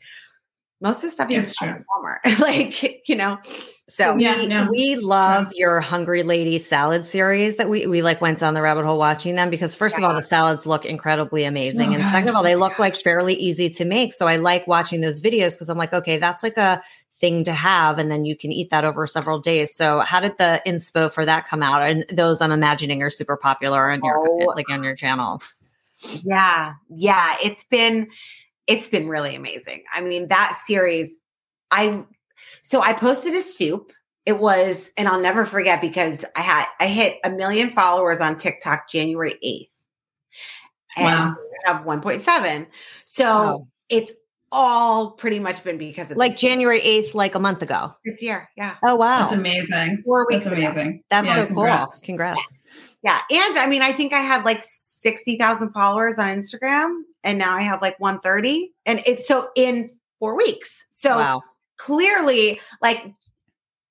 most 0.80 0.98
of 0.98 1.02
the 1.02 1.10
stuff 1.10 1.30
you 1.30 1.38
It's 1.40 1.54
can 1.56 1.68
true. 1.68 1.76
at 1.78 2.34
Walmart. 2.34 2.38
like, 2.40 3.08
you 3.08 3.16
know. 3.16 3.38
So 3.44 3.54
So 3.88 4.14
we, 4.14 4.22
Yeah, 4.24 4.42
no, 4.46 4.68
we 4.70 4.96
love 4.96 5.52
your 5.54 5.80
Hungry 5.80 6.22
Lady 6.22 6.58
salad 6.58 7.04
series 7.04 7.56
that 7.56 7.68
we 7.68 7.86
we 7.86 8.02
like 8.02 8.20
went 8.20 8.38
down 8.38 8.54
the 8.54 8.62
rabbit 8.62 8.84
hole 8.84 8.98
watching 8.98 9.34
them 9.34 9.50
because 9.50 9.74
first 9.74 9.98
of 9.98 10.04
all 10.04 10.14
the 10.14 10.22
salads 10.22 10.64
look 10.66 10.84
incredibly 10.84 11.44
amazing 11.44 11.92
and 11.94 12.02
good. 12.02 12.10
second 12.10 12.28
of 12.28 12.34
all 12.36 12.42
oh 12.42 12.44
they 12.44 12.54
look 12.56 12.78
like 12.78 12.96
fairly 12.96 13.34
easy 13.34 13.68
to 13.70 13.84
make 13.84 14.12
so 14.14 14.28
I 14.28 14.36
like 14.36 14.66
watching 14.68 15.00
those 15.00 15.20
videos 15.20 15.52
because 15.52 15.68
I'm 15.68 15.76
like 15.78 15.92
okay 15.92 16.18
that's 16.18 16.42
like 16.44 16.56
a 16.56 16.80
thing 17.20 17.42
to 17.44 17.52
have 17.52 17.98
and 17.98 18.10
then 18.10 18.24
you 18.24 18.34
can 18.36 18.50
eat 18.52 18.70
that 18.70 18.84
over 18.84 19.06
several 19.06 19.38
days. 19.40 19.74
So 19.74 20.00
how 20.00 20.20
did 20.20 20.38
the 20.38 20.62
inspo 20.66 21.12
for 21.12 21.26
that 21.26 21.46
come 21.48 21.62
out? 21.62 21.82
And 21.82 22.04
those 22.10 22.40
I'm 22.40 22.52
imagining 22.52 23.02
are 23.02 23.10
super 23.10 23.36
popular 23.36 23.90
on 23.90 24.00
your 24.02 24.18
Oh. 24.26 24.52
like 24.56 24.70
on 24.70 24.82
your 24.82 24.94
channels. 24.96 25.54
Yeah. 26.22 26.74
Yeah. 26.88 27.34
It's 27.44 27.64
been 27.64 28.08
it's 28.70 28.88
been 28.88 29.08
really 29.08 29.34
amazing. 29.34 29.82
I 29.92 30.00
mean, 30.00 30.28
that 30.28 30.58
series, 30.64 31.16
I 31.70 32.04
so 32.62 32.80
I 32.82 32.92
posted 32.94 33.34
a 33.34 33.42
soup. 33.42 33.92
It 34.26 34.38
was, 34.38 34.90
and 34.96 35.08
I'll 35.08 35.20
never 35.20 35.44
forget 35.44 35.80
because 35.80 36.24
I 36.36 36.40
had 36.42 36.66
I 36.78 36.86
hit 36.86 37.18
a 37.24 37.30
million 37.30 37.70
followers 37.70 38.20
on 38.20 38.36
TikTok 38.38 38.88
January 38.88 39.34
8th. 39.44 39.68
And 40.96 41.22
Wow. 41.24 41.34
I 41.66 41.72
have 41.72 41.84
1.7. 41.86 42.66
So 43.04 43.24
Wow. 43.24 43.68
it's 43.88 44.12
all 44.52 45.12
pretty 45.12 45.38
much 45.38 45.62
been 45.62 45.78
because 45.78 46.10
of 46.10 46.16
Like 46.16 46.36
January 46.36 46.80
8th, 46.80 47.14
like 47.14 47.34
a 47.34 47.38
month 47.38 47.62
ago. 47.62 47.92
this 48.04 48.20
year. 48.22 48.48
Yeah. 48.56 48.76
Oh 48.84 48.96
wow. 48.96 49.20
That's 49.20 49.32
amazing. 49.32 50.02
Four 50.04 50.26
weeks 50.28 50.44
That's 50.44 50.56
ago. 50.56 50.66
amazing. 50.66 51.02
That's 51.10 51.26
Yeah, 51.28 51.34
so 51.36 51.46
congrats. 51.46 52.00
cool. 52.00 52.06
Congrats. 52.06 52.52
Yeah. 53.02 53.20
And 53.30 53.58
I 53.58 53.66
mean, 53.68 53.82
I 53.82 53.92
think 53.92 54.12
I 54.12 54.20
had 54.20 54.44
like 54.44 54.64
60,000 55.02 55.72
followers 55.72 56.18
on 56.18 56.28
Instagram 56.28 57.02
and 57.24 57.38
now 57.38 57.56
I 57.56 57.62
have 57.62 57.80
like 57.82 57.98
130. 58.00 58.72
And 58.86 59.02
it's 59.06 59.26
so 59.26 59.50
in 59.56 59.88
four 60.18 60.36
weeks. 60.36 60.84
So 60.90 61.16
wow. 61.16 61.42
clearly, 61.78 62.60
like, 62.82 63.12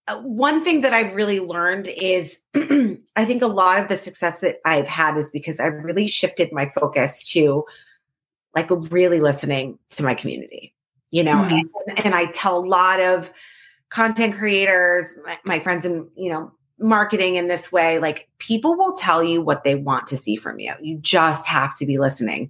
uh, 0.08 0.20
one 0.22 0.64
thing 0.64 0.82
that 0.82 0.94
I've 0.94 1.14
really 1.14 1.40
learned 1.40 1.88
is 1.88 2.40
I 2.56 3.26
think 3.26 3.42
a 3.42 3.48
lot 3.48 3.80
of 3.80 3.88
the 3.88 3.96
success 3.96 4.40
that 4.40 4.58
I've 4.66 4.88
had 4.88 5.18
is 5.18 5.30
because 5.30 5.60
I've 5.60 5.84
really 5.84 6.08
shifted 6.08 6.52
my 6.52 6.70
focus 6.70 7.32
to 7.34 7.64
like 8.56 8.70
really 8.92 9.20
listening 9.20 9.78
to 9.92 10.04
my 10.04 10.16
community, 10.16 10.74
you 11.12 11.24
know, 11.24 11.36
Mhm. 11.36 11.62
and, 11.88 12.06
and 12.06 12.16
I 12.16 12.26
tell 12.32 12.58
a 12.58 12.66
lot 12.66 13.00
of 13.00 13.32
content 13.90 14.36
creators, 14.36 15.14
my, 15.24 15.38
my 15.46 15.60
friends 15.60 15.86
and, 15.86 16.08
you 16.16 16.32
know, 16.32 16.52
marketing 16.80 17.36
in 17.36 17.48
this 17.48 17.72
way, 17.72 18.00
like 18.00 18.28
people 18.40 18.78
will 18.78 18.96
tell 18.96 19.22
you 19.22 19.42
what 19.42 19.64
they 19.64 19.76
want 19.76 20.08
to 20.08 20.18
see 20.18 20.36
from 20.36 20.60
you. 20.60 20.74
You 20.82 20.98
just 20.98 21.46
have 21.46 21.78
to 21.78 21.86
be 21.86 21.98
listening 21.98 22.50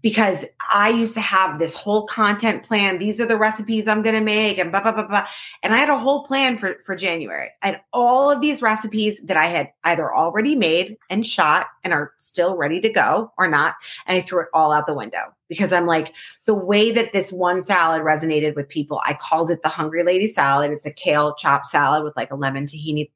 because 0.00 0.44
I 0.72 0.90
used 0.90 1.14
to 1.14 1.20
have 1.20 1.58
this 1.58 1.74
whole 1.74 2.06
content 2.06 2.62
plan. 2.62 2.98
These 2.98 3.20
are 3.20 3.26
the 3.26 3.36
recipes 3.36 3.88
I'm 3.88 4.02
going 4.02 4.14
to 4.14 4.20
make 4.20 4.58
and 4.58 4.70
blah, 4.70 4.82
blah, 4.82 4.92
blah, 4.92 5.06
blah. 5.06 5.26
And 5.62 5.74
I 5.74 5.78
had 5.78 5.88
a 5.88 5.98
whole 5.98 6.24
plan 6.24 6.56
for, 6.56 6.76
for 6.84 6.94
January. 6.94 7.50
Had 7.60 7.80
all 7.92 8.30
of 8.30 8.40
these 8.40 8.62
recipes 8.62 9.20
that 9.24 9.36
I 9.36 9.46
had 9.46 9.70
either 9.82 10.14
already 10.14 10.54
made 10.54 10.96
and 11.10 11.26
shot 11.26 11.66
and 11.82 11.92
are 11.92 12.12
still 12.16 12.56
ready 12.56 12.80
to 12.80 12.90
go 12.90 13.32
or 13.36 13.48
not. 13.48 13.74
And 14.06 14.16
I 14.16 14.20
threw 14.20 14.40
it 14.40 14.48
all 14.54 14.72
out 14.72 14.86
the 14.86 14.94
window 14.94 15.34
because 15.48 15.72
I'm 15.72 15.86
like, 15.86 16.14
the 16.46 16.54
way 16.54 16.92
that 16.92 17.12
this 17.12 17.32
one 17.32 17.60
salad 17.60 18.02
resonated 18.02 18.54
with 18.54 18.68
people, 18.68 19.00
I 19.04 19.14
called 19.14 19.50
it 19.50 19.62
the 19.62 19.68
Hungry 19.68 20.02
Lady 20.04 20.28
salad. 20.28 20.70
It's 20.70 20.86
a 20.86 20.90
kale 20.90 21.34
chopped 21.34 21.66
salad 21.66 22.04
with 22.04 22.16
like 22.16 22.30
a 22.30 22.36
lemon 22.36 22.66
tahini 22.66 23.10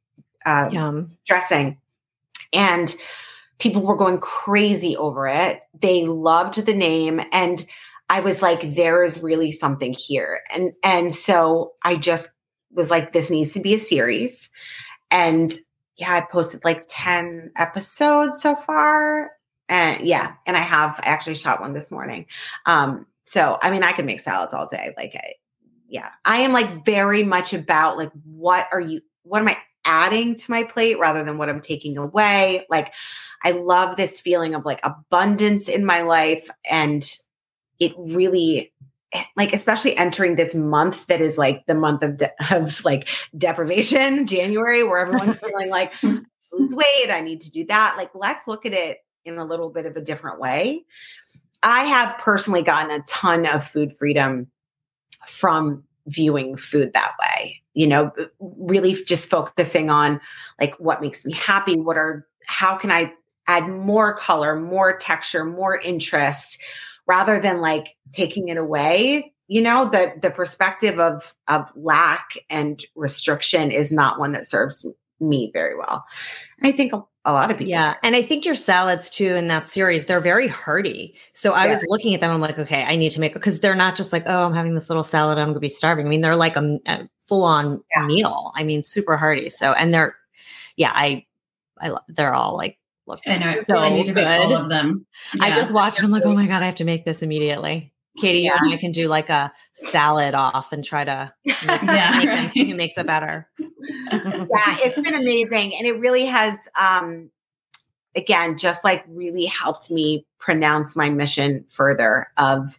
uh, 0.48 0.68
dressing. 1.26 1.78
And 2.52 2.94
people 3.58 3.82
were 3.82 3.96
going 3.96 4.18
crazy 4.18 4.96
over 4.96 5.28
it. 5.28 5.64
They 5.80 6.06
loved 6.06 6.64
the 6.64 6.74
name. 6.74 7.20
And 7.32 7.64
I 8.08 8.20
was 8.20 8.40
like, 8.40 8.62
there 8.74 9.04
is 9.04 9.22
really 9.22 9.52
something 9.52 9.92
here. 9.92 10.40
And 10.54 10.74
and 10.82 11.12
so 11.12 11.72
I 11.84 11.96
just 11.96 12.30
was 12.72 12.90
like, 12.90 13.12
this 13.12 13.30
needs 13.30 13.52
to 13.52 13.60
be 13.60 13.74
a 13.74 13.78
series. 13.78 14.50
And 15.10 15.54
yeah, 15.96 16.14
I 16.14 16.20
posted 16.20 16.64
like 16.64 16.84
10 16.88 17.52
episodes 17.56 18.40
so 18.40 18.54
far. 18.54 19.32
And 19.68 20.06
yeah, 20.06 20.34
and 20.46 20.56
I 20.56 20.60
have 20.60 20.98
I 21.02 21.08
actually 21.08 21.34
shot 21.34 21.60
one 21.60 21.74
this 21.74 21.90
morning. 21.90 22.26
Um, 22.64 23.06
so 23.24 23.58
I 23.60 23.70
mean 23.70 23.82
I 23.82 23.92
can 23.92 24.06
make 24.06 24.20
salads 24.20 24.54
all 24.54 24.66
day. 24.66 24.94
Like 24.96 25.12
I 25.14 25.34
yeah, 25.88 26.08
I 26.24 26.38
am 26.38 26.52
like 26.52 26.84
very 26.84 27.24
much 27.24 27.52
about 27.52 27.98
like 27.98 28.10
what 28.24 28.68
are 28.72 28.80
you 28.80 29.02
what 29.24 29.42
am 29.42 29.48
I 29.48 29.58
adding 29.88 30.36
to 30.36 30.50
my 30.50 30.64
plate 30.64 30.98
rather 30.98 31.24
than 31.24 31.38
what 31.38 31.48
I'm 31.48 31.62
taking 31.62 31.96
away. 31.96 32.66
Like, 32.68 32.94
I 33.42 33.52
love 33.52 33.96
this 33.96 34.20
feeling 34.20 34.54
of 34.54 34.64
like 34.64 34.80
abundance 34.84 35.68
in 35.68 35.84
my 35.84 36.02
life. 36.02 36.50
And 36.70 37.02
it 37.80 37.92
really, 37.96 38.72
eh, 39.12 39.24
like, 39.36 39.54
especially 39.54 39.96
entering 39.96 40.36
this 40.36 40.54
month 40.54 41.06
that 41.06 41.22
is 41.22 41.38
like 41.38 41.64
the 41.66 41.74
month 41.74 42.02
of, 42.02 42.18
de- 42.18 42.32
of 42.54 42.84
like 42.84 43.08
deprivation, 43.36 44.26
January, 44.28 44.84
where 44.84 44.98
everyone's 44.98 45.38
feeling 45.44 45.70
like, 45.70 45.92
lose 46.02 46.74
weight, 46.74 47.10
I 47.10 47.22
need 47.22 47.40
to 47.42 47.50
do 47.50 47.64
that. 47.66 47.94
Like, 47.96 48.10
let's 48.14 48.46
look 48.46 48.66
at 48.66 48.74
it 48.74 48.98
in 49.24 49.38
a 49.38 49.44
little 49.44 49.70
bit 49.70 49.86
of 49.86 49.96
a 49.96 50.02
different 50.02 50.38
way. 50.38 50.84
I 51.62 51.84
have 51.84 52.18
personally 52.18 52.62
gotten 52.62 52.90
a 52.90 53.02
ton 53.04 53.46
of 53.46 53.64
food 53.64 53.92
freedom 53.92 54.48
from 55.26 55.84
viewing 56.06 56.56
food 56.56 56.92
that 56.92 57.12
way 57.20 57.62
you 57.78 57.86
know 57.86 58.10
really 58.40 58.92
just 59.06 59.30
focusing 59.30 59.88
on 59.88 60.20
like 60.60 60.74
what 60.80 61.00
makes 61.00 61.24
me 61.24 61.32
happy 61.32 61.76
what 61.78 61.96
are 61.96 62.26
how 62.46 62.76
can 62.76 62.90
i 62.90 63.10
add 63.46 63.68
more 63.68 64.14
color 64.14 64.56
more 64.56 64.98
texture 64.98 65.44
more 65.44 65.78
interest 65.78 66.60
rather 67.06 67.40
than 67.40 67.60
like 67.60 67.96
taking 68.12 68.48
it 68.48 68.56
away 68.56 69.32
you 69.46 69.62
know 69.62 69.88
the 69.88 70.12
the 70.20 70.30
perspective 70.30 70.98
of 70.98 71.34
of 71.46 71.70
lack 71.76 72.30
and 72.50 72.84
restriction 72.96 73.70
is 73.70 73.92
not 73.92 74.18
one 74.18 74.32
that 74.32 74.44
serves 74.44 74.84
me 75.20 75.50
very 75.52 75.76
well 75.76 76.04
i 76.64 76.72
think 76.72 76.92
a, 76.92 77.32
lot 77.32 77.50
of 77.50 77.58
people 77.58 77.70
Yeah. 77.70 77.94
And 78.02 78.16
I 78.16 78.22
think 78.22 78.46
your 78.46 78.54
salads 78.54 79.10
too 79.10 79.34
in 79.34 79.48
that 79.48 79.66
series, 79.66 80.06
they're 80.06 80.18
very 80.18 80.48
hearty. 80.48 81.14
So 81.34 81.52
I 81.52 81.66
was 81.66 81.84
looking 81.88 82.14
at 82.14 82.20
them. 82.20 82.30
I'm 82.30 82.40
like, 82.40 82.58
okay, 82.58 82.84
I 82.84 82.96
need 82.96 83.10
to 83.10 83.20
make 83.20 83.34
because 83.34 83.60
they're 83.60 83.74
not 83.74 83.96
just 83.96 84.14
like, 84.14 84.22
oh, 84.24 84.46
I'm 84.46 84.54
having 84.54 84.74
this 84.74 84.88
little 84.88 85.02
salad. 85.02 85.36
I'm 85.36 85.48
going 85.48 85.54
to 85.54 85.60
be 85.60 85.68
starving. 85.68 86.06
I 86.06 86.08
mean, 86.08 86.22
they're 86.22 86.36
like 86.36 86.56
a, 86.56 86.78
a 86.86 87.06
full 87.28 87.44
on 87.44 87.82
Yeah. 87.94 88.06
meal. 88.06 88.52
I 88.56 88.64
mean, 88.64 88.82
super 88.82 89.16
hearty. 89.16 89.50
So, 89.50 89.72
and 89.72 89.92
they're, 89.94 90.16
yeah, 90.76 90.92
I, 90.94 91.26
I, 91.80 91.88
lo- 91.90 91.98
they're 92.08 92.34
all 92.34 92.56
like, 92.56 92.78
look, 93.06 93.20
I 93.26 93.38
know. 93.38 93.62
so 93.62 93.76
I 93.78 93.90
need 93.90 94.06
to 94.06 94.12
make 94.14 94.26
all 94.26 94.48
good. 94.48 94.60
of 94.60 94.68
them. 94.68 95.06
I 95.40 95.50
just 95.50 95.72
watched. 95.72 96.02
I'm 96.02 96.10
like, 96.10 96.24
oh 96.24 96.34
my 96.34 96.46
god, 96.46 96.62
I 96.62 96.66
have 96.66 96.76
to 96.76 96.84
make 96.84 97.04
this 97.04 97.22
immediately. 97.22 97.92
Katie, 98.18 98.40
you 98.40 98.52
and 98.52 98.72
I 98.72 98.76
can 98.78 98.90
do 98.90 99.06
like 99.06 99.28
a 99.28 99.52
salad 99.74 100.34
off 100.34 100.72
and 100.72 100.82
try 100.84 101.04
to 101.04 101.32
make, 101.44 101.56
Yeah, 101.66 102.14
make 102.18 102.24
them 102.26 102.38
right. 102.38 102.50
see 102.50 102.64
who 102.68 102.74
makes 102.74 102.98
it 102.98 103.06
better. 103.06 103.48
yeah, 103.60 104.76
it's 104.80 104.96
been 105.00 105.14
amazing. 105.14 105.76
And 105.76 105.86
it 105.86 105.92
really 106.00 106.24
has, 106.26 106.58
um, 106.80 107.30
again, 108.16 108.58
just 108.58 108.82
like 108.82 109.04
really 109.08 109.44
helped 109.46 109.90
me 109.90 110.26
pronounce 110.40 110.96
my 110.96 111.08
mission 111.10 111.64
further 111.68 112.26
of 112.38 112.78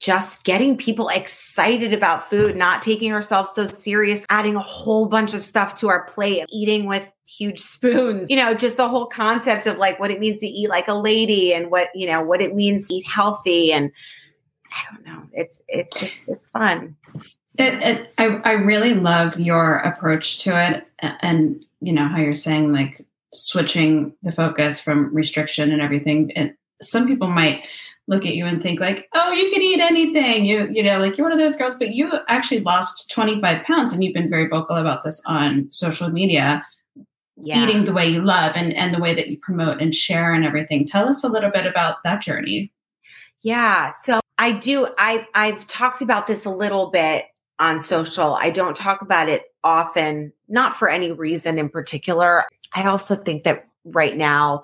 just 0.00 0.44
getting 0.44 0.76
people 0.76 1.08
excited 1.08 1.92
about 1.92 2.28
food, 2.28 2.56
not 2.56 2.82
taking 2.82 3.12
ourselves 3.12 3.52
so 3.52 3.66
serious, 3.66 4.26
adding 4.28 4.56
a 4.56 4.60
whole 4.60 5.06
bunch 5.06 5.34
of 5.34 5.42
stuff 5.42 5.78
to 5.80 5.88
our 5.88 6.04
plate, 6.04 6.44
eating 6.50 6.86
with 6.86 7.06
huge 7.26 7.60
spoons, 7.60 8.28
you 8.28 8.36
know, 8.36 8.54
just 8.54 8.76
the 8.76 8.88
whole 8.88 9.06
concept 9.06 9.66
of 9.66 9.78
like 9.78 9.98
what 9.98 10.10
it 10.10 10.20
means 10.20 10.40
to 10.40 10.46
eat 10.46 10.68
like 10.68 10.88
a 10.88 10.94
lady 10.94 11.52
and 11.52 11.70
what, 11.70 11.88
you 11.94 12.06
know, 12.06 12.22
what 12.22 12.42
it 12.42 12.54
means 12.54 12.88
to 12.88 12.94
eat 12.94 13.06
healthy. 13.06 13.72
And 13.72 13.90
I 14.70 14.94
don't 14.94 15.06
know, 15.06 15.22
it's, 15.32 15.60
it's 15.68 16.00
just, 16.00 16.16
it's 16.26 16.48
fun. 16.48 16.96
It, 17.56 17.74
it, 17.82 18.12
I, 18.18 18.24
I 18.44 18.52
really 18.52 18.94
love 18.94 19.38
your 19.38 19.76
approach 19.76 20.38
to 20.38 20.60
it, 20.60 20.86
and 20.98 21.64
you 21.80 21.92
know 21.92 22.08
how 22.08 22.18
you're 22.18 22.34
saying 22.34 22.72
like 22.72 23.06
switching 23.32 24.12
the 24.22 24.32
focus 24.32 24.80
from 24.80 25.14
restriction 25.14 25.70
and 25.70 25.80
everything. 25.80 26.32
And 26.32 26.54
some 26.80 27.06
people 27.06 27.28
might 27.28 27.62
look 28.06 28.26
at 28.26 28.34
you 28.34 28.46
and 28.46 28.62
think 28.62 28.80
like, 28.80 29.08
"Oh, 29.14 29.32
you 29.32 29.50
can 29.50 29.62
eat 29.62 29.80
anything," 29.80 30.44
you 30.44 30.68
you 30.70 30.82
know, 30.82 30.98
like 30.98 31.16
you're 31.16 31.26
one 31.26 31.32
of 31.32 31.38
those 31.38 31.56
girls. 31.56 31.74
But 31.78 31.94
you 31.94 32.12
actually 32.28 32.60
lost 32.60 33.10
25 33.10 33.64
pounds, 33.64 33.92
and 33.92 34.02
you've 34.02 34.14
been 34.14 34.30
very 34.30 34.46
vocal 34.46 34.76
about 34.76 35.02
this 35.02 35.22
on 35.26 35.66
social 35.70 36.10
media, 36.10 36.64
eating 37.44 37.84
the 37.84 37.92
way 37.92 38.06
you 38.06 38.22
love 38.22 38.56
and 38.56 38.74
and 38.74 38.92
the 38.92 39.00
way 39.00 39.14
that 39.14 39.28
you 39.28 39.38
promote 39.38 39.80
and 39.80 39.94
share 39.94 40.32
and 40.32 40.44
everything. 40.44 40.84
Tell 40.84 41.08
us 41.08 41.24
a 41.24 41.28
little 41.28 41.50
bit 41.50 41.66
about 41.66 42.02
that 42.04 42.22
journey. 42.22 42.72
Yeah. 43.42 43.90
So 43.90 44.20
I 44.38 44.52
do. 44.52 44.88
I 44.98 45.26
I've 45.34 45.66
talked 45.66 46.02
about 46.02 46.26
this 46.26 46.44
a 46.44 46.50
little 46.50 46.90
bit 46.90 47.26
on 47.58 47.78
social. 47.78 48.34
I 48.34 48.50
don't 48.50 48.76
talk 48.76 49.02
about 49.02 49.28
it 49.28 49.44
often, 49.62 50.32
not 50.48 50.76
for 50.76 50.88
any 50.88 51.12
reason 51.12 51.58
in 51.58 51.68
particular. 51.68 52.44
I 52.74 52.86
also 52.86 53.14
think 53.14 53.44
that 53.44 53.66
right 53.84 54.16
now 54.16 54.62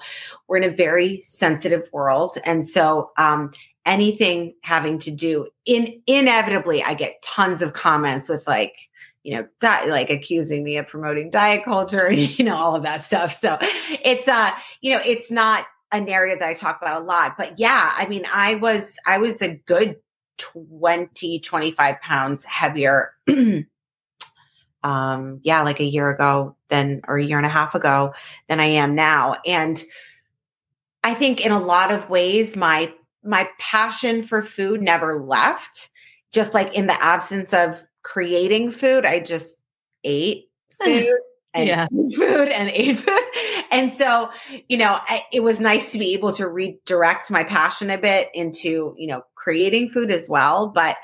we're 0.49 0.57
in 0.59 0.65
a 0.65 0.75
very 0.75 1.21
sensitive 1.23 1.89
world, 1.93 2.39
and 2.45 2.67
so 2.67 3.11
um, 3.17 3.53
anything 3.87 4.55
having 4.63 4.99
to 5.01 5.11
do 5.11 5.49
in 5.67 6.01
inevitably, 6.07 6.83
I 6.83 6.95
get 6.95 7.23
tons 7.23 7.63
of 7.63 7.73
comments 7.73 8.29
with 8.29 8.47
like 8.47 8.75
you 9.23 9.35
know, 9.35 9.47
di- 9.61 9.85
like 9.87 10.09
accusing 10.09 10.65
me 10.65 10.79
of 10.79 10.89
promoting 10.89 11.31
diet 11.31 11.65
culture, 11.65 12.11
you 12.13 12.45
know, 12.45 12.57
all 12.57 12.75
of 12.75 12.83
that 12.83 13.03
stuff. 13.03 13.39
So 13.39 13.59
it's 13.61 14.29
uh, 14.29 14.51
you 14.81 14.95
know, 14.95 15.03
it's 15.05 15.31
not 15.31 15.67
a 15.93 16.01
narrative 16.01 16.39
that 16.39 16.49
I 16.49 16.55
talk 16.55 16.81
about 16.81 17.03
a 17.03 17.05
lot. 17.05 17.37
But 17.37 17.59
yeah, 17.59 17.93
I 17.95 18.07
mean, 18.09 18.25
I 18.33 18.57
was 18.57 18.97
I 19.07 19.19
was 19.19 19.43
a 19.43 19.57
good 19.67 19.97
20, 20.39 21.41
25 21.41 22.01
pounds 22.01 22.45
heavier. 22.45 23.13
um, 24.83 25.41
yeah, 25.43 25.63
like 25.63 25.81
a 25.81 25.85
year 25.85 26.11
ago 26.11 26.57
than, 26.69 27.03
or 27.07 27.19
a 27.19 27.25
year 27.25 27.37
and 27.37 27.47
a 27.47 27.51
half 27.51 27.75
ago 27.75 28.13
than 28.49 28.61
I 28.61 28.67
am 28.67 28.95
now. 28.95 29.37
And 29.47 29.83
I 31.05 31.15
think 31.15 31.45
in 31.45 31.53
a 31.53 31.61
lot 31.61 31.91
of 31.91 32.11
ways, 32.11 32.57
my, 32.57 32.93
my 33.23 33.49
passion 33.59 34.23
for 34.23 34.43
food 34.43 34.83
never 34.83 35.21
left. 35.21 35.91
Just 36.33 36.55
like 36.55 36.75
in 36.75 36.87
the 36.87 37.03
absence 37.03 37.53
of 37.53 37.85
creating 38.03 38.71
food, 38.71 39.05
I 39.05 39.21
just 39.21 39.57
ate 40.05 40.49
food 40.83 41.13
and 41.55 41.69
yeah. 41.69 41.87
food 42.17 42.49
and 42.49 42.71
ate 42.71 42.99
food. 42.99 43.21
And 43.73 43.93
so, 43.93 44.31
you 44.69 44.77
know, 44.77 44.99
I, 45.01 45.23
it 45.33 45.45
was 45.45 45.61
nice 45.61 45.93
to 45.93 45.99
be 45.99 46.13
able 46.13 46.33
to 46.33 46.49
redirect 46.49 47.31
my 47.31 47.45
passion 47.45 47.89
a 47.89 47.99
bit 47.99 48.29
into, 48.35 48.97
you 48.99 49.07
know, 49.07 49.23
creating 49.37 49.91
food 49.91 50.11
as 50.11 50.29
well. 50.29 50.67
But 50.69 50.97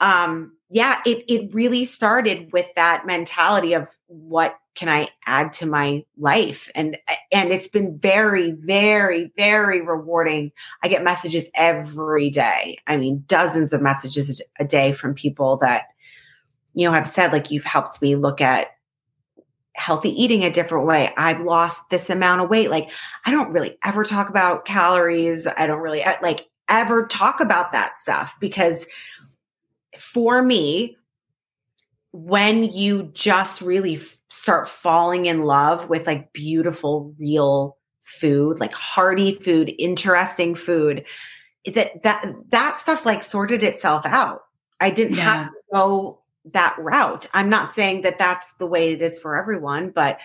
um, 0.00 0.56
yeah, 0.70 1.00
it 1.06 1.24
it 1.28 1.54
really 1.54 1.84
started 1.84 2.52
with 2.52 2.66
that 2.74 3.06
mentality 3.06 3.72
of 3.72 3.88
what 4.06 4.58
can 4.74 4.88
I 4.88 5.08
add 5.26 5.54
to 5.54 5.66
my 5.66 6.04
life? 6.18 6.70
And 6.74 6.98
and 7.32 7.50
it's 7.50 7.68
been 7.68 7.96
very, 7.96 8.52
very, 8.52 9.32
very 9.36 9.80
rewarding. 9.80 10.52
I 10.82 10.88
get 10.88 11.02
messages 11.02 11.50
every 11.54 12.30
day. 12.30 12.78
I 12.86 12.96
mean, 12.96 13.24
dozens 13.26 13.72
of 13.72 13.80
messages 13.80 14.42
a 14.60 14.64
day 14.64 14.92
from 14.92 15.14
people 15.14 15.56
that, 15.58 15.86
you 16.74 16.86
know, 16.86 16.92
have 16.92 17.08
said, 17.08 17.32
like, 17.32 17.50
you've 17.50 17.64
helped 17.64 18.02
me 18.02 18.14
look 18.14 18.40
at 18.40 18.68
healthy 19.72 20.10
eating 20.10 20.44
a 20.44 20.50
different 20.50 20.86
way. 20.86 21.10
I've 21.16 21.40
lost 21.40 21.88
this 21.88 22.10
amount 22.10 22.42
of 22.42 22.50
weight. 22.50 22.70
Like, 22.70 22.90
I 23.24 23.30
don't 23.30 23.52
really 23.52 23.78
ever 23.84 24.04
talk 24.04 24.28
about 24.28 24.64
calories. 24.64 25.46
I 25.46 25.66
don't 25.66 25.80
really 25.80 26.02
like 26.20 26.46
ever 26.68 27.06
talk 27.06 27.40
about 27.40 27.72
that 27.72 27.96
stuff 27.96 28.36
because 28.40 28.86
for 29.98 30.42
me, 30.42 30.96
when 32.12 32.64
you 32.64 33.10
just 33.12 33.60
really 33.60 33.96
f- 33.96 34.16
start 34.28 34.68
falling 34.68 35.26
in 35.26 35.42
love 35.42 35.88
with 35.88 36.06
like 36.06 36.32
beautiful, 36.32 37.14
real 37.18 37.76
food, 38.02 38.58
like 38.60 38.72
hearty 38.72 39.34
food, 39.34 39.72
interesting 39.78 40.54
food, 40.54 41.04
that 41.74 42.02
that 42.02 42.24
that 42.48 42.76
stuff 42.76 43.04
like 43.04 43.22
sorted 43.22 43.62
itself 43.62 44.06
out. 44.06 44.42
I 44.80 44.90
didn't 44.90 45.16
yeah. 45.16 45.24
have 45.24 45.46
to 45.48 45.52
go 45.72 46.20
that 46.52 46.76
route. 46.78 47.26
I'm 47.34 47.50
not 47.50 47.70
saying 47.70 48.02
that 48.02 48.18
that's 48.18 48.52
the 48.54 48.66
way 48.66 48.92
it 48.92 49.02
is 49.02 49.18
for 49.18 49.36
everyone, 49.36 49.90
but 49.90 50.18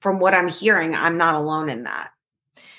from 0.00 0.18
what 0.18 0.34
I'm 0.34 0.48
hearing, 0.48 0.94
I'm 0.94 1.18
not 1.18 1.34
alone 1.34 1.68
in 1.68 1.82
that. 1.82 2.10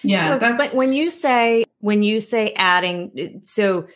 Yeah, 0.01 0.39
so 0.39 0.57
but 0.57 0.73
when 0.73 0.93
you 0.93 1.09
say 1.09 1.65
when 1.79 2.03
you 2.03 2.21
say 2.21 2.53
adding, 2.55 3.41
so 3.43 3.87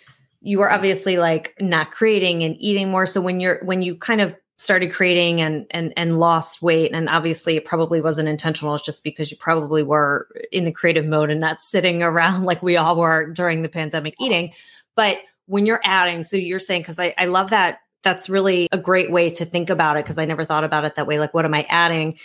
you 0.44 0.60
were 0.60 0.72
obviously 0.72 1.18
like 1.18 1.56
not 1.60 1.92
creating 1.92 2.44
and 2.44 2.56
eating 2.60 2.92
more. 2.92 3.06
So 3.06 3.22
when 3.22 3.40
you're 3.40 3.60
when 3.64 3.82
you 3.82 3.96
kind 3.96 4.22
of 4.22 4.36
started 4.58 4.92
creating 4.92 5.42
and 5.42 5.66
and 5.72 5.94
and 5.96 6.20
lost 6.20 6.62
weight, 6.62 6.92
and 6.94 7.10
obviously 7.10 7.56
it 7.56 7.66
probably 7.66 8.02
wasn't 8.02 8.28
intentional. 8.28 8.76
It's 8.76 8.84
just 8.84 9.06
because 9.06 9.32
you 9.32 9.38
probably 9.38 9.84
were 9.84 10.28
in 10.52 10.66
the 10.66 10.72
creative 10.72 11.06
mode 11.06 11.32
and 11.32 11.40
not 11.40 11.62
sitting 11.62 12.04
around 12.04 12.44
like 12.44 12.62
we 12.62 12.78
all 12.78 12.98
were 12.98 13.32
during 13.32 13.62
the 13.62 13.70
pandemic 13.70 14.16
eating. 14.20 14.52
But 14.96 15.18
when 15.46 15.66
you're 15.66 15.82
adding, 15.84 16.24
so 16.24 16.38
you're 16.38 16.60
saying 16.60 16.82
because 16.82 17.00
I, 17.00 17.16
I 17.18 17.26
love 17.26 17.50
that 17.50 17.80
that's 18.04 18.30
really 18.30 18.68
a 18.74 18.78
great 18.78 19.12
way 19.12 19.30
to 19.30 19.46
think 19.46 19.70
about 19.70 19.96
it 19.96 20.04
because 20.04 20.20
I 20.20 20.26
never 20.26 20.44
thought 20.44 20.66
about 20.66 20.84
it 20.84 20.96
that 20.96 21.08
way. 21.08 21.20
Like, 21.20 21.34
what 21.34 21.46
am 21.46 21.54
I 21.54 21.66
adding? 21.70 22.20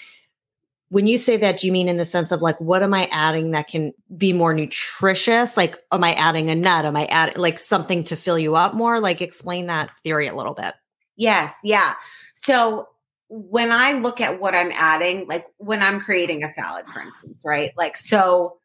When 0.90 1.06
you 1.06 1.18
say 1.18 1.36
that, 1.36 1.58
do 1.58 1.66
you 1.66 1.72
mean 1.72 1.88
in 1.88 1.98
the 1.98 2.04
sense 2.04 2.32
of 2.32 2.40
like, 2.40 2.58
what 2.60 2.82
am 2.82 2.94
I 2.94 3.08
adding 3.12 3.50
that 3.50 3.68
can 3.68 3.92
be 4.16 4.32
more 4.32 4.54
nutritious? 4.54 5.56
Like, 5.56 5.78
am 5.92 6.02
I 6.02 6.14
adding 6.14 6.48
a 6.48 6.54
nut? 6.54 6.86
Am 6.86 6.96
I 6.96 7.04
adding 7.06 7.36
like 7.36 7.58
something 7.58 8.04
to 8.04 8.16
fill 8.16 8.38
you 8.38 8.56
up 8.56 8.74
more? 8.74 8.98
Like, 9.00 9.20
explain 9.20 9.66
that 9.66 9.90
theory 10.02 10.28
a 10.28 10.34
little 10.34 10.54
bit. 10.54 10.74
Yes. 11.16 11.54
Yeah. 11.62 11.94
So, 12.34 12.88
when 13.30 13.70
I 13.70 13.92
look 13.92 14.22
at 14.22 14.40
what 14.40 14.54
I'm 14.54 14.72
adding, 14.72 15.26
like 15.28 15.44
when 15.58 15.82
I'm 15.82 16.00
creating 16.00 16.42
a 16.42 16.48
salad, 16.48 16.86
for 16.88 17.02
instance, 17.02 17.38
right? 17.44 17.72
Like, 17.76 17.98
so 17.98 18.58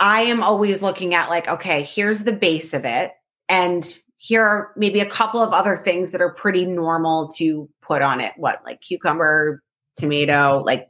I 0.00 0.22
am 0.22 0.42
always 0.42 0.80
looking 0.80 1.14
at, 1.14 1.28
like, 1.28 1.46
okay, 1.48 1.82
here's 1.82 2.24
the 2.24 2.32
base 2.32 2.72
of 2.72 2.86
it. 2.86 3.12
And 3.50 3.84
here 4.16 4.42
are 4.42 4.72
maybe 4.74 5.00
a 5.00 5.06
couple 5.06 5.42
of 5.42 5.52
other 5.52 5.76
things 5.76 6.12
that 6.12 6.22
are 6.22 6.32
pretty 6.32 6.64
normal 6.64 7.28
to 7.36 7.68
put 7.82 8.00
on 8.00 8.22
it. 8.22 8.32
What 8.38 8.62
like 8.64 8.80
cucumber, 8.80 9.62
tomato, 9.96 10.62
like 10.64 10.88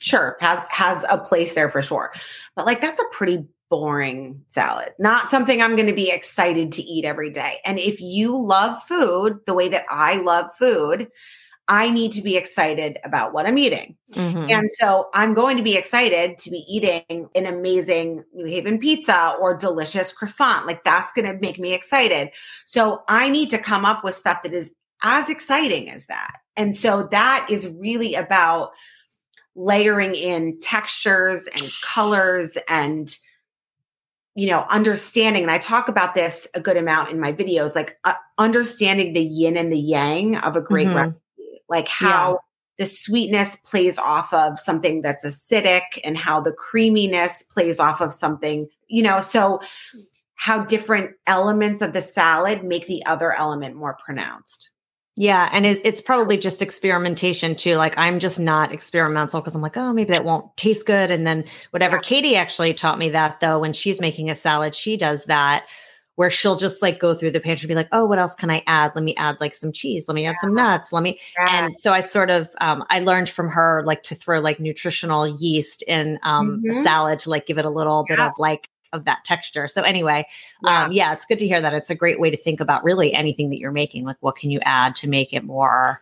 sure, 0.00 0.36
has 0.40 0.60
has 0.68 1.04
a 1.08 1.18
place 1.18 1.54
there 1.54 1.70
for 1.70 1.82
sure. 1.82 2.12
But 2.54 2.66
like 2.66 2.80
that's 2.80 3.00
a 3.00 3.08
pretty 3.12 3.46
boring 3.68 4.42
salad. 4.48 4.94
Not 4.98 5.28
something 5.28 5.60
I'm 5.60 5.74
going 5.74 5.88
to 5.88 5.94
be 5.94 6.10
excited 6.10 6.72
to 6.72 6.82
eat 6.82 7.04
every 7.04 7.30
day. 7.30 7.56
And 7.64 7.78
if 7.78 8.00
you 8.00 8.36
love 8.36 8.80
food 8.82 9.40
the 9.46 9.54
way 9.54 9.68
that 9.68 9.84
I 9.90 10.18
love 10.18 10.54
food, 10.54 11.08
I 11.68 11.90
need 11.90 12.12
to 12.12 12.22
be 12.22 12.36
excited 12.36 12.98
about 13.02 13.32
what 13.32 13.44
I'm 13.44 13.58
eating. 13.58 13.96
Mm-hmm. 14.12 14.50
And 14.50 14.70
so 14.70 15.08
I'm 15.14 15.34
going 15.34 15.56
to 15.56 15.64
be 15.64 15.76
excited 15.76 16.38
to 16.38 16.50
be 16.50 16.64
eating 16.68 17.28
an 17.34 17.46
amazing 17.46 18.24
New 18.32 18.46
Haven 18.46 18.78
pizza 18.78 19.34
or 19.40 19.56
delicious 19.56 20.12
croissant. 20.12 20.66
Like 20.66 20.84
that's 20.84 21.10
going 21.12 21.26
to 21.26 21.40
make 21.40 21.58
me 21.58 21.74
excited. 21.74 22.30
So 22.64 23.02
I 23.08 23.28
need 23.28 23.50
to 23.50 23.58
come 23.58 23.84
up 23.84 24.04
with 24.04 24.14
stuff 24.14 24.44
that 24.44 24.52
is 24.52 24.70
as 25.02 25.28
exciting 25.28 25.90
as 25.90 26.06
that. 26.06 26.36
And 26.56 26.74
so 26.74 27.08
that 27.10 27.48
is 27.50 27.68
really 27.68 28.14
about 28.14 28.70
layering 29.56 30.14
in 30.14 30.58
textures 30.60 31.44
and 31.46 31.72
colors 31.82 32.56
and 32.68 33.16
you 34.34 34.46
know 34.46 34.66
understanding 34.68 35.42
and 35.42 35.50
i 35.50 35.56
talk 35.56 35.88
about 35.88 36.14
this 36.14 36.46
a 36.54 36.60
good 36.60 36.76
amount 36.76 37.10
in 37.10 37.18
my 37.18 37.32
videos 37.32 37.74
like 37.74 37.98
uh, 38.04 38.12
understanding 38.38 39.14
the 39.14 39.24
yin 39.24 39.56
and 39.56 39.72
the 39.72 39.78
yang 39.78 40.36
of 40.36 40.56
a 40.56 40.60
great 40.60 40.86
mm-hmm 40.86 41.10
like 41.68 41.88
how 41.88 42.32
yeah. 42.32 42.84
the 42.84 42.86
sweetness 42.86 43.56
plays 43.64 43.98
off 43.98 44.32
of 44.32 44.58
something 44.58 45.02
that's 45.02 45.24
acidic 45.24 45.82
and 46.04 46.16
how 46.16 46.40
the 46.40 46.52
creaminess 46.52 47.42
plays 47.42 47.78
off 47.78 48.00
of 48.00 48.14
something, 48.14 48.68
you 48.88 49.02
know, 49.02 49.20
so 49.20 49.60
how 50.34 50.64
different 50.64 51.12
elements 51.26 51.80
of 51.80 51.92
the 51.92 52.02
salad 52.02 52.62
make 52.62 52.86
the 52.86 53.04
other 53.06 53.32
element 53.32 53.74
more 53.74 53.96
pronounced. 54.04 54.70
Yeah. 55.16 55.48
And 55.50 55.64
it, 55.64 55.80
it's 55.82 56.02
probably 56.02 56.36
just 56.36 56.60
experimentation 56.60 57.56
too. 57.56 57.76
Like 57.76 57.96
I'm 57.96 58.18
just 58.18 58.38
not 58.38 58.72
experimental 58.72 59.40
because 59.40 59.54
I'm 59.54 59.62
like, 59.62 59.76
oh, 59.76 59.92
maybe 59.92 60.12
that 60.12 60.24
won't 60.24 60.54
taste 60.56 60.86
good. 60.86 61.10
And 61.10 61.26
then 61.26 61.44
whatever. 61.70 61.96
Yeah. 61.96 62.02
Katie 62.02 62.36
actually 62.36 62.74
taught 62.74 62.98
me 62.98 63.08
that 63.10 63.40
though, 63.40 63.58
when 63.58 63.72
she's 63.72 64.00
making 64.00 64.28
a 64.28 64.34
salad, 64.34 64.74
she 64.74 64.96
does 64.96 65.24
that 65.24 65.66
where 66.16 66.30
she'll 66.30 66.56
just 66.56 66.82
like 66.82 66.98
go 66.98 67.14
through 67.14 67.30
the 67.30 67.40
pantry 67.40 67.66
and 67.66 67.68
be 67.68 67.74
like, 67.74 67.88
oh, 67.92 68.06
what 68.06 68.18
else 68.18 68.34
can 68.34 68.50
I 68.50 68.62
add? 68.66 68.92
Let 68.94 69.04
me 69.04 69.14
add 69.16 69.38
like 69.40 69.54
some 69.54 69.70
cheese. 69.70 70.08
Let 70.08 70.14
me 70.14 70.26
add 70.26 70.36
some 70.40 70.54
nuts. 70.54 70.92
Let 70.92 71.02
me. 71.02 71.20
Yeah. 71.38 71.64
And 71.64 71.76
so 71.78 71.92
I 71.92 72.00
sort 72.00 72.30
of, 72.30 72.48
um, 72.60 72.84
I 72.90 73.00
learned 73.00 73.28
from 73.28 73.48
her 73.50 73.82
like 73.86 74.02
to 74.04 74.14
throw 74.14 74.40
like 74.40 74.58
nutritional 74.58 75.26
yeast 75.26 75.82
in 75.82 76.18
um, 76.22 76.62
mm-hmm. 76.62 76.82
salad 76.82 77.18
to 77.20 77.30
like 77.30 77.46
give 77.46 77.58
it 77.58 77.64
a 77.64 77.70
little 77.70 78.04
yeah. 78.08 78.16
bit 78.16 78.22
of 78.22 78.32
like 78.38 78.68
of 78.92 79.04
that 79.04 79.24
texture. 79.24 79.68
So 79.68 79.82
anyway, 79.82 80.26
yeah. 80.62 80.84
Um, 80.84 80.92
yeah, 80.92 81.12
it's 81.12 81.24
good 81.24 81.38
to 81.38 81.46
hear 81.46 81.60
that. 81.60 81.74
It's 81.74 81.90
a 81.90 81.94
great 81.94 82.20
way 82.20 82.30
to 82.30 82.36
think 82.36 82.60
about 82.60 82.84
really 82.84 83.12
anything 83.12 83.50
that 83.50 83.58
you're 83.58 83.72
making. 83.72 84.04
Like, 84.04 84.16
what 84.20 84.36
can 84.36 84.50
you 84.50 84.60
add 84.62 84.96
to 84.96 85.08
make 85.08 85.32
it 85.32 85.44
more, 85.44 86.00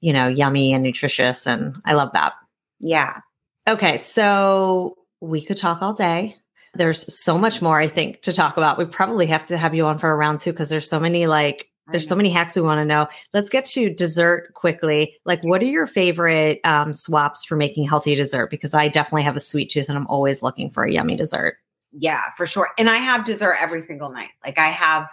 you 0.00 0.12
know, 0.12 0.28
yummy 0.28 0.72
and 0.72 0.82
nutritious? 0.82 1.46
And 1.46 1.76
I 1.84 1.94
love 1.94 2.10
that. 2.12 2.34
Yeah. 2.80 3.20
Okay, 3.68 3.96
so 3.96 4.96
we 5.20 5.40
could 5.40 5.56
talk 5.56 5.82
all 5.82 5.92
day. 5.92 6.36
There's 6.74 7.22
so 7.22 7.38
much 7.38 7.62
more, 7.62 7.78
I 7.78 7.86
think, 7.86 8.22
to 8.22 8.32
talk 8.32 8.56
about. 8.56 8.78
We 8.78 8.86
probably 8.86 9.26
have 9.26 9.46
to 9.48 9.58
have 9.58 9.74
you 9.74 9.86
on 9.86 9.98
for 9.98 10.10
a 10.10 10.16
round 10.16 10.40
two 10.40 10.52
because 10.52 10.68
there's 10.68 10.88
so 10.88 10.98
many 10.98 11.26
like 11.26 11.68
there's 11.90 12.08
so 12.08 12.14
many 12.14 12.30
hacks 12.30 12.54
we 12.54 12.62
want 12.62 12.78
to 12.78 12.84
know. 12.84 13.08
Let's 13.34 13.48
get 13.48 13.66
to 13.66 13.92
dessert 13.92 14.54
quickly. 14.54 15.16
Like, 15.24 15.44
what 15.44 15.60
are 15.62 15.66
your 15.66 15.86
favorite 15.86 16.60
um, 16.64 16.92
swaps 16.92 17.44
for 17.44 17.56
making 17.56 17.88
healthy 17.88 18.14
dessert? 18.14 18.50
Because 18.50 18.72
I 18.72 18.88
definitely 18.88 19.24
have 19.24 19.36
a 19.36 19.40
sweet 19.40 19.70
tooth 19.70 19.88
and 19.88 19.98
I'm 19.98 20.06
always 20.06 20.42
looking 20.42 20.70
for 20.70 20.84
a 20.84 20.92
yummy 20.92 21.16
dessert. 21.16 21.56
Yeah, 21.92 22.30
for 22.36 22.46
sure. 22.46 22.70
And 22.78 22.88
I 22.88 22.96
have 22.96 23.24
dessert 23.24 23.56
every 23.60 23.80
single 23.80 24.10
night. 24.10 24.30
Like 24.44 24.58
I 24.58 24.68
have, 24.68 25.10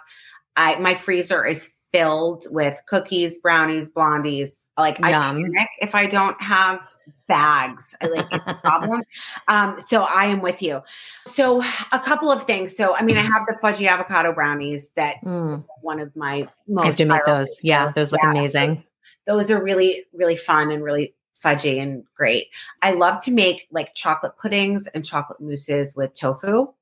I 0.56 0.78
my 0.78 0.94
freezer 0.94 1.44
is 1.44 1.70
filled 1.92 2.46
with 2.50 2.80
cookies, 2.86 3.38
brownies, 3.38 3.88
blondies. 3.88 4.64
Like 4.78 4.98
Yum. 4.98 5.06
I 5.06 5.42
panic 5.42 5.68
if 5.80 5.94
I 5.94 6.06
don't 6.06 6.40
have 6.40 6.88
bags. 7.26 7.94
I 8.00 8.06
like 8.06 8.26
it's 8.30 8.44
a 8.46 8.54
problem. 8.54 9.02
um, 9.48 9.78
so 9.78 10.02
I 10.02 10.26
am 10.26 10.40
with 10.40 10.62
you. 10.62 10.80
So 11.26 11.62
a 11.92 11.98
couple 11.98 12.30
of 12.30 12.44
things. 12.44 12.76
So 12.76 12.96
I 12.96 13.02
mean, 13.02 13.18
I 13.18 13.20
have 13.20 13.42
the 13.46 13.58
fudgy 13.62 13.88
avocado 13.88 14.32
brownies 14.32 14.90
that 14.94 15.16
mm. 15.22 15.62
one 15.82 16.00
of 16.00 16.14
my 16.16 16.48
most. 16.66 16.82
I 16.82 16.86
have 16.86 16.96
to 16.96 17.04
make 17.04 17.26
those. 17.26 17.60
Yeah, 17.62 17.92
those 17.92 18.12
look 18.12 18.22
yeah, 18.22 18.30
amazing. 18.30 18.84
those 19.26 19.50
are 19.50 19.62
really 19.62 20.04
really 20.14 20.36
fun 20.36 20.70
and 20.70 20.82
really 20.82 21.14
fudgy 21.42 21.80
and 21.80 22.04
great. 22.14 22.48
I 22.82 22.92
love 22.92 23.22
to 23.24 23.30
make 23.30 23.66
like 23.70 23.94
chocolate 23.94 24.36
puddings 24.40 24.86
and 24.88 25.04
chocolate 25.04 25.40
mousses 25.40 25.94
with 25.96 26.14
tofu. 26.14 26.72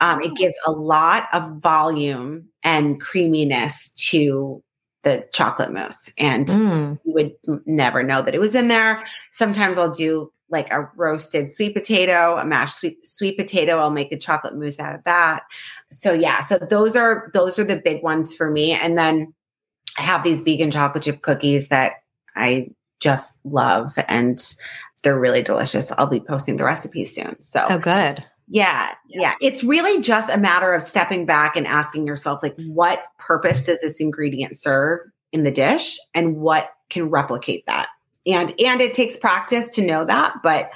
Um, 0.00 0.22
it 0.22 0.34
gives 0.34 0.56
a 0.66 0.72
lot 0.72 1.28
of 1.32 1.58
volume 1.58 2.48
and 2.62 3.00
creaminess 3.00 3.90
to 3.90 4.62
the 5.02 5.28
chocolate 5.32 5.70
mousse, 5.70 6.10
and 6.18 6.46
mm. 6.48 6.98
you 7.04 7.12
would 7.12 7.62
never 7.66 8.02
know 8.02 8.22
that 8.22 8.34
it 8.34 8.40
was 8.40 8.54
in 8.54 8.68
there. 8.68 9.04
Sometimes 9.30 9.78
I'll 9.78 9.90
do 9.90 10.32
like 10.48 10.72
a 10.72 10.88
roasted 10.96 11.50
sweet 11.50 11.74
potato, 11.74 12.36
a 12.38 12.44
mashed 12.44 12.78
sweet 12.78 13.04
sweet 13.06 13.36
potato. 13.38 13.78
I'll 13.78 13.90
make 13.90 14.12
a 14.12 14.18
chocolate 14.18 14.56
mousse 14.56 14.80
out 14.80 14.94
of 14.94 15.04
that. 15.04 15.42
So 15.90 16.12
yeah, 16.12 16.40
so 16.40 16.58
those 16.58 16.96
are 16.96 17.26
those 17.32 17.58
are 17.58 17.64
the 17.64 17.76
big 17.76 18.02
ones 18.02 18.34
for 18.34 18.50
me. 18.50 18.72
And 18.72 18.98
then 18.98 19.32
I 19.98 20.02
have 20.02 20.24
these 20.24 20.42
vegan 20.42 20.70
chocolate 20.70 21.04
chip 21.04 21.22
cookies 21.22 21.68
that 21.68 22.02
I 22.34 22.70
just 23.04 23.36
love 23.44 23.92
and 24.08 24.54
they're 25.02 25.20
really 25.20 25.42
delicious. 25.42 25.92
I'll 25.98 26.06
be 26.06 26.20
posting 26.20 26.56
the 26.56 26.64
recipe 26.64 27.04
soon. 27.04 27.36
So 27.42 27.66
Oh 27.68 27.78
good. 27.78 28.24
yeah, 28.48 28.94
yeah. 29.08 29.34
It's 29.42 29.62
really 29.62 30.00
just 30.00 30.30
a 30.34 30.38
matter 30.38 30.72
of 30.72 30.82
stepping 30.82 31.26
back 31.26 31.54
and 31.56 31.66
asking 31.66 32.06
yourself, 32.06 32.42
like, 32.42 32.56
what 32.66 33.04
purpose 33.18 33.66
does 33.66 33.82
this 33.82 34.00
ingredient 34.00 34.56
serve 34.56 35.00
in 35.32 35.44
the 35.44 35.50
dish 35.50 35.98
and 36.14 36.36
what 36.38 36.70
can 36.88 37.10
replicate 37.10 37.66
that? 37.66 37.88
And 38.26 38.54
and 38.58 38.80
it 38.80 38.94
takes 38.94 39.18
practice 39.18 39.68
to 39.74 39.86
know 39.86 40.06
that, 40.06 40.36
but 40.42 40.70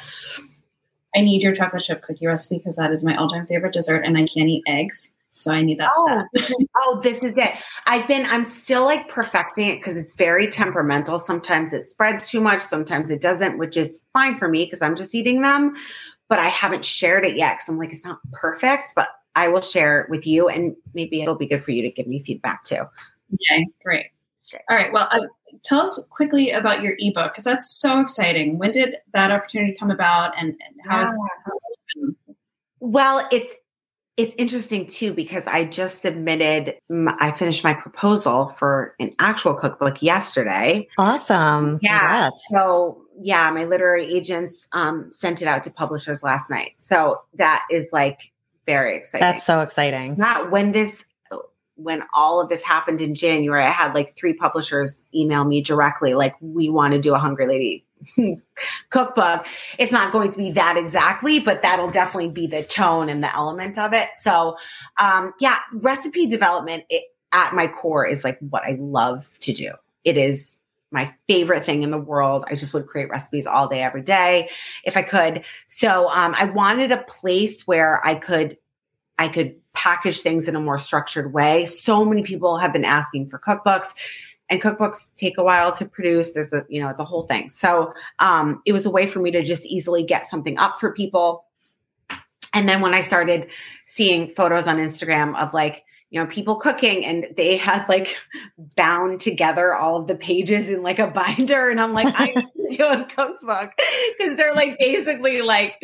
I 1.17 1.21
need 1.23 1.43
your 1.43 1.55
chocolate 1.55 1.83
chip 1.83 2.03
cookie 2.03 2.27
recipe 2.27 2.59
because 2.59 2.77
that 2.77 2.91
is 2.93 3.03
my 3.03 3.17
all 3.17 3.31
time 3.31 3.47
favorite 3.47 3.73
dessert, 3.73 4.05
and 4.05 4.19
I 4.19 4.27
can't 4.27 4.51
eat 4.51 4.63
eggs, 4.67 5.13
so 5.39 5.53
I 5.53 5.63
need 5.63 5.79
that 5.79 5.91
oh, 5.95 6.07
stuff. 6.07 6.27
this 6.33 6.51
is, 6.51 6.67
oh, 6.77 7.01
this 7.03 7.23
is 7.23 7.37
it. 7.37 7.55
I've 7.87 8.07
been, 8.09 8.27
I'm 8.29 8.45
still 8.45 8.85
like 8.85 9.09
perfecting 9.09 9.69
it 9.69 9.77
because 9.77 9.97
it's 9.97 10.15
very 10.15 10.49
temperamental. 10.49 11.19
Sometimes 11.19 11.73
it 11.73 11.83
spreads 11.83 12.29
too 12.29 12.41
much, 12.41 12.63
sometimes 12.63 13.11
it 13.11 13.21
doesn't, 13.21 13.59
which 13.59 13.77
is 13.77 14.01
fine 14.13 14.39
for 14.39 14.49
me 14.49 14.65
because 14.65 14.83
I'm 14.83 14.97
just 14.97 15.15
eating 15.15 15.43
them. 15.43 15.75
But 16.29 16.39
I 16.39 16.49
haven't 16.49 16.85
shared 16.85 17.25
it 17.25 17.37
yet 17.37 17.55
because 17.55 17.69
I'm 17.69 17.79
like, 17.79 17.91
it's 17.93 18.05
not 18.05 18.19
perfect, 18.33 18.93
but 18.95 19.09
I 19.35 19.49
will 19.49 19.61
share 19.61 20.03
it 20.03 20.11
with 20.11 20.27
you 20.27 20.49
and 20.49 20.77
maybe 20.95 21.23
it'll 21.23 21.37
be 21.37 21.47
good 21.47 21.65
for 21.65 21.71
you 21.71 21.83
to 21.83 21.91
give 21.91 22.07
me 22.07 22.23
feedback 22.23 22.65
too. 22.65 22.83
Okay, 23.33 23.67
great. 23.83 24.07
All 24.69 24.77
right. 24.77 24.93
Well, 24.93 25.09
uh, 25.11 25.21
tell 25.65 25.81
us 25.81 26.07
quickly 26.11 26.51
about 26.51 26.83
your 26.83 26.97
ebook 26.99 27.33
because 27.33 27.45
that's 27.45 27.79
so 27.81 28.01
exciting. 28.01 28.59
When 28.59 28.73
did 28.73 28.97
that 29.13 29.31
opportunity 29.31 29.77
come 29.79 29.91
about, 29.91 30.33
and, 30.39 30.49
and 30.49 30.77
Yeah. 30.85 31.07
how's 31.07 31.11
it 31.15 31.79
been? 31.95 32.17
Well, 32.81 33.27
it's 33.31 33.57
it's 34.19 34.35
interesting 34.37 34.85
too 34.85 35.15
because 35.15 35.47
I 35.47 35.65
just 35.65 36.03
submitted. 36.03 36.75
I 36.91 37.31
finished 37.31 37.63
my 37.63 37.73
proposal 37.73 38.49
for 38.49 38.97
an 38.99 39.15
actual 39.21 39.55
cookbook 39.55 40.03
yesterday. 40.03 40.89
Awesome. 40.99 41.79
Yeah. 41.81 42.01
Congrats. 42.01 42.45
So 42.51 43.01
yeah, 43.23 43.49
my 43.53 43.65
literary 43.65 44.13
agents 44.13 44.67
um, 44.73 45.11
sent 45.13 45.41
it 45.41 45.47
out 45.47 45.63
to 45.63 45.71
publishers 45.71 46.25
last 46.25 46.51
night. 46.51 46.73
So 46.79 47.23
that 47.35 47.65
is 47.71 47.91
like 47.93 48.33
very 48.67 48.97
exciting. 48.97 49.21
That's 49.21 49.47
so 49.47 49.61
exciting. 49.61 50.17
not 50.19 50.51
when 50.51 50.73
this 50.73 51.05
when 51.77 52.03
all 52.13 52.41
of 52.41 52.49
this 52.49 52.65
happened 52.65 53.01
in 53.01 53.15
January. 53.15 53.63
I 53.63 53.71
had 53.71 53.95
like 53.95 54.17
three 54.17 54.35
publishers 54.35 55.01
email 55.15 55.45
me 55.45 55.63
directly, 55.63 56.15
like, 56.15 56.35
"We 56.41 56.69
want 56.69 56.95
to 56.95 56.99
do 56.99 57.15
a 57.15 57.19
Hungry 57.19 57.47
Lady 57.47 57.85
cookbook." 58.91 59.47
It's 59.79 59.93
not 59.93 60.13
going 60.13 60.31
to 60.31 60.39
be 60.39 60.51
that 60.53 60.77
exactly, 60.77 61.41
but 61.41 61.63
that'll 61.63 61.91
definitely 61.91 62.31
be 62.31 62.47
the 62.47 62.63
tone 62.63 63.09
and 63.09 63.23
the 63.23 63.35
element 63.35 63.79
of 63.79 63.93
it. 63.93 64.11
So, 64.15 64.57
um, 64.99 65.33
yeah, 65.41 65.59
recipe 65.73 66.27
development 66.27 66.85
it, 66.91 67.05
at 67.33 67.55
my 67.55 67.67
core 67.67 68.07
is 68.07 68.25
like 68.25 68.39
what 68.41 68.63
I 68.65 68.77
love 68.81 69.39
to 69.41 69.53
do. 69.53 69.73
It 70.05 70.17
is 70.17 70.61
my 70.91 71.15
favorite 71.29 71.67
thing 71.67 71.83
in 71.83 71.91
the 71.91 71.99
world. 71.99 72.45
I 72.49 72.55
just 72.55 72.73
would 72.73 72.87
create 72.87 73.11
recipes 73.11 73.47
all 73.47 73.69
day, 73.69 73.83
every 73.83 74.03
day, 74.03 74.49
if 74.85 74.97
I 74.97 75.03
could. 75.03 75.45
So, 75.67 76.09
um, 76.11 76.35
I 76.39 76.47
wanted 76.47 76.93
a 76.93 77.03
place 77.03 77.67
where 77.67 78.01
I 78.07 78.15
could 78.15 78.57
I 79.19 79.29
could 79.29 79.57
package 79.73 80.21
things 80.21 80.49
in 80.49 80.57
a 80.57 80.61
more 80.61 80.79
structured 80.79 81.33
way. 81.33 81.67
So 81.67 82.05
many 82.05 82.23
people 82.23 82.57
have 82.57 82.73
been 82.73 82.85
asking 82.85 83.29
for 83.29 83.39
cookbooks 83.39 83.95
and 84.51 84.63
cookbooks 84.63 85.15
take 85.17 85.39
a 85.39 85.45
while 85.45 85.73
to 85.73 85.85
produce. 85.87 86.35
There's 86.35 86.53
a, 86.53 86.65
you 86.69 86.81
know, 86.81 86.89
it's 86.89 87.01
a 87.01 87.05
whole 87.05 87.25
thing. 87.25 87.51
So 87.51 87.93
um, 88.19 88.63
it 88.65 88.73
was 88.73 88.87
a 88.87 88.91
way 88.91 89.07
for 89.07 89.21
me 89.21 89.31
to 89.33 89.43
just 89.43 89.67
easily 89.67 90.03
get 90.03 90.27
something 90.27 90.59
up 90.59 90.81
for 90.81 90.93
people. 90.93 91.45
And 92.55 92.69
then 92.69 92.81
when 92.81 92.95
I 92.95 93.03
started 93.03 93.51
seeing 93.85 94.31
photos 94.31 94.67
on 94.67 94.79
Instagram 94.79 95.37
of 95.37 95.53
like, 95.53 95.85
you 96.11 96.19
know, 96.19 96.27
people 96.27 96.57
cooking 96.57 97.05
and 97.05 97.27
they 97.37 97.59
had 97.59 97.87
like 97.89 98.17
bound 98.77 99.21
together 99.21 99.75
all 99.75 99.97
of 99.97 100.07
the 100.07 100.17
pages 100.17 100.71
in 100.71 100.83
like 100.83 100.99
a 100.99 101.09
binder. 101.09 101.69
And 101.69 101.79
I'm 101.79 101.93
like, 101.93 102.09
I 102.19 102.27
need 102.57 102.71
to 102.71 102.77
do 102.77 102.85
a 102.87 103.05
cookbook 103.05 103.73
because 104.17 104.37
they're 104.37 104.55
like 104.55 104.79
basically 104.79 105.43
like, 105.43 105.77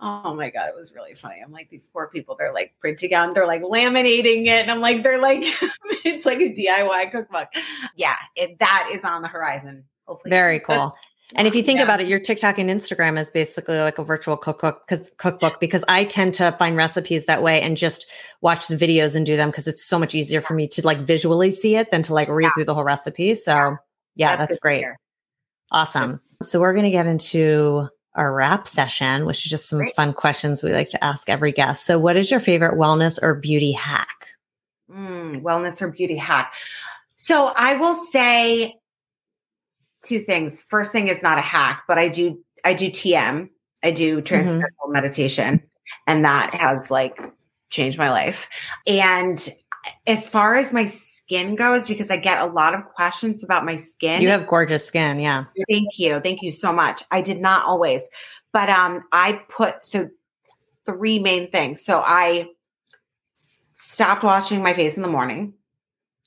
oh 0.00 0.34
my 0.34 0.50
God, 0.50 0.68
it 0.68 0.74
was 0.76 0.92
really 0.94 1.14
funny. 1.14 1.36
I'm 1.44 1.52
like, 1.52 1.70
these 1.70 1.86
poor 1.86 2.08
people, 2.08 2.36
they're 2.38 2.52
like 2.52 2.74
printing 2.80 3.14
out, 3.14 3.34
they're 3.34 3.46
like 3.46 3.62
laminating 3.62 4.42
it. 4.46 4.48
And 4.62 4.70
I'm 4.70 4.80
like, 4.80 5.02
they're 5.02 5.20
like, 5.20 5.42
it's 6.04 6.26
like 6.26 6.40
a 6.40 6.52
DIY 6.52 7.10
cookbook. 7.10 7.48
Yeah, 7.96 8.16
it, 8.34 8.58
that 8.58 8.90
is 8.92 9.02
on 9.04 9.22
the 9.22 9.28
horizon. 9.28 9.84
Hopefully. 10.06 10.30
Very 10.30 10.60
cool. 10.60 10.94
And 11.34 11.48
if 11.48 11.56
you 11.56 11.62
think 11.62 11.78
Yeah. 11.78 11.84
about 11.84 12.00
it, 12.00 12.06
your 12.06 12.20
TikTok 12.20 12.58
and 12.58 12.70
Instagram 12.70 13.18
is 13.18 13.30
basically 13.30 13.78
like 13.78 13.98
a 13.98 14.04
virtual 14.04 14.36
cookbook 14.36 14.86
because 14.86 15.10
cookbook 15.16 15.58
because 15.58 15.82
I 15.88 16.04
tend 16.04 16.34
to 16.34 16.52
find 16.52 16.76
recipes 16.76 17.26
that 17.26 17.42
way 17.42 17.60
and 17.60 17.76
just 17.76 18.06
watch 18.42 18.68
the 18.68 18.76
videos 18.76 19.16
and 19.16 19.26
do 19.26 19.36
them 19.36 19.50
because 19.50 19.66
it's 19.66 19.84
so 19.84 19.98
much 19.98 20.14
easier 20.14 20.40
for 20.40 20.54
me 20.54 20.68
to 20.68 20.82
like 20.86 20.98
visually 21.00 21.50
see 21.50 21.74
it 21.74 21.90
than 21.90 22.02
to 22.04 22.14
like 22.14 22.28
read 22.28 22.44
Yeah. 22.44 22.50
through 22.54 22.64
the 22.66 22.74
whole 22.74 22.84
recipe. 22.84 23.34
So 23.34 23.76
yeah, 24.14 24.36
that's, 24.36 24.50
good 24.50 24.54
to 24.54 24.60
great. 24.60 24.84
Awesome. 25.72 26.20
So 26.44 26.60
we're 26.60 26.74
going 26.74 26.84
to 26.84 26.90
get 26.90 27.06
into 27.06 27.88
our 28.16 28.32
wrap 28.32 28.66
session, 28.66 29.26
which 29.26 29.44
is 29.44 29.50
just 29.50 29.68
some 29.68 29.80
Great. 29.80 29.94
fun 29.94 30.12
questions 30.12 30.62
we 30.62 30.72
like 30.72 30.88
to 30.90 31.04
ask 31.04 31.28
every 31.28 31.52
guest. 31.52 31.84
So 31.84 31.98
what 31.98 32.16
is 32.16 32.30
your 32.30 32.40
favorite 32.40 32.78
wellness 32.78 33.22
or 33.22 33.34
beauty 33.34 33.72
hack? 33.72 34.28
Mm, 34.90 35.42
wellness 35.42 35.82
or 35.82 35.90
beauty 35.90 36.16
hack. 36.16 36.54
So 37.16 37.52
I 37.54 37.76
will 37.76 37.94
say 37.94 38.74
two 40.04 40.20
things. 40.20 40.62
First 40.62 40.92
thing 40.92 41.08
is 41.08 41.22
not 41.22 41.38
a 41.38 41.42
hack, 41.42 41.82
but 41.86 41.98
I 41.98 42.08
do 42.08 42.42
I 42.64 42.74
do 42.74 42.90
TM. 42.90 43.48
I 43.82 43.90
do 43.90 44.20
transcendental 44.20 44.88
meditation, 44.88 45.62
and 46.06 46.24
that 46.24 46.52
has 46.54 46.90
like 46.90 47.32
changed 47.70 47.98
my 47.98 48.10
life. 48.10 48.48
And 48.86 49.48
as 50.06 50.28
far 50.28 50.56
as 50.56 50.72
my 50.72 50.86
skin 51.26 51.56
goes, 51.56 51.88
because 51.88 52.10
I 52.10 52.16
get 52.16 52.40
a 52.40 52.46
lot 52.46 52.74
of 52.74 52.84
questions 52.94 53.42
about 53.42 53.64
my 53.64 53.76
skin. 53.76 54.22
You 54.22 54.28
have 54.28 54.46
gorgeous 54.46 54.86
skin. 54.86 55.18
Yeah. 55.18 55.44
Thank 55.68 55.98
you. 55.98 56.20
Thank 56.20 56.42
you 56.42 56.52
so 56.52 56.72
much. 56.72 57.02
I 57.10 57.20
did 57.20 57.40
not 57.40 57.66
always, 57.66 58.08
but 58.52 58.70
um, 58.70 59.02
I 59.12 59.40
put 59.48 59.84
so 59.84 60.08
three 60.84 61.18
main 61.18 61.50
things. 61.50 61.84
So 61.84 62.02
I 62.04 62.46
stopped 63.34 64.22
washing 64.22 64.62
my 64.62 64.72
face 64.72 64.96
in 64.96 65.02
the 65.02 65.08
morning. 65.08 65.52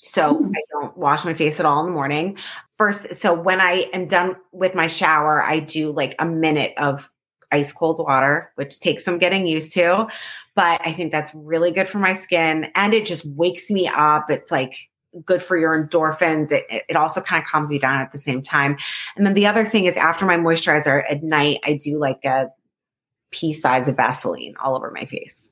So 0.02 0.36
Mm. 0.36 0.52
I 0.56 0.62
don't 0.72 0.98
wash 0.98 1.24
my 1.26 1.34
face 1.34 1.60
at 1.60 1.66
all 1.66 1.82
in 1.82 1.88
the 1.88 1.94
morning. 1.94 2.38
First, 2.78 3.16
so 3.16 3.34
when 3.34 3.62
I 3.62 3.88
am 3.94 4.08
done 4.08 4.36
with 4.52 4.76
my 4.76 4.88
shower, 4.88 5.44
I 5.44 5.60
do 5.60 5.92
like 5.92 6.16
a 6.20 6.26
minute 6.26 6.74
of 6.78 7.10
ice 7.52 7.72
cold 7.74 8.00
water, 8.00 8.52
which 8.56 8.80
takes 8.80 9.04
some 9.04 9.18
getting 9.18 9.48
used 9.48 9.74
to. 9.74 10.08
But 10.56 10.82
I 10.86 10.92
think 10.94 11.12
that's 11.12 11.32
really 11.34 11.72
good 11.72 11.88
for 11.88 12.00
my 12.00 12.14
skin 12.14 12.70
and 12.76 12.94
it 12.94 13.06
just 13.06 13.26
wakes 13.26 13.70
me 13.70 13.88
up. 13.88 14.30
It's 14.30 14.52
like 14.52 14.89
good 15.26 15.42
for 15.42 15.58
your 15.58 15.72
endorphins. 15.82 16.52
It, 16.52 16.66
it- 16.70 16.84
it 16.90 16.96
also 16.96 17.22
kind 17.22 17.42
of 17.44 17.48
calms 17.50 17.72
you 17.72 17.80
down 17.80 18.00
at 18.02 18.12
the 18.12 18.18
same 18.18 18.42
time. 18.42 18.78
And 19.16 19.26
then 19.26 19.34
the 19.34 19.46
other 19.48 19.66
thing 19.66 19.86
is 19.86 19.96
after 19.98 20.26
my 20.26 20.38
moisturizer 20.38 21.04
at 21.10 21.24
night, 21.24 21.60
I 21.64 21.74
do 21.74 21.98
like 22.00 22.24
a 22.26 22.48
pea 23.32 23.54
size 23.54 23.88
of 23.88 23.96
Vaseline 23.96 24.56
all 24.60 24.76
over 24.76 24.92
my 24.92 25.06
face. 25.06 25.52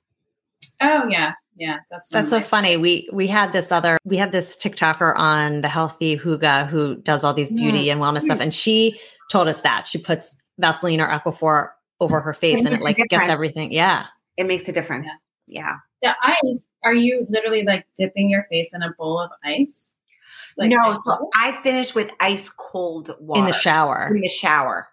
Oh 0.81 1.07
yeah, 1.07 1.33
yeah. 1.55 1.77
That's 1.91 2.09
That's 2.09 2.29
so 2.31 2.41
funny. 2.41 2.77
We 2.77 3.07
we 3.13 3.27
had 3.27 3.53
this 3.53 3.71
other 3.71 3.97
we 4.03 4.17
had 4.17 4.31
this 4.31 4.55
TikToker 4.57 5.15
on 5.17 5.61
the 5.61 5.67
Healthy 5.67 6.17
Huga 6.17 6.67
who 6.67 6.95
does 6.95 7.23
all 7.23 7.33
these 7.33 7.51
beauty 7.53 7.89
and 7.91 8.01
wellness 8.01 8.21
stuff, 8.21 8.39
and 8.39 8.53
she 8.53 8.99
told 9.31 9.47
us 9.47 9.61
that 9.61 9.87
she 9.87 9.97
puts 9.99 10.35
Vaseline 10.59 10.99
or 11.01 11.07
Aquaphor 11.07 11.69
over 11.99 12.19
her 12.19 12.33
face, 12.33 12.59
and 12.65 12.69
it 12.73 12.81
like 12.81 12.97
gets 13.09 13.27
everything. 13.27 13.71
Yeah, 13.71 14.05
It 14.37 14.45
makes 14.47 14.67
a 14.67 14.71
difference. 14.71 15.07
Yeah. 15.47 15.75
The 16.01 16.09
ice. 16.21 16.65
Are 16.83 16.93
you 16.93 17.25
literally 17.29 17.63
like 17.63 17.85
dipping 17.97 18.29
your 18.29 18.45
face 18.49 18.73
in 18.73 18.81
a 18.83 18.91
bowl 18.97 19.19
of 19.19 19.31
ice? 19.43 19.93
Like 20.57 20.69
no, 20.69 20.91
ice 20.91 21.03
so 21.03 21.11
water? 21.11 21.25
I 21.35 21.51
finished 21.63 21.95
with 21.95 22.11
ice 22.19 22.49
cold 22.49 23.15
water 23.19 23.39
in 23.39 23.45
the 23.45 23.53
shower. 23.53 24.09
In 24.13 24.21
the 24.21 24.29
shower. 24.29 24.87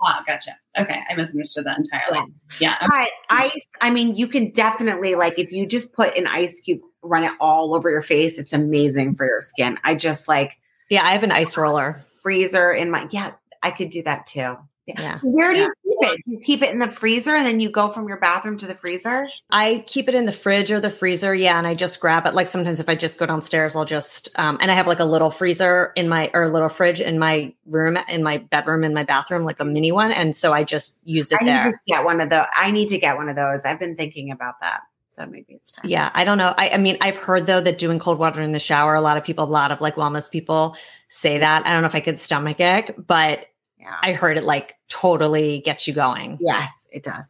Ah, 0.00 0.22
gotcha. 0.26 0.56
Okay, 0.78 1.00
I 1.10 1.14
misunderstood 1.16 1.66
that 1.66 1.76
entirely. 1.78 2.32
Yeah. 2.60 2.76
But 2.86 3.08
ice, 3.30 3.66
I 3.80 3.90
mean, 3.90 4.14
you 4.14 4.28
can 4.28 4.50
definitely 4.52 5.16
like 5.16 5.38
if 5.38 5.50
you 5.50 5.66
just 5.66 5.92
put 5.92 6.16
an 6.16 6.26
ice 6.28 6.60
cube, 6.60 6.80
run 7.02 7.24
it 7.24 7.32
all 7.40 7.74
over 7.74 7.90
your 7.90 8.00
face. 8.00 8.38
It's 8.38 8.52
amazing 8.52 9.16
for 9.16 9.26
your 9.26 9.40
skin. 9.40 9.76
I 9.82 9.94
just 9.96 10.28
like 10.28 10.56
Yeah, 10.88 11.04
I 11.04 11.12
have 11.12 11.24
an 11.24 11.32
ice 11.32 11.56
roller. 11.56 12.04
freezer 12.22 12.70
in 12.70 12.90
my 12.90 13.08
yeah. 13.10 13.32
I 13.62 13.72
could 13.72 13.90
do 13.90 14.04
that 14.04 14.26
too. 14.26 14.56
Yeah, 14.96 15.18
Where 15.22 15.52
do 15.52 15.60
you 15.60 15.72
keep 15.84 16.10
it? 16.10 16.24
Do 16.24 16.32
you 16.32 16.38
keep 16.40 16.62
it 16.62 16.72
in 16.72 16.78
the 16.78 16.90
freezer 16.90 17.34
and 17.34 17.44
then 17.44 17.60
you 17.60 17.68
go 17.68 17.90
from 17.90 18.08
your 18.08 18.16
bathroom 18.16 18.56
to 18.58 18.66
the 18.66 18.74
freezer? 18.74 19.26
I 19.50 19.84
keep 19.86 20.08
it 20.08 20.14
in 20.14 20.24
the 20.24 20.32
fridge 20.32 20.70
or 20.70 20.80
the 20.80 20.90
freezer. 20.90 21.34
Yeah, 21.34 21.58
and 21.58 21.66
I 21.66 21.74
just 21.74 22.00
grab 22.00 22.26
it. 22.26 22.34
Like 22.34 22.46
sometimes 22.46 22.80
if 22.80 22.88
I 22.88 22.94
just 22.94 23.18
go 23.18 23.26
downstairs, 23.26 23.76
I'll 23.76 23.84
just 23.84 24.30
um, 24.38 24.56
and 24.60 24.70
I 24.70 24.74
have 24.74 24.86
like 24.86 25.00
a 25.00 25.04
little 25.04 25.30
freezer 25.30 25.92
in 25.96 26.08
my 26.08 26.30
or 26.32 26.44
a 26.44 26.48
little 26.48 26.68
fridge 26.68 27.00
in 27.00 27.18
my 27.18 27.52
room, 27.66 27.98
in 28.08 28.22
my 28.22 28.38
bedroom, 28.38 28.84
in 28.84 28.94
my 28.94 29.04
bathroom, 29.04 29.44
like 29.44 29.60
a 29.60 29.64
mini 29.64 29.92
one, 29.92 30.12
and 30.12 30.34
so 30.34 30.52
I 30.52 30.64
just 30.64 31.00
use 31.04 31.30
it 31.32 31.38
I 31.40 31.44
need 31.44 31.50
there. 31.50 31.72
to 31.72 31.78
get 31.86 32.04
one 32.04 32.20
of 32.20 32.30
those. 32.30 32.46
I 32.56 32.70
need 32.70 32.88
to 32.88 32.98
get 32.98 33.16
one 33.16 33.28
of 33.28 33.36
those. 33.36 33.60
I've 33.64 33.78
been 33.78 33.96
thinking 33.96 34.30
about 34.30 34.60
that. 34.60 34.80
So 35.18 35.26
maybe 35.26 35.54
it's 35.54 35.72
time. 35.72 35.84
Yeah, 35.88 36.10
I 36.14 36.24
don't 36.24 36.38
know. 36.38 36.54
I, 36.56 36.70
I 36.70 36.76
mean, 36.76 36.96
I've 37.00 37.16
heard 37.16 37.46
though 37.46 37.60
that 37.60 37.78
doing 37.78 37.98
cold 37.98 38.18
water 38.18 38.40
in 38.40 38.52
the 38.52 38.60
shower, 38.60 38.94
a 38.94 39.00
lot 39.00 39.16
of 39.16 39.24
people, 39.24 39.44
a 39.44 39.46
lot 39.46 39.72
of 39.72 39.80
like 39.80 39.96
wellness 39.96 40.30
people 40.30 40.76
say 41.08 41.38
that. 41.38 41.66
I 41.66 41.72
don't 41.72 41.82
know 41.82 41.88
if 41.88 41.94
I 41.96 42.00
could 42.00 42.20
stomach 42.20 42.60
it, 42.60 42.94
but 43.04 43.46
Yeah. 43.78 43.96
I 44.02 44.12
heard 44.12 44.36
it 44.36 44.44
like 44.44 44.76
totally 44.88 45.60
gets 45.60 45.86
you 45.86 45.94
going. 45.94 46.38
Yes, 46.40 46.70
it 46.90 47.02
does. 47.04 47.28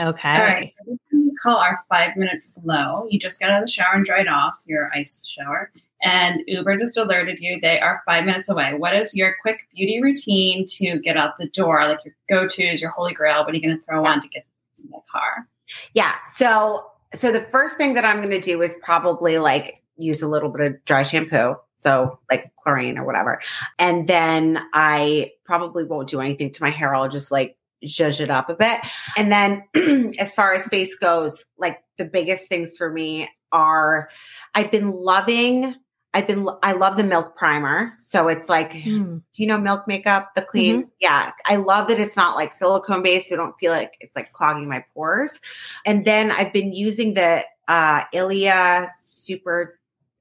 Okay. 0.00 0.30
All 0.30 0.44
right. 0.44 0.68
So 0.68 0.84
this 0.86 0.98
is 1.12 1.20
we 1.30 1.36
call 1.36 1.58
our 1.58 1.78
five 1.88 2.16
minute 2.16 2.42
flow. 2.42 3.06
You 3.08 3.18
just 3.18 3.40
got 3.40 3.50
out 3.50 3.62
of 3.62 3.66
the 3.66 3.72
shower 3.72 3.94
and 3.94 4.04
dried 4.04 4.28
off 4.28 4.54
your 4.64 4.90
ice 4.94 5.24
shower. 5.26 5.70
And 6.02 6.42
Uber 6.46 6.78
just 6.78 6.96
alerted 6.96 7.38
you 7.40 7.60
they 7.60 7.78
are 7.78 8.02
five 8.06 8.24
minutes 8.24 8.48
away. 8.48 8.74
What 8.74 8.94
is 8.94 9.14
your 9.14 9.36
quick 9.42 9.68
beauty 9.74 10.00
routine 10.02 10.66
to 10.78 10.98
get 10.98 11.16
out 11.16 11.36
the 11.38 11.48
door? 11.48 11.86
Like 11.86 12.00
your 12.04 12.14
go 12.28 12.48
tos, 12.48 12.80
your 12.80 12.90
holy 12.90 13.12
grail? 13.12 13.44
What 13.44 13.52
are 13.52 13.56
you 13.56 13.62
going 13.62 13.76
to 13.76 13.82
throw 13.84 14.04
on 14.04 14.22
to 14.22 14.28
get 14.28 14.46
to 14.78 14.84
the 14.84 15.00
car? 15.10 15.46
Yeah. 15.94 16.14
So 16.24 16.86
so 17.14 17.32
the 17.32 17.40
first 17.40 17.76
thing 17.76 17.94
that 17.94 18.04
I'm 18.04 18.18
going 18.18 18.30
to 18.30 18.40
do 18.40 18.62
is 18.62 18.76
probably 18.82 19.38
like 19.38 19.82
use 19.96 20.22
a 20.22 20.28
little 20.28 20.48
bit 20.48 20.66
of 20.66 20.84
dry 20.84 21.02
shampoo. 21.02 21.56
So 21.80 22.18
like 22.30 22.52
Klorane 22.64 22.96
or 22.96 23.04
whatever. 23.04 23.40
And 23.78 24.06
then 24.06 24.60
I 24.72 25.32
probably 25.44 25.84
won't 25.84 26.08
do 26.08 26.20
anything 26.20 26.52
to 26.52 26.62
my 26.62 26.70
hair. 26.70 26.94
I'll 26.94 27.08
just 27.08 27.30
like 27.30 27.56
zhuzh 27.84 28.20
it 28.20 28.30
up 28.30 28.48
a 28.50 28.54
bit. 28.54 28.80
And 29.16 29.32
then 29.32 30.14
as 30.18 30.34
far 30.34 30.52
as 30.52 30.68
face 30.68 30.94
goes, 30.96 31.44
like 31.58 31.82
the 31.98 32.04
biggest 32.04 32.48
things 32.48 32.76
for 32.76 32.90
me 32.90 33.28
are 33.52 34.10
I've 34.54 34.70
been 34.70 34.90
loving 34.92 35.74
I've 36.12 36.26
been 36.26 36.48
I 36.62 36.72
love 36.72 36.96
the 36.96 37.04
milk 37.04 37.36
primer. 37.36 37.92
So 37.98 38.26
it's 38.28 38.48
like 38.48 38.72
Mm. 38.72 39.22
you 39.36 39.46
know 39.46 39.58
milk 39.58 39.86
makeup, 39.86 40.34
the 40.34 40.42
clean? 40.42 40.90
Yeah. 41.00 41.30
I 41.46 41.56
love 41.56 41.88
that 41.88 42.00
it's 42.00 42.16
not 42.16 42.36
like 42.36 42.52
silicone 42.52 43.02
based. 43.02 43.28
So 43.28 43.36
I 43.36 43.38
don't 43.38 43.54
feel 43.60 43.72
like 43.72 43.94
it's 44.00 44.14
like 44.16 44.32
clogging 44.32 44.68
my 44.68 44.84
pores. 44.92 45.40
And 45.86 46.04
then 46.04 46.32
I've 46.32 46.52
been 46.52 46.72
using 46.72 47.14
the 47.14 47.44
uh 47.68 48.02
Ilia 48.12 48.90
super 49.02 49.78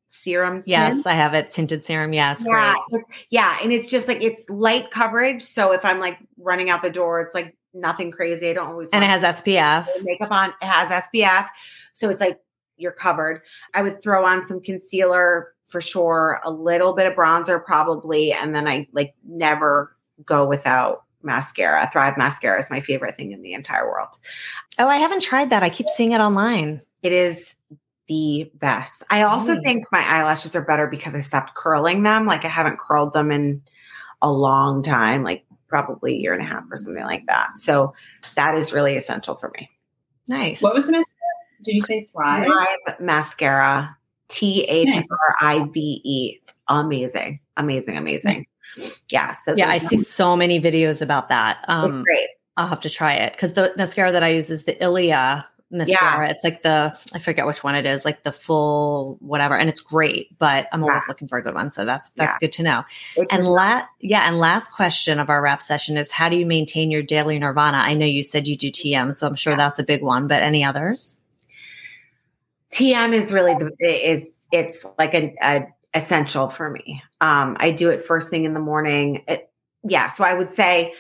serum. 0.10 0.56
tint. 0.58 0.68
Yes, 0.68 1.06
I 1.06 1.14
have 1.14 1.34
it. 1.34 1.50
Tinted 1.52 1.84
serum. 1.84 2.14
Yeah, 2.14 2.34
it's 2.34 2.46
yeah, 2.46 2.74
great. 2.90 3.00
it- 3.02 3.06
yeah. 3.30 3.58
And 3.64 3.72
it's 3.72 3.90
just 3.90 4.08
like 4.08 4.22
it's 4.22 4.50
light 4.50 4.92
coverage. 4.92 5.42
So 5.42 5.72
if 5.72 5.86
I'm 5.86 6.00
like 6.00 6.18
running 6.38 6.70
out 6.70 6.82
the 6.84 6.90
door, 6.90 7.22
it's 7.22 7.34
like 7.34 7.56
nothing 7.74 8.12
crazy. 8.12 8.50
I 8.50 8.54
don't 8.54 8.68
always 8.68 8.90
And 8.92 9.04
it 9.04 9.08
has 9.08 9.22
SPF. 9.24 9.88
makeup 10.04 10.32
on. 10.32 10.50
It 10.62 10.66
has 10.66 10.90
SPF. 11.06 11.48
So 11.94 12.10
it's 12.10 12.20
like 12.20 12.40
you're 12.78 12.92
covered. 12.92 13.42
I 13.74 13.82
would 13.82 14.02
throw 14.02 14.26
on 14.26 14.46
some 14.46 14.62
concealer 14.62 15.54
for 15.66 15.82
sure, 15.82 16.40
a 16.44 16.50
little 16.52 16.94
bit 16.94 17.06
of 17.06 17.14
bronzer 17.14 17.64
probably, 17.64 18.32
and 18.32 18.56
then 18.56 18.68
I 18.68 18.88
like 18.94 19.14
never 19.24 19.96
go 20.26 20.48
without 20.48 21.04
mascara. 21.22 21.88
Thrive 21.92 22.18
mascara 22.18 22.58
is 22.58 22.70
my 22.72 22.82
favorite 22.82 23.18
thing 23.18 23.34
in 23.34 23.42
the 23.42 23.54
entire 23.54 23.86
world. 23.88 24.18
Oh, 24.80 24.88
I 24.88 24.96
haven't 24.96 25.22
tried 25.22 25.50
that. 25.52 25.62
I 25.62 25.70
keep 25.70 25.88
seeing 25.90 26.14
it 26.14 26.22
online. 26.22 26.82
It 27.04 27.12
is 27.12 27.54
the 28.10 28.52
best. 28.56 29.04
I 29.10 29.22
also 29.22 29.56
Mm. 29.56 29.64
think 29.64 29.86
my 29.92 30.02
eyelashes 30.06 30.56
are 30.56 30.62
better 30.62 30.88
because 30.88 31.16
I 31.16 31.22
stopped 31.22 31.54
curling 31.56 32.04
them. 32.04 32.26
Like 32.26 32.44
I 32.44 32.50
haven't 32.50 32.80
curled 32.80 33.14
them 33.14 33.32
in 33.32 33.62
a 34.22 34.30
long 34.32 34.84
time, 34.84 35.24
like 35.24 35.46
probably 35.70 36.16
a 36.16 36.18
year 36.18 36.34
and 36.34 36.42
a 36.42 36.46
half 36.46 36.64
or 36.70 36.76
something 36.76 37.04
like 37.06 37.26
that. 37.28 37.58
So 37.58 37.94
that 38.36 38.56
is 38.56 38.74
really 38.74 38.98
essential 38.98 39.36
for 39.36 39.52
me. 39.56 39.70
Nice. 40.28 40.62
What 40.62 40.74
was 40.74 40.88
the 40.88 40.94
mascara? 40.94 41.30
Did 41.64 41.76
you 41.76 41.82
say 41.82 42.06
Thrive? 42.12 42.46
Thrive 42.46 43.00
mascara, 43.00 43.96
T 44.28 44.64
H 44.64 44.96
R 44.96 45.36
I 45.42 45.64
V 45.72 46.02
E. 46.04 46.40
It's 46.42 46.54
amazing, 46.68 47.40
amazing, 47.58 47.98
amazing. 47.98 48.46
Yeah. 49.10 49.32
So 49.34 49.56
yeah, 49.56 49.70
I 49.70 49.78
see 49.78 49.98
so 49.98 50.36
many 50.36 50.60
videos 50.60 51.02
about 51.02 51.30
that. 51.30 51.64
Um, 51.68 52.04
great. 52.04 52.30
I'll 52.58 52.68
have 52.68 52.82
to 52.82 52.90
try 52.90 53.14
it 53.14 53.34
because 53.34 53.54
the 53.54 53.74
mascara 53.78 54.12
that 54.12 54.24
I 54.24 54.30
use 54.30 54.50
is 54.50 54.66
the 54.66 54.82
Ilia 54.84 55.48
mascara. 55.72 56.30
It's 56.30 56.44
like 56.44 56.62
the 56.64 56.98
I 57.14 57.20
forget 57.20 57.46
which 57.46 57.64
one 57.64 57.76
it 57.76 57.86
is, 57.86 58.06
like 58.06 58.24
the 58.24 58.32
full 58.32 59.18
whatever, 59.22 59.56
and 59.56 59.70
it's 59.70 59.82
great. 59.82 60.38
But 60.40 60.68
I'm 60.72 60.82
always 60.84 61.04
Yeah. 61.04 61.10
looking 61.10 61.28
for 61.28 61.38
a 61.38 61.44
good 61.44 61.54
one, 61.56 61.70
so 61.72 61.86
that's 61.86 62.10
that's 62.12 62.36
Yeah. 62.36 62.40
good 62.48 62.52
to 62.54 62.64
know. 62.64 62.84
It's 63.16 63.28
And 63.32 63.44
just- 63.44 63.50
la- 63.50 63.86
yeah, 64.00 64.28
and 64.28 64.40
last 64.40 64.72
question 64.74 65.20
of 65.20 65.30
our 65.30 65.42
wrap 65.42 65.62
session 65.62 65.98
is 65.98 66.12
how 66.12 66.30
do 66.30 66.36
you 66.36 66.46
maintain 66.46 66.92
your 66.92 67.04
daily 67.04 67.38
nirvana? 67.40 67.78
I 67.78 67.94
know 67.94 68.06
you 68.06 68.24
said 68.24 68.48
you 68.48 68.56
do 68.58 68.70
TM, 68.72 69.14
so 69.14 69.28
I'm 69.28 69.36
sure 69.36 69.54
Yeah. 69.54 69.58
that's 69.58 69.80
a 69.80 69.84
big 69.84 70.02
one, 70.04 70.28
but 70.28 70.42
any 70.42 70.64
others? 70.64 71.18
TM 72.72 73.14
is 73.14 73.32
really 73.32 73.56
the 73.56 73.72
is 74.12 74.30
it's 74.52 74.86
like 74.98 75.14
an 75.14 75.36
a 75.42 75.64
essential 75.96 76.50
for 76.50 76.70
me. 76.70 77.02
Um, 77.20 77.58
I 77.60 77.72
do 77.72 77.90
it 77.90 78.04
first 78.04 78.30
thing 78.30 78.46
in 78.46 78.54
the 78.54 78.60
morning. 78.60 79.24
It, 79.28 79.50
yeah, 79.84 80.08
so 80.08 80.24
I 80.24 80.34
would 80.36 80.52
say 80.52 80.94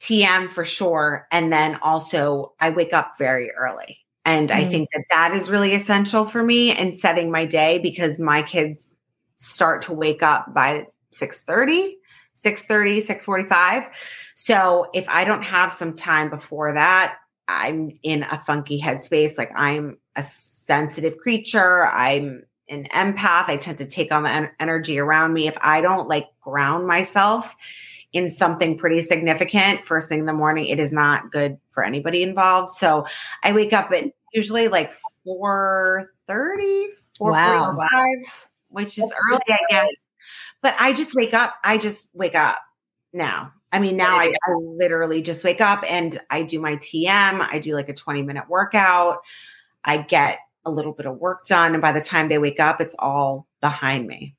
TM 0.00 0.48
for 0.48 0.64
sure, 0.64 1.26
and 1.30 1.52
then 1.52 1.78
also 1.82 2.54
I 2.58 2.70
wake 2.70 2.94
up 2.94 3.18
very 3.18 3.50
early, 3.50 3.98
and 4.30 4.50
I 4.52 4.64
Mm. 4.64 4.70
think 4.70 4.88
that 4.94 5.04
that 5.10 5.34
is 5.34 5.50
really 5.50 5.74
essential 5.74 6.24
for 6.24 6.42
me 6.42 6.76
in 6.76 6.92
setting 6.94 7.30
my 7.30 7.44
day 7.46 7.78
because 7.78 8.18
my 8.18 8.42
kids 8.42 8.94
start 9.38 9.82
to 9.82 9.92
wake 9.92 10.22
up 10.22 10.54
by 10.54 10.86
6:30 11.12 11.96
6:30 12.36 13.00
6:45 13.00 13.88
so 14.34 14.86
if 14.94 15.06
i 15.08 15.24
don't 15.24 15.42
have 15.42 15.72
some 15.72 15.94
time 15.96 16.30
before 16.30 16.72
that 16.72 17.16
i'm 17.48 17.90
in 18.02 18.22
a 18.22 18.40
funky 18.42 18.80
headspace. 18.80 19.36
Like 19.36 19.50
i'm 19.56 19.98
a 20.16 20.22
sensitive 20.22 21.18
creature. 21.18 21.86
I'm 21.86 22.44
an 22.68 22.84
empath. 22.94 23.48
I 23.48 23.56
tend 23.56 23.78
to 23.78 23.86
take 23.86 24.12
on 24.12 24.22
the 24.22 24.30
en- 24.30 24.50
energy 24.60 24.98
around 24.98 25.32
me. 25.34 25.48
If 25.48 25.56
i 25.60 25.80
don't 25.80 26.08
like 26.08 26.26
ground 26.40 26.86
myself 26.86 27.54
in 28.12 28.28
something 28.30 28.76
pretty 28.76 29.00
significant 29.00 29.84
first 29.84 30.08
thing 30.08 30.18
in 30.20 30.26
the 30.26 30.32
morning 30.32 30.66
it 30.66 30.80
is 30.80 30.92
not 30.92 31.30
good 31.30 31.56
for 31.72 31.82
anybody 31.84 32.22
involved. 32.22 32.70
So 32.70 33.06
i 33.42 33.52
wake 33.52 33.72
up 33.72 33.90
at 33.92 34.12
usually 34.32 34.68
like 34.68 34.92
4.30 35.26 36.06
Wow. 37.20 37.76
4.45 37.76 37.88
which 38.68 38.98
is 38.98 39.04
That's 39.04 39.32
early 39.32 39.40
so 39.46 39.52
i 39.52 39.58
guess 39.70 39.88
but 40.62 40.74
i 40.78 40.92
just 40.92 41.14
wake 41.14 41.34
up 41.34 41.54
i 41.64 41.76
just 41.76 42.08
wake 42.14 42.34
up 42.34 42.58
now 43.12 43.52
i 43.72 43.78
mean 43.78 43.96
now 43.96 44.16
I, 44.16 44.32
I 44.44 44.52
literally 44.54 45.22
just 45.22 45.44
wake 45.44 45.60
up 45.60 45.84
and 45.90 46.20
i 46.30 46.42
do 46.42 46.60
my 46.60 46.76
tm 46.76 47.46
i 47.50 47.58
do 47.58 47.74
like 47.74 47.88
a 47.88 47.94
20 47.94 48.22
minute 48.22 48.48
workout 48.48 49.18
i 49.84 49.98
get 49.98 50.38
a 50.64 50.70
little 50.70 50.92
bit 50.92 51.06
of 51.06 51.18
work 51.18 51.46
done 51.46 51.72
and 51.72 51.82
by 51.82 51.92
the 51.92 52.00
time 52.00 52.28
they 52.28 52.38
wake 52.38 52.60
up 52.60 52.80
it's 52.80 52.94
all 52.98 53.46
behind 53.60 54.06
me 54.06 54.36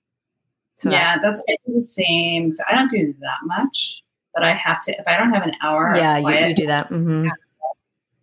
so 0.81 0.89
yeah, 0.89 1.19
that's 1.21 1.39
I 1.47 1.55
the 1.67 1.79
same. 1.79 2.51
So 2.51 2.63
I 2.67 2.73
don't 2.73 2.89
do 2.89 3.13
that 3.19 3.37
much, 3.43 4.01
but 4.33 4.43
I 4.43 4.55
have 4.55 4.81
to 4.85 4.91
if 4.97 5.07
I 5.07 5.15
don't 5.15 5.31
have 5.31 5.43
an 5.43 5.53
hour. 5.61 5.95
Yeah, 5.95 6.17
you, 6.17 6.23
quiet, 6.23 6.49
you 6.49 6.55
do 6.55 6.65
that. 6.65 6.87
hmm 6.87 7.27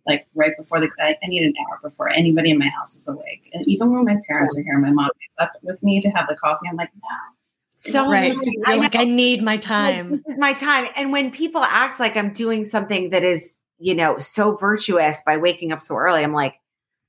like 0.09 0.27
right 0.35 0.51
before 0.57 0.79
the 0.79 0.89
I, 0.99 1.15
I 1.23 1.27
need 1.27 1.43
an 1.43 1.53
hour 1.61 1.79
before 1.81 2.09
anybody 2.09 2.51
in 2.51 2.57
my 2.57 2.69
house 2.69 2.95
is 2.95 3.07
awake. 3.07 3.49
And 3.53 3.65
even 3.67 3.93
when 3.93 4.05
my 4.05 4.17
parents 4.27 4.57
are 4.57 4.63
here, 4.63 4.77
my 4.77 4.91
mom 4.91 5.09
gets 5.21 5.35
up 5.39 5.53
with 5.61 5.81
me 5.83 6.01
to 6.01 6.09
have 6.09 6.27
the 6.27 6.35
coffee. 6.35 6.67
I'm 6.69 6.75
like, 6.75 6.89
no. 6.95 7.09
so 7.75 8.05
Right. 8.05 8.35
I 8.65 8.75
like, 8.75 8.95
I 8.95 9.05
need 9.05 9.41
my 9.43 9.57
time. 9.57 10.11
this 10.11 10.27
is 10.27 10.37
my 10.37 10.53
time. 10.53 10.87
And 10.97 11.11
when 11.11 11.31
people 11.31 11.61
act 11.63 11.99
like 11.99 12.17
I'm 12.17 12.33
doing 12.33 12.65
something 12.65 13.11
that 13.11 13.23
is, 13.23 13.55
you 13.77 13.95
know, 13.95 14.17
so 14.17 14.55
virtuous 14.57 15.21
by 15.25 15.37
waking 15.37 15.71
up 15.71 15.81
so 15.81 15.95
early, 15.95 16.23
I'm 16.23 16.33
like, 16.33 16.55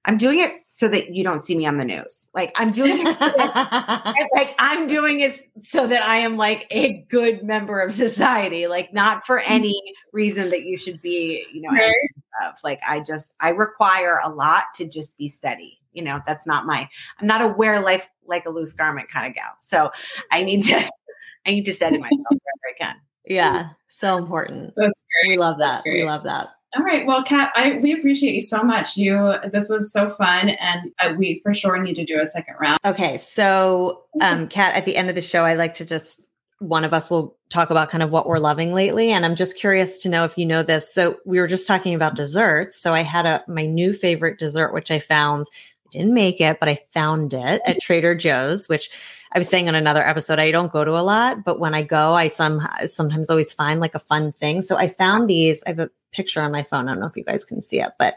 I'm 0.07 0.17
doing 0.17 0.41
it 0.41 0.53
so 0.71 0.89
that 0.89 1.15
you 1.15 1.23
don't 1.23 1.41
see 1.41 1.55
me 1.55 1.67
on 1.67 1.77
the 1.77 1.85
news. 1.85 2.29
Like 2.35 2.53
I'm 2.57 2.73
doing 2.73 3.07
it, 3.07 3.19
so 3.19 3.33
that- 3.37 4.29
like 4.35 4.55
I'm 4.59 4.87
doing 4.87 5.21
it 5.21 5.41
so 5.61 5.87
that 5.87 6.03
I 6.03 6.17
am 6.17 6.37
like 6.37 6.67
a 6.71 7.03
good 7.11 7.43
member 7.43 7.81
of 7.81 7.93
society, 7.93 8.67
like 8.67 8.93
not 8.95 9.27
for 9.27 9.41
any 9.41 9.81
reason 10.13 10.51
that 10.51 10.63
you 10.63 10.79
should 10.79 11.01
be, 11.03 11.45
you 11.53 11.61
know, 11.61 11.71
angry 11.71 12.11
of. 12.47 12.55
Like 12.65 12.81
I 12.87 13.01
just 13.01 13.35
I 13.41 13.51
require 13.51 14.21
a 14.25 14.31
lot 14.31 14.65
to 14.77 14.89
just 14.89 15.19
be 15.19 15.29
steady. 15.29 15.79
You 15.93 16.03
know, 16.03 16.21
that's 16.25 16.47
not 16.47 16.67
my 16.67 16.89
I'm 17.19 17.27
not 17.27 17.43
a 17.43 17.49
wear 17.49 17.81
life 17.81 18.09
like 18.27 18.47
a 18.47 18.51
loose 18.51 18.73
garment 18.73 19.11
kind 19.11 19.27
of 19.27 19.35
gal. 19.35 19.53
So 19.59 19.91
I 20.31 20.43
need 20.43 20.63
to 20.65 20.77
I 21.47 21.51
need 21.51 21.65
to 21.67 21.75
steady 21.75 21.99
myself 21.99 22.21
wherever 22.29 22.75
I 22.75 22.79
can. 22.79 22.97
yeah, 23.27 23.71
so 23.89 24.17
important. 24.17 24.73
That's 24.77 25.03
We 25.29 25.37
love 25.37 25.59
That's 25.59 25.79
that. 25.79 25.85
We 25.85 26.05
love 26.05 26.25
that. 26.25 26.49
All 26.77 26.85
right. 26.85 27.05
Well, 27.05 27.25
Kat, 27.25 27.51
I 27.57 27.79
we 27.83 27.93
appreciate 27.93 28.35
you 28.35 28.43
so 28.43 28.63
much. 28.63 28.97
You 28.97 29.35
this 29.53 29.69
was 29.69 29.93
so 29.93 30.09
fun, 30.09 30.51
and 30.51 30.93
uh, 31.03 31.15
we 31.19 31.41
for 31.43 31.53
sure 31.53 31.83
need 31.83 31.97
to 31.97 32.05
do 32.05 32.21
a 32.21 32.27
second 32.27 32.55
round. 32.61 32.79
Okay, 32.85 33.17
so 33.17 34.05
um 34.21 34.47
Kat, 34.47 34.77
at 34.77 34.85
the 34.85 34.97
end 34.97 35.09
of 35.09 35.15
the 35.15 35.21
show, 35.21 35.45
I 35.45 35.55
like 35.55 35.75
to 35.75 35.85
just 35.85 36.21
one 36.61 36.85
of 36.85 36.93
us 36.93 37.11
will 37.11 37.37
talk 37.49 37.71
about 37.71 37.89
kind 37.89 38.03
of 38.03 38.11
what 38.11 38.27
we're 38.27 38.39
loving 38.39 38.73
lately. 38.73 39.11
And 39.11 39.25
I'm 39.25 39.35
just 39.35 39.57
curious 39.57 40.03
to 40.03 40.09
know 40.09 40.25
if 40.25 40.37
you 40.37 40.45
know 40.45 40.63
this. 40.63 40.93
So 40.93 41.17
we 41.25 41.41
were 41.41 41.47
just 41.47 41.67
talking 41.67 41.95
about 41.95 42.15
desserts. 42.15 42.81
So 42.81 42.93
I 42.95 43.01
had 43.01 43.27
a 43.27 43.43
my 43.49 43.65
new 43.67 43.93
favorite 43.93 44.39
dessert, 44.39 44.73
which 44.73 44.91
I 44.91 45.01
found 45.01 45.47
I 45.87 45.89
didn't 45.91 46.15
make 46.15 46.41
it, 46.41 46.61
but 46.61 46.69
I 46.69 46.79
found 46.93 47.33
it 47.33 47.63
at 47.67 47.81
Trader 47.83 48.15
Joe's, 48.15 48.69
which 48.69 48.91
I 49.33 49.39
was 49.39 49.49
saying 49.49 49.69
on 49.69 49.75
another 49.75 50.03
episode, 50.03 50.39
I 50.39 50.51
don't 50.51 50.73
go 50.73 50.85
to 50.85 50.93
a 50.93 51.03
lot, 51.03 51.45
but 51.45 51.59
when 51.59 51.75
I 51.75 51.83
go, 51.83 52.15
I 52.15 52.29
some 52.29 52.61
sometimes 52.87 53.31
always 53.31 53.53
find 53.53 53.81
like 53.81 53.95
a 53.95 54.01
fun 54.01 54.33
thing. 54.33 54.61
So 54.63 54.77
I 54.77 54.89
found 54.89 55.31
these. 55.31 55.65
I 55.67 55.71
have 55.71 55.79
a 55.79 55.91
picture 56.13 56.41
on 56.41 56.53
my 56.53 56.63
phone. 56.63 56.89
I 56.89 56.93
don't 56.93 57.01
know 57.01 57.07
if 57.07 57.17
you 57.17 57.25
guys 57.25 57.45
can 57.45 57.63
see 57.63 57.81
it, 57.81 57.93
but 57.99 58.17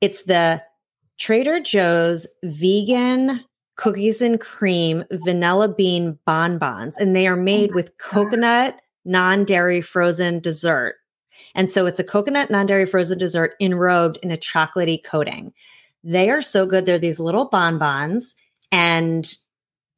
it's 0.00 0.24
the 0.24 0.62
Trader 1.18 1.60
Joe's 1.60 2.26
vegan 2.44 3.44
cookies 3.76 4.22
and 4.22 4.40
cream 4.40 5.04
vanilla 5.10 5.68
bean 5.68 6.18
bonbons, 6.26 6.96
and 6.96 7.14
they 7.14 7.26
are 7.26 7.38
oh 7.38 7.42
made 7.42 7.74
with 7.74 7.96
coconut 7.98 8.80
non 9.04 9.44
dairy 9.44 9.80
frozen 9.80 10.40
dessert. 10.40 10.96
And 11.54 11.70
so 11.70 11.86
it's 11.86 12.00
a 12.00 12.04
coconut 12.04 12.50
non 12.50 12.66
dairy 12.66 12.86
frozen 12.86 13.18
dessert 13.18 13.54
enrobed 13.60 14.18
in 14.18 14.30
a 14.30 14.36
chocolatey 14.36 15.02
coating. 15.02 15.52
They 16.04 16.30
are 16.30 16.42
so 16.42 16.66
good. 16.66 16.86
They're 16.86 16.98
these 16.98 17.20
little 17.20 17.46
bonbons 17.46 18.34
and 18.70 19.32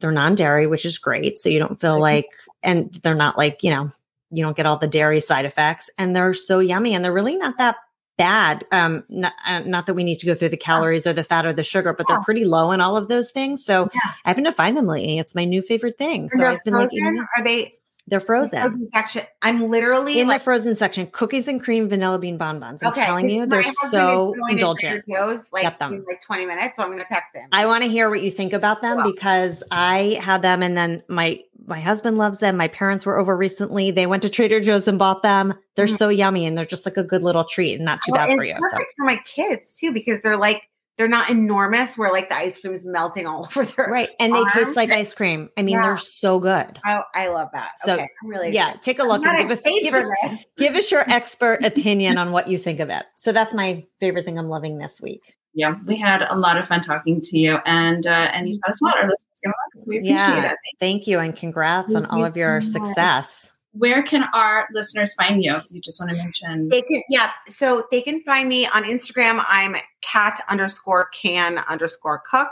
they're 0.00 0.12
non 0.12 0.34
dairy, 0.34 0.66
which 0.66 0.84
is 0.84 0.98
great. 0.98 1.38
So 1.38 1.48
you 1.48 1.58
don't 1.58 1.80
feel 1.80 2.00
like, 2.00 2.28
and 2.62 2.92
they're 3.02 3.14
not 3.14 3.36
like, 3.36 3.62
you 3.62 3.70
know, 3.70 3.90
you 4.30 4.42
don't 4.42 4.56
get 4.56 4.66
all 4.66 4.76
the 4.76 4.86
dairy 4.86 5.20
side 5.20 5.44
effects 5.44 5.90
and 5.98 6.14
they're 6.14 6.34
so 6.34 6.58
yummy 6.58 6.94
and 6.94 7.04
they're 7.04 7.12
really 7.12 7.36
not 7.36 7.56
that 7.58 7.76
bad. 8.16 8.66
Um, 8.72 9.04
not, 9.08 9.32
uh, 9.46 9.60
not 9.60 9.86
that 9.86 9.94
we 9.94 10.02
need 10.02 10.18
to 10.18 10.26
go 10.26 10.34
through 10.34 10.48
the 10.48 10.56
calories 10.56 11.06
or 11.06 11.12
the 11.12 11.22
fat 11.24 11.46
or 11.46 11.52
the 11.52 11.62
sugar, 11.62 11.94
but 11.94 12.06
they're 12.08 12.20
pretty 12.22 12.44
low 12.44 12.72
in 12.72 12.80
all 12.80 12.96
of 12.96 13.08
those 13.08 13.30
things. 13.30 13.64
So 13.64 13.88
Yeah. 13.94 14.00
I 14.24 14.30
happen 14.30 14.44
to 14.44 14.52
find 14.52 14.76
them 14.76 14.86
lately. 14.86 15.18
It's 15.18 15.34
my 15.36 15.44
new 15.44 15.62
favorite 15.62 15.96
thing. 15.98 16.28
So 16.30 16.44
I've 16.44 16.62
been 16.64 16.74
like, 16.74 16.90
frozen? 16.90 17.14
eating 17.14 17.26
are 17.36 17.44
they 17.44 17.72
they're 18.08 18.20
frozen. 18.20 18.60
frozen 18.60 18.86
section? 18.88 19.22
I'm 19.42 19.68
literally 19.70 20.18
In 20.20 20.26
like 20.28 20.40
the 20.40 20.44
frozen 20.44 20.74
section, 20.74 21.06
cookies 21.12 21.46
and 21.48 21.60
cream 21.62 21.88
vanilla 21.88 22.18
bean 22.18 22.36
bonbons. 22.38 22.82
I'm 22.82 22.92
okay. 22.92 23.04
telling 23.04 23.30
you, 23.30 23.46
they're 23.46 23.62
so 23.62 24.32
is 24.32 24.38
going 24.38 24.50
to 24.50 24.52
indulgent. 24.54 25.04
Joe's, 25.08 25.50
like 25.52 25.62
Get 25.62 25.78
them. 25.78 25.92
in 25.94 26.04
like 26.06 26.20
20 26.22 26.46
minutes, 26.46 26.76
so 26.76 26.82
I'm 26.82 26.88
going 26.90 26.98
to 27.00 27.04
text 27.08 27.34
him. 27.34 27.48
I 27.52 27.66
want 27.66 27.84
to 27.84 27.90
hear 27.90 28.08
what 28.10 28.22
you 28.22 28.30
think 28.30 28.52
about 28.52 28.80
them 28.82 28.96
Well. 28.98 29.12
because 29.12 29.62
I 29.70 30.18
had 30.22 30.42
them 30.42 30.62
and 30.62 30.76
then 30.76 31.02
my 31.08 31.40
my 31.66 31.80
husband 31.80 32.16
loves 32.16 32.38
them. 32.38 32.56
My 32.56 32.68
parents 32.68 33.04
were 33.04 33.18
over 33.18 33.36
recently. 33.36 33.90
They 33.90 34.06
went 34.06 34.22
to 34.22 34.30
Trader 34.30 34.58
Joe's 34.60 34.88
and 34.88 34.98
bought 34.98 35.22
them. 35.22 35.52
They're 35.74 35.84
Mhm. 35.84 35.98
so 35.98 36.08
yummy 36.08 36.46
and 36.46 36.56
they're 36.56 36.64
just 36.64 36.86
like 36.86 36.96
a 36.96 37.04
good 37.04 37.22
little 37.22 37.44
treat 37.44 37.74
and 37.74 37.84
not 37.84 37.98
too 38.06 38.12
Well, 38.12 38.26
bad 38.26 38.36
for 38.36 38.44
you. 38.44 38.56
So 38.70 38.78
for 38.96 39.04
my 39.04 39.16
kids 39.26 39.76
too 39.78 39.92
because 39.92 40.22
they're 40.22 40.38
like 40.38 40.62
they're 40.98 41.08
not 41.08 41.30
enormous 41.30 41.96
where 41.96 42.12
like 42.12 42.28
the 42.28 42.34
ice 42.34 42.58
cream 42.58 42.74
is 42.74 42.84
melting 42.84 43.26
all 43.26 43.46
over 43.56 43.64
their 43.64 43.86
right. 43.86 44.10
And 44.20 44.34
they 44.34 44.44
taste 44.52 44.76
like 44.76 44.90
ice 44.90 45.14
cream. 45.14 45.48
I 45.56 45.62
mean, 45.62 45.76
Yeah. 45.76 45.82
they're 45.82 45.96
so 45.96 46.38
good. 46.40 46.78
I, 46.84 47.00
I 47.14 47.28
love 47.28 47.48
that. 47.54 47.78
So, 47.78 47.94
okay, 47.94 48.08
I'm 48.22 48.28
really 48.28 48.50
Yeah, 48.52 48.66
excited. 48.68 48.82
take 48.82 48.98
a 48.98 49.02
I'm 49.02 49.08
look 49.08 49.24
and 49.24 49.38
give 49.38 49.50
us 49.50 49.62
give 49.82 49.94
us 49.94 50.10
give 50.58 50.74
us 50.74 50.90
your 50.90 51.08
expert 51.08 51.64
opinion 51.64 52.18
on 52.18 52.32
what 52.32 52.48
you 52.48 52.58
think 52.58 52.80
of 52.80 52.90
it. 52.90 53.04
So 53.16 53.32
that's 53.32 53.54
my 53.54 53.84
favorite 54.00 54.24
thing 54.26 54.38
I'm 54.38 54.48
loving 54.48 54.78
this 54.78 55.00
week. 55.00 55.36
Yeah, 55.54 55.76
we 55.86 55.96
had 55.96 56.22
a 56.28 56.36
lot 56.36 56.58
of 56.58 56.68
fun 56.68 56.82
talking 56.82 57.20
to 57.22 57.38
you, 57.38 57.56
and 57.64 58.06
uh, 58.06 58.10
and 58.10 58.48
you 58.48 58.60
taught 58.60 58.70
us 58.70 58.80
a 58.82 58.84
lot. 58.84 58.96
Our 58.98 59.02
listeners 59.08 59.40
gonna 59.42 59.54
love 59.74 59.80
us. 59.82 59.86
We 59.86 59.96
appreciate 59.96 60.14
Yeah. 60.16 60.50
it. 60.52 60.56
Thank 60.78 61.06
you 61.06 61.18
and 61.20 61.34
congrats 61.34 61.94
on 61.94 62.06
all 62.06 62.18
you 62.20 62.24
of 62.26 62.36
your 62.36 62.60
so 62.60 62.78
much. 62.80 63.57
Success. 63.72 63.80
Where 63.80 64.02
can 64.02 64.24
our 64.34 64.66
listeners 64.72 65.14
find 65.14 65.44
you? 65.44 65.54
You 65.70 65.80
just 65.80 66.00
want 66.00 66.10
to 66.10 66.16
mention. 66.16 66.68
They 66.68 66.82
can, 66.82 67.02
yeah. 67.08 67.30
So 67.46 67.86
they 67.90 68.00
can 68.00 68.20
find 68.22 68.48
me 68.48 68.66
on 68.66 68.82
Instagram. 68.84 69.44
I'm 69.46 69.76
Kat 70.02 70.40
underscore 70.48 71.08
can 71.14 71.58
underscore 71.68 72.20
cook. 72.28 72.48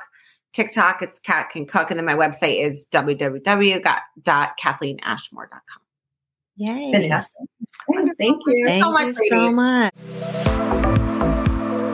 TikTok, 0.52 1.02
it's 1.02 1.18
Kat 1.18 1.50
Can 1.50 1.66
Cook. 1.66 1.90
And 1.90 1.98
then 1.98 2.06
my 2.06 2.14
website 2.14 2.62
is 2.62 2.86
www.kathleenashmore.com. 2.90 5.82
Yay. 6.56 6.92
Fantastic. 6.92 7.48
Thank 8.18 8.42
you. 8.46 8.64
Thank 8.66 8.82
so 8.82 8.90
much, 8.90 9.06
you 9.06 9.12
so 9.28 9.52
much. 9.52 9.92